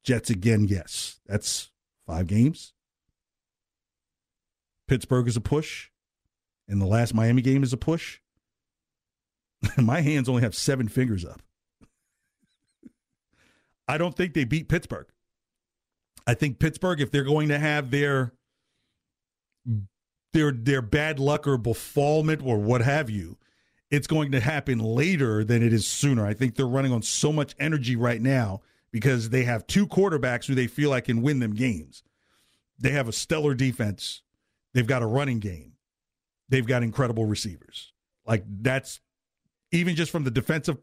Jets 0.04 0.30
again, 0.30 0.66
yes. 0.68 1.20
That's 1.26 1.70
five 2.06 2.26
games. 2.26 2.74
Pittsburgh 4.86 5.26
is 5.28 5.36
a 5.36 5.40
push. 5.40 5.88
And 6.68 6.80
the 6.80 6.86
last 6.86 7.14
Miami 7.14 7.42
game 7.42 7.62
is 7.62 7.72
a 7.72 7.76
push. 7.76 8.20
My 9.76 10.00
hands 10.00 10.28
only 10.28 10.42
have 10.42 10.54
seven 10.54 10.88
fingers 10.88 11.24
up. 11.24 11.40
I 13.86 13.98
don't 13.98 14.16
think 14.16 14.34
they 14.34 14.44
beat 14.44 14.68
Pittsburgh. 14.68 15.06
I 16.26 16.34
think 16.34 16.58
Pittsburgh, 16.58 17.00
if 17.00 17.10
they're 17.10 17.24
going 17.24 17.48
to 17.48 17.58
have 17.58 17.90
their 17.90 18.32
their 20.32 20.52
their 20.52 20.82
bad 20.82 21.18
luck 21.18 21.46
or 21.46 21.58
befallment 21.58 22.44
or 22.44 22.58
what 22.58 22.80
have 22.80 23.10
you, 23.10 23.36
it's 23.90 24.06
going 24.06 24.32
to 24.32 24.40
happen 24.40 24.78
later 24.78 25.44
than 25.44 25.62
it 25.62 25.72
is 25.72 25.86
sooner. 25.86 26.26
I 26.26 26.34
think 26.34 26.56
they're 26.56 26.66
running 26.66 26.92
on 26.92 27.02
so 27.02 27.32
much 27.32 27.54
energy 27.58 27.96
right 27.96 28.20
now 28.20 28.62
because 28.90 29.30
they 29.30 29.44
have 29.44 29.66
two 29.66 29.86
quarterbacks 29.86 30.46
who 30.46 30.54
they 30.54 30.66
feel 30.66 30.90
like 30.90 31.04
can 31.04 31.22
win 31.22 31.40
them 31.40 31.54
games. 31.54 32.02
They 32.78 32.90
have 32.90 33.08
a 33.08 33.12
stellar 33.12 33.54
defense. 33.54 34.22
They've 34.72 34.86
got 34.86 35.02
a 35.02 35.06
running 35.06 35.40
game. 35.40 35.72
They've 36.48 36.66
got 36.66 36.82
incredible 36.82 37.24
receivers. 37.26 37.92
Like 38.26 38.44
that's 38.46 39.00
even 39.72 39.94
just 39.94 40.10
from 40.10 40.24
the 40.24 40.30
defensive 40.30 40.78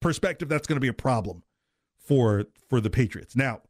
perspective, 0.00 0.48
that's 0.48 0.66
going 0.66 0.76
to 0.76 0.80
be 0.80 0.88
a 0.88 0.92
problem 0.92 1.42
for 2.12 2.44
for 2.68 2.78
the 2.78 2.90
Patriots. 2.90 3.34
Now, 3.34 3.62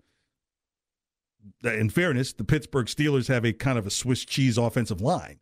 in 1.62 1.90
fairness, 1.90 2.32
the 2.32 2.42
Pittsburgh 2.42 2.86
Steelers 2.86 3.28
have 3.28 3.44
a 3.44 3.52
kind 3.52 3.78
of 3.78 3.86
a 3.86 3.90
Swiss 3.90 4.24
cheese 4.24 4.58
offensive 4.58 5.00
line. 5.00 5.38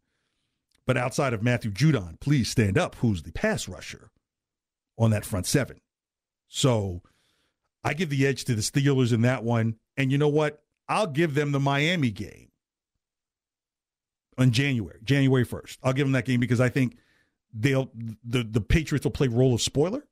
But 0.86 0.98
outside 0.98 1.32
of 1.32 1.42
Matthew 1.42 1.70
Judon, 1.70 2.20
please 2.20 2.50
stand 2.50 2.76
up, 2.76 2.96
who's 2.96 3.22
the 3.22 3.32
pass 3.32 3.68
rusher 3.68 4.10
on 4.98 5.10
that 5.12 5.24
front 5.24 5.46
seven. 5.46 5.80
So 6.48 7.00
I 7.82 7.94
give 7.94 8.10
the 8.10 8.26
edge 8.26 8.44
to 8.44 8.54
the 8.54 8.60
Steelers 8.60 9.14
in 9.14 9.22
that 9.22 9.44
one. 9.44 9.76
And 9.96 10.12
you 10.12 10.18
know 10.18 10.28
what? 10.28 10.62
I'll 10.86 11.06
give 11.06 11.34
them 11.34 11.52
the 11.52 11.60
Miami 11.60 12.10
game 12.10 12.48
on 14.36 14.50
January, 14.50 14.98
January 15.02 15.46
1st. 15.46 15.78
I'll 15.82 15.92
give 15.94 16.06
them 16.06 16.12
that 16.12 16.26
game 16.26 16.40
because 16.40 16.60
I 16.60 16.68
think 16.68 16.98
they'll 17.54 17.90
the, 18.24 18.42
the 18.42 18.60
Patriots 18.60 19.04
will 19.04 19.10
play 19.10 19.28
role 19.28 19.54
of 19.54 19.62
spoiler 19.62 20.04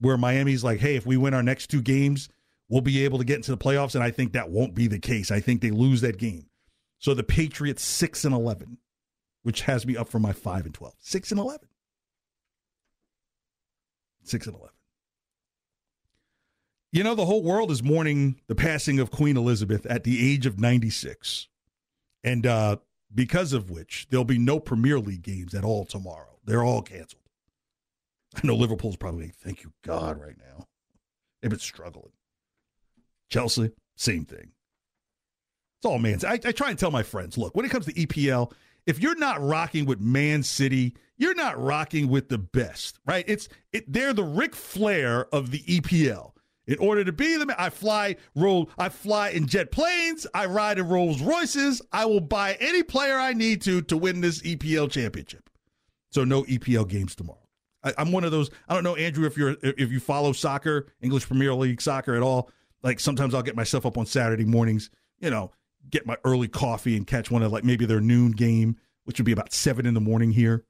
where 0.00 0.16
Miami's 0.16 0.64
like, 0.64 0.80
hey, 0.80 0.96
if 0.96 1.06
we 1.06 1.16
win 1.16 1.34
our 1.34 1.42
next 1.42 1.68
two 1.68 1.82
games, 1.82 2.28
we'll 2.68 2.80
be 2.80 3.04
able 3.04 3.18
to 3.18 3.24
get 3.24 3.36
into 3.36 3.50
the 3.50 3.58
playoffs. 3.58 3.94
And 3.94 4.04
I 4.04 4.10
think 4.10 4.32
that 4.32 4.50
won't 4.50 4.74
be 4.74 4.86
the 4.86 4.98
case. 4.98 5.30
I 5.30 5.40
think 5.40 5.60
they 5.60 5.70
lose 5.70 6.00
that 6.02 6.18
game. 6.18 6.46
So 6.98 7.14
the 7.14 7.22
Patriots 7.22 7.84
six 7.84 8.24
and 8.24 8.34
eleven, 8.34 8.78
which 9.42 9.62
has 9.62 9.86
me 9.86 9.96
up 9.96 10.08
for 10.08 10.18
my 10.18 10.32
five 10.32 10.64
and 10.66 10.74
twelve. 10.74 10.94
Six 10.98 11.30
and 11.30 11.40
eleven. 11.40 11.68
Six 14.24 14.46
and 14.46 14.56
eleven. 14.56 14.74
You 16.90 17.04
know, 17.04 17.14
the 17.14 17.26
whole 17.26 17.42
world 17.42 17.70
is 17.70 17.82
mourning 17.82 18.40
the 18.46 18.54
passing 18.54 18.98
of 18.98 19.10
Queen 19.10 19.36
Elizabeth 19.36 19.84
at 19.86 20.04
the 20.04 20.32
age 20.32 20.46
of 20.46 20.58
96. 20.58 21.48
And 22.24 22.46
uh, 22.46 22.76
because 23.14 23.52
of 23.52 23.70
which, 23.70 24.06
there'll 24.10 24.24
be 24.24 24.38
no 24.38 24.58
Premier 24.58 24.98
League 24.98 25.22
games 25.22 25.54
at 25.54 25.64
all 25.64 25.84
tomorrow. 25.84 26.38
They're 26.44 26.64
all 26.64 26.80
canceled. 26.80 27.17
I 28.36 28.46
know 28.46 28.54
Liverpool's 28.54 28.96
probably, 28.96 29.32
thank 29.42 29.62
you 29.62 29.72
God, 29.84 30.20
right 30.20 30.36
now. 30.38 30.66
They've 31.40 31.50
been 31.50 31.58
struggling. 31.58 32.12
Chelsea, 33.30 33.70
same 33.96 34.24
thing. 34.24 34.52
It's 35.78 35.86
all 35.86 35.98
man. 35.98 36.18
I, 36.26 36.40
I 36.44 36.52
try 36.52 36.70
and 36.70 36.78
tell 36.78 36.90
my 36.90 37.02
friends 37.02 37.38
look, 37.38 37.54
when 37.54 37.64
it 37.64 37.70
comes 37.70 37.86
to 37.86 37.92
EPL, 37.92 38.52
if 38.86 39.00
you're 39.00 39.18
not 39.18 39.40
rocking 39.40 39.84
with 39.84 40.00
Man 40.00 40.42
City, 40.42 40.96
you're 41.18 41.34
not 41.34 41.62
rocking 41.62 42.08
with 42.08 42.28
the 42.28 42.38
best, 42.38 42.98
right? 43.06 43.24
It's 43.28 43.48
it, 43.72 43.92
they're 43.92 44.14
the 44.14 44.24
Ric 44.24 44.56
Flair 44.56 45.26
of 45.32 45.50
the 45.50 45.60
EPL. 45.60 46.32
In 46.66 46.78
order 46.78 47.02
to 47.02 47.12
be 47.12 47.36
them, 47.36 47.50
I 47.56 47.70
fly 47.70 48.16
roll. 48.34 48.70
I 48.76 48.88
fly 48.90 49.30
in 49.30 49.46
jet 49.46 49.70
planes. 49.72 50.26
I 50.34 50.46
ride 50.46 50.78
in 50.78 50.88
Rolls 50.88 51.22
Royces. 51.22 51.80
I 51.92 52.04
will 52.04 52.20
buy 52.20 52.58
any 52.60 52.82
player 52.82 53.16
I 53.16 53.32
need 53.32 53.62
to 53.62 53.80
to 53.82 53.96
win 53.96 54.20
this 54.20 54.42
EPL 54.42 54.90
championship. 54.90 55.48
So 56.10 56.24
no 56.24 56.42
EPL 56.44 56.88
games 56.88 57.14
tomorrow. 57.14 57.47
I, 57.82 57.94
I'm 57.98 58.12
one 58.12 58.24
of 58.24 58.30
those. 58.30 58.50
I 58.68 58.74
don't 58.74 58.84
know, 58.84 58.96
Andrew, 58.96 59.26
if 59.26 59.36
you're 59.36 59.56
if 59.62 59.90
you 59.92 60.00
follow 60.00 60.32
soccer, 60.32 60.92
English 61.00 61.26
Premier 61.26 61.54
League 61.54 61.80
soccer 61.80 62.14
at 62.14 62.22
all. 62.22 62.50
Like 62.82 63.00
sometimes 63.00 63.34
I'll 63.34 63.42
get 63.42 63.56
myself 63.56 63.86
up 63.86 63.98
on 63.98 64.06
Saturday 64.06 64.44
mornings, 64.44 64.90
you 65.20 65.30
know, 65.30 65.52
get 65.90 66.06
my 66.06 66.16
early 66.24 66.48
coffee 66.48 66.96
and 66.96 67.06
catch 67.06 67.30
one 67.30 67.42
of 67.42 67.52
like 67.52 67.64
maybe 67.64 67.86
their 67.86 68.00
noon 68.00 68.32
game, 68.32 68.76
which 69.04 69.18
would 69.18 69.26
be 69.26 69.32
about 69.32 69.52
seven 69.52 69.86
in 69.86 69.94
the 69.94 70.00
morning 70.00 70.32
here. 70.32 70.64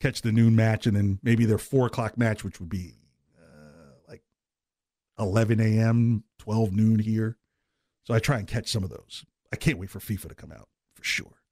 Catch 0.00 0.22
the 0.22 0.32
noon 0.32 0.56
match 0.56 0.86
and 0.86 0.96
then 0.96 1.18
maybe 1.22 1.44
their 1.44 1.58
four 1.58 1.86
o'clock 1.86 2.16
match, 2.16 2.42
which 2.42 2.58
would 2.58 2.70
be 2.70 2.94
uh, 3.38 3.92
like 4.08 4.22
11 5.18 5.60
a.m., 5.60 6.24
12 6.38 6.72
noon 6.72 6.98
here. 6.98 7.36
So 8.04 8.14
I 8.14 8.18
try 8.18 8.38
and 8.38 8.46
catch 8.46 8.68
some 8.68 8.82
of 8.82 8.90
those. 8.90 9.24
I 9.52 9.56
can't 9.56 9.78
wait 9.78 9.90
for 9.90 10.00
FIFA 10.00 10.28
to 10.30 10.34
come 10.34 10.52
out 10.52 10.68
for 10.94 11.04
sure. 11.04 11.42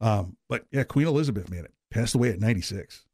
Um, 0.00 0.36
but 0.48 0.64
yeah, 0.70 0.84
Queen 0.84 1.06
Elizabeth, 1.06 1.50
man, 1.50 1.64
it 1.66 1.74
passed 1.90 2.14
away 2.14 2.30
at 2.30 2.40
96. 2.40 3.04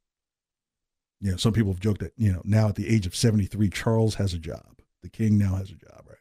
You 1.21 1.33
know, 1.33 1.37
some 1.37 1.53
people 1.53 1.73
have 1.73 1.81
joked 1.81 2.01
that, 2.01 2.13
you 2.17 2.33
know, 2.33 2.43
now 2.45 2.69
at 2.69 2.77
the 2.77 2.89
age 2.89 3.07
of 3.07 3.17
73, 3.17 3.71
Charles 3.71 4.15
has 4.17 4.35
a 4.35 4.39
job. 4.39 4.81
The 5.03 5.09
king 5.09 5.39
now 5.39 5.57
has 5.57 5.71
a 5.71 5.75
job, 5.75 6.05
right? 6.07 6.19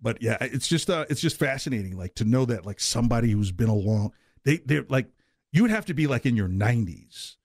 But 0.00 0.22
yeah, 0.22 0.36
it's 0.40 0.66
just 0.66 0.90
uh, 0.90 1.06
it's 1.08 1.20
just 1.20 1.38
fascinating, 1.38 1.96
like 1.96 2.16
to 2.16 2.24
know 2.24 2.44
that 2.44 2.66
like 2.66 2.80
somebody 2.80 3.30
who's 3.30 3.52
been 3.52 3.68
along, 3.68 4.12
they 4.44 4.56
they're 4.58 4.84
like 4.88 5.06
you 5.52 5.62
would 5.62 5.70
have 5.70 5.86
to 5.86 5.94
be 5.94 6.08
like 6.08 6.26
in 6.26 6.34
your 6.34 6.48
nineties 6.48 7.36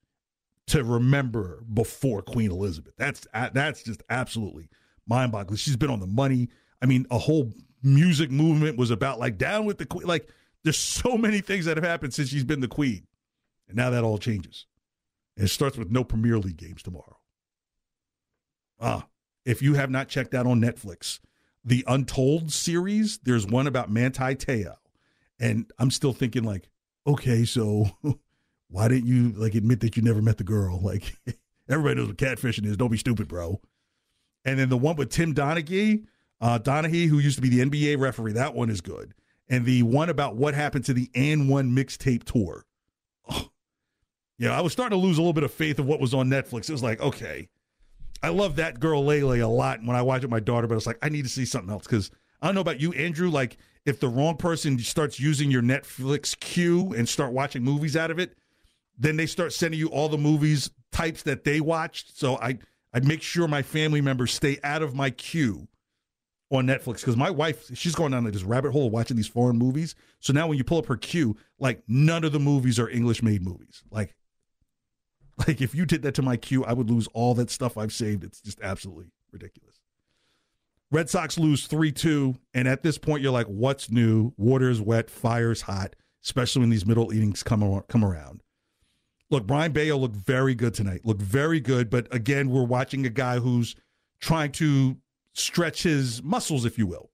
to 0.67 0.83
remember 0.83 1.63
before 1.71 2.21
Queen 2.23 2.51
Elizabeth. 2.51 2.93
That's 2.97 3.27
that's 3.53 3.83
just 3.83 4.01
absolutely 4.09 4.69
mind 5.07 5.31
boggling. 5.31 5.57
She's 5.57 5.77
been 5.77 5.91
on 5.91 5.99
the 5.99 6.07
money. 6.07 6.49
I 6.81 6.87
mean, 6.87 7.05
a 7.11 7.19
whole 7.19 7.53
music 7.83 8.31
movement 8.31 8.77
was 8.77 8.91
about 8.91 9.19
like 9.19 9.37
down 9.37 9.65
with 9.65 9.77
the 9.77 9.85
queen. 9.85 10.07
Like 10.07 10.27
there's 10.63 10.79
so 10.79 11.17
many 11.17 11.41
things 11.41 11.65
that 11.65 11.77
have 11.77 11.83
happened 11.83 12.13
since 12.13 12.29
she's 12.29 12.43
been 12.43 12.59
the 12.59 12.67
queen, 12.67 13.05
and 13.67 13.77
now 13.77 13.91
that 13.91 14.03
all 14.03 14.17
changes. 14.17 14.65
And 15.37 15.45
it 15.45 15.49
starts 15.49 15.77
with 15.77 15.91
no 15.91 16.03
Premier 16.03 16.39
League 16.39 16.57
games 16.57 16.83
tomorrow. 16.83 17.17
Ah, 18.79 19.07
if 19.45 19.61
you 19.61 19.75
have 19.75 19.89
not 19.89 20.09
checked 20.09 20.33
out 20.33 20.47
on 20.47 20.59
Netflix, 20.59 21.19
the 21.63 21.83
Untold 21.87 22.51
series, 22.51 23.19
there's 23.19 23.45
one 23.45 23.67
about 23.67 23.89
Manti 23.89 24.35
Te'o. 24.35 24.75
And 25.39 25.71
I'm 25.77 25.91
still 25.91 26.13
thinking 26.13 26.43
like, 26.43 26.69
okay, 27.05 27.45
so 27.45 27.89
why 28.69 28.87
didn't 28.87 29.07
you 29.07 29.29
like 29.31 29.55
admit 29.55 29.79
that 29.81 29.95
you 29.95 30.03
never 30.03 30.21
met 30.21 30.37
the 30.37 30.43
girl? 30.43 30.79
Like 30.87 31.15
everybody 31.69 31.95
knows 31.95 32.07
what 32.07 32.17
catfishing 32.17 32.65
is. 32.65 32.77
Don't 32.77 32.91
be 32.91 32.97
stupid, 32.97 33.27
bro. 33.27 33.61
And 34.45 34.57
then 34.57 34.69
the 34.69 34.77
one 34.77 34.95
with 34.95 35.09
Tim 35.09 35.35
Donaghy, 35.35 36.05
uh, 36.39 36.59
Donaghy, 36.59 37.07
who 37.07 37.19
used 37.19 37.35
to 37.35 37.41
be 37.41 37.49
the 37.49 37.59
NBA 37.59 37.99
referee, 37.99 38.33
that 38.33 38.55
one 38.55 38.69
is 38.69 38.81
good. 38.81 39.13
And 39.49 39.65
the 39.65 39.83
one 39.83 40.09
about 40.09 40.35
what 40.35 40.53
happened 40.53 40.85
to 40.85 40.93
the 40.93 41.07
AND1 41.13 41.71
mixtape 41.71 42.23
tour. 42.23 42.65
Oh, 44.39 44.45
yeah, 44.45 44.57
I 44.57 44.61
was 44.61 44.71
starting 44.73 44.97
to 44.97 45.03
lose 45.03 45.17
a 45.17 45.21
little 45.21 45.33
bit 45.33 45.43
of 45.43 45.51
faith 45.51 45.79
of 45.79 45.85
what 45.85 45.99
was 45.99 46.13
on 46.13 46.29
Netflix. 46.29 46.69
It 46.69 46.73
was 46.73 46.83
like, 46.83 47.01
okay, 47.01 47.49
I 48.21 48.29
love 48.29 48.55
that 48.57 48.79
girl 48.79 49.03
Lay 49.03 49.23
Lay 49.23 49.39
a 49.39 49.47
lot 49.47 49.79
when 49.83 49.95
I 49.95 50.01
watch 50.01 50.19
it 50.19 50.25
with 50.25 50.31
my 50.31 50.39
daughter, 50.39 50.67
but 50.67 50.75
it's 50.75 50.87
like 50.87 50.99
I 51.01 51.09
need 51.09 51.23
to 51.23 51.29
see 51.29 51.45
something 51.45 51.71
else 51.71 51.83
because 51.83 52.11
I 52.41 52.47
don't 52.47 52.55
know 52.55 52.61
about 52.61 52.79
you, 52.79 52.93
Andrew. 52.93 53.29
Like 53.29 53.57
if 53.85 53.99
the 53.99 54.07
wrong 54.07 54.37
person 54.37 54.77
starts 54.79 55.19
using 55.19 55.51
your 55.51 55.61
Netflix 55.61 56.37
queue 56.39 56.93
and 56.93 57.07
start 57.07 57.33
watching 57.33 57.63
movies 57.63 57.95
out 57.95 58.11
of 58.11 58.19
it, 58.19 58.35
then 58.97 59.17
they 59.17 59.25
start 59.25 59.53
sending 59.53 59.79
you 59.79 59.87
all 59.87 60.09
the 60.09 60.17
movies 60.17 60.71
types 60.91 61.23
that 61.23 61.43
they 61.43 61.61
watched. 61.61 62.17
So 62.17 62.37
I 62.37 62.57
I 62.93 62.99
make 63.01 63.21
sure 63.21 63.47
my 63.47 63.61
family 63.61 64.01
members 64.01 64.33
stay 64.33 64.59
out 64.63 64.81
of 64.81 64.95
my 64.95 65.09
queue 65.09 65.67
on 66.49 66.65
Netflix 66.65 67.01
because 67.01 67.17
my 67.17 67.29
wife 67.29 67.69
she's 67.75 67.95
going 67.95 68.11
down 68.11 68.23
like 68.23 68.33
this 68.33 68.43
rabbit 68.43 68.71
hole 68.71 68.89
watching 68.89 69.17
these 69.17 69.27
foreign 69.27 69.57
movies. 69.57 69.95
So 70.19 70.33
now 70.33 70.47
when 70.47 70.57
you 70.57 70.63
pull 70.63 70.79
up 70.79 70.85
her 70.87 70.97
queue, 70.97 71.37
like 71.59 71.83
none 71.87 72.23
of 72.23 72.31
the 72.31 72.39
movies 72.39 72.79
are 72.79 72.89
English 72.89 73.21
made 73.21 73.43
movies. 73.43 73.83
Like 73.91 74.15
like 75.47 75.61
if 75.61 75.75
you 75.75 75.85
did 75.85 76.01
that 76.03 76.15
to 76.15 76.21
my 76.21 76.37
queue, 76.37 76.63
I 76.65 76.73
would 76.73 76.89
lose 76.89 77.07
all 77.07 77.33
that 77.35 77.49
stuff 77.49 77.77
I've 77.77 77.93
saved. 77.93 78.23
It's 78.23 78.41
just 78.41 78.59
absolutely 78.61 79.11
ridiculous. 79.31 79.79
Red 80.89 81.09
Sox 81.09 81.37
lose 81.37 81.67
3 81.67 81.91
2. 81.91 82.35
And 82.53 82.67
at 82.67 82.83
this 82.83 82.97
point, 82.97 83.21
you're 83.21 83.31
like, 83.31 83.47
what's 83.47 83.91
new? 83.91 84.33
Water's 84.37 84.81
wet, 84.81 85.09
fire's 85.09 85.63
hot, 85.63 85.95
especially 86.23 86.61
when 86.61 86.69
these 86.69 86.85
middle 86.85 87.11
innings 87.11 87.43
come, 87.43 87.83
come 87.87 88.05
around. 88.05 88.41
Look, 89.29 89.45
Brayan 89.45 89.73
Bello 89.73 89.97
looked 89.97 90.15
very 90.15 90.55
good 90.55 90.73
tonight, 90.73 91.01
looked 91.03 91.21
very 91.21 91.59
good. 91.59 91.89
But 91.89 92.13
again, 92.15 92.49
we're 92.49 92.63
watching 92.63 93.05
a 93.05 93.09
guy 93.09 93.39
who's 93.39 93.75
trying 94.21 94.53
to 94.53 94.97
stretch 95.33 95.83
his 95.83 96.23
muscles, 96.23 96.65
if 96.65 96.77
you 96.77 96.87
will. 96.87 97.09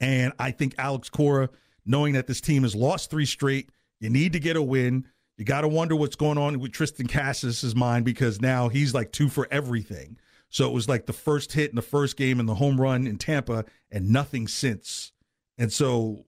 And 0.00 0.32
I 0.38 0.50
think 0.50 0.74
Alex 0.78 1.08
Cora, 1.08 1.48
knowing 1.86 2.14
that 2.14 2.26
this 2.26 2.40
team 2.40 2.64
has 2.64 2.74
lost 2.74 3.10
three 3.10 3.24
straight, 3.24 3.70
you 4.00 4.10
need 4.10 4.32
to 4.32 4.40
get 4.40 4.56
a 4.56 4.62
win. 4.62 5.06
You 5.36 5.44
got 5.44 5.62
to 5.62 5.68
wonder 5.68 5.94
what's 5.94 6.16
going 6.16 6.38
on 6.38 6.58
with 6.60 6.72
Triston 6.72 7.08
Casas' 7.08 7.74
mind 7.74 8.04
because 8.04 8.40
now 8.40 8.68
he's 8.68 8.94
like 8.94 9.12
two 9.12 9.28
for 9.28 9.46
everything. 9.50 10.18
So 10.48 10.66
it 10.66 10.72
was 10.72 10.88
like 10.88 11.06
the 11.06 11.12
first 11.12 11.52
hit 11.52 11.70
in 11.70 11.76
the 11.76 11.82
first 11.82 12.16
game 12.16 12.40
and 12.40 12.48
the 12.48 12.54
home 12.54 12.80
run 12.80 13.06
in 13.06 13.18
Tampa 13.18 13.64
and 13.90 14.10
nothing 14.10 14.48
since. 14.48 15.12
And 15.58 15.72
so 15.72 16.24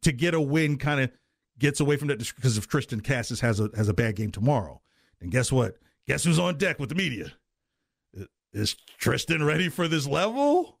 to 0.00 0.12
get 0.12 0.34
a 0.34 0.40
win 0.40 0.78
kind 0.78 1.00
of 1.00 1.10
gets 1.58 1.78
away 1.78 1.96
from 1.96 2.08
that 2.08 2.18
because 2.18 2.56
if 2.56 2.68
Triston 2.68 3.04
Casas 3.04 3.40
has 3.40 3.60
a 3.60 3.70
has 3.76 3.88
a 3.88 3.94
bad 3.94 4.16
game 4.16 4.30
tomorrow. 4.30 4.80
And 5.20 5.30
guess 5.30 5.52
what? 5.52 5.76
Guess 6.06 6.24
who's 6.24 6.38
on 6.38 6.58
deck 6.58 6.80
with 6.80 6.88
the 6.88 6.94
media? 6.96 7.32
Is 8.52 8.76
Triston 9.00 9.46
ready 9.46 9.68
for 9.68 9.86
this 9.86 10.06
level? 10.06 10.78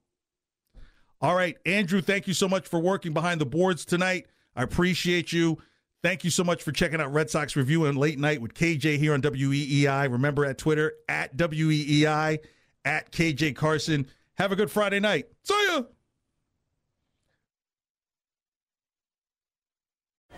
All 1.20 1.36
right, 1.36 1.56
Andrew, 1.64 2.00
thank 2.00 2.26
you 2.26 2.34
so 2.34 2.48
much 2.48 2.66
for 2.66 2.80
working 2.80 3.14
behind 3.14 3.40
the 3.40 3.46
boards 3.46 3.84
tonight. 3.84 4.26
I 4.56 4.64
appreciate 4.64 5.32
you. 5.32 5.58
Thank 6.02 6.24
you 6.24 6.30
so 6.30 6.42
much 6.42 6.64
for 6.64 6.72
checking 6.72 7.00
out 7.00 7.12
Red 7.12 7.30
Sox 7.30 7.54
Review 7.54 7.84
and 7.84 7.96
Late 7.96 8.18
Night 8.18 8.42
with 8.42 8.54
KJ 8.54 8.98
here 8.98 9.14
on 9.14 9.22
WEEI. 9.22 10.10
Remember 10.10 10.44
at 10.44 10.58
Twitter, 10.58 10.94
at 11.08 11.36
WEEI, 11.36 12.40
at 12.84 13.12
KJ 13.12 13.54
Carson. 13.54 14.08
Have 14.34 14.50
a 14.50 14.56
good 14.56 14.68
Friday 14.68 14.98
night. 14.98 15.26
See 15.44 15.54
ya. 15.68 15.82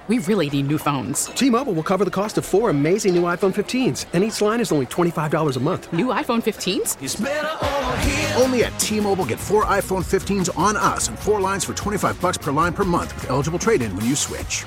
We 0.07 0.19
really 0.19 0.51
need 0.51 0.69
new 0.69 0.77
phones. 0.77 1.27
T-Mobile 1.27 1.73
will 1.73 1.83
cover 1.83 2.05
the 2.05 2.11
cost 2.11 2.37
of 2.37 2.45
four 2.45 2.69
amazing 2.69 3.15
new 3.15 3.23
iPhone 3.23 3.55
15s, 3.55 4.05
and 4.13 4.23
each 4.23 4.43
line 4.43 4.61
is 4.61 4.71
only 4.71 4.85
$25 4.85 5.57
a 5.57 5.61
month. 5.61 5.91
New 5.95 6.09
iPhone 6.09 6.43
15s? 6.43 8.39
Only 8.39 8.65
at 8.65 8.79
T-Mobile 8.79 9.25
get 9.25 9.41
four 9.41 9.65
iPhone 9.65 10.05
15s 10.05 10.51
on 10.59 10.77
us 10.77 11.09
and 11.09 11.19
four 11.19 11.41
lines 11.41 11.65
for 11.65 11.73
25 11.73 12.21
bucks 12.21 12.37
per 12.37 12.53
line 12.53 12.75
per 12.75 12.85
month 12.85 13.15
with 13.15 13.31
eligible 13.31 13.59
trade-in 13.59 13.97
when 13.97 14.05
you 14.05 14.15
switch. 14.15 14.67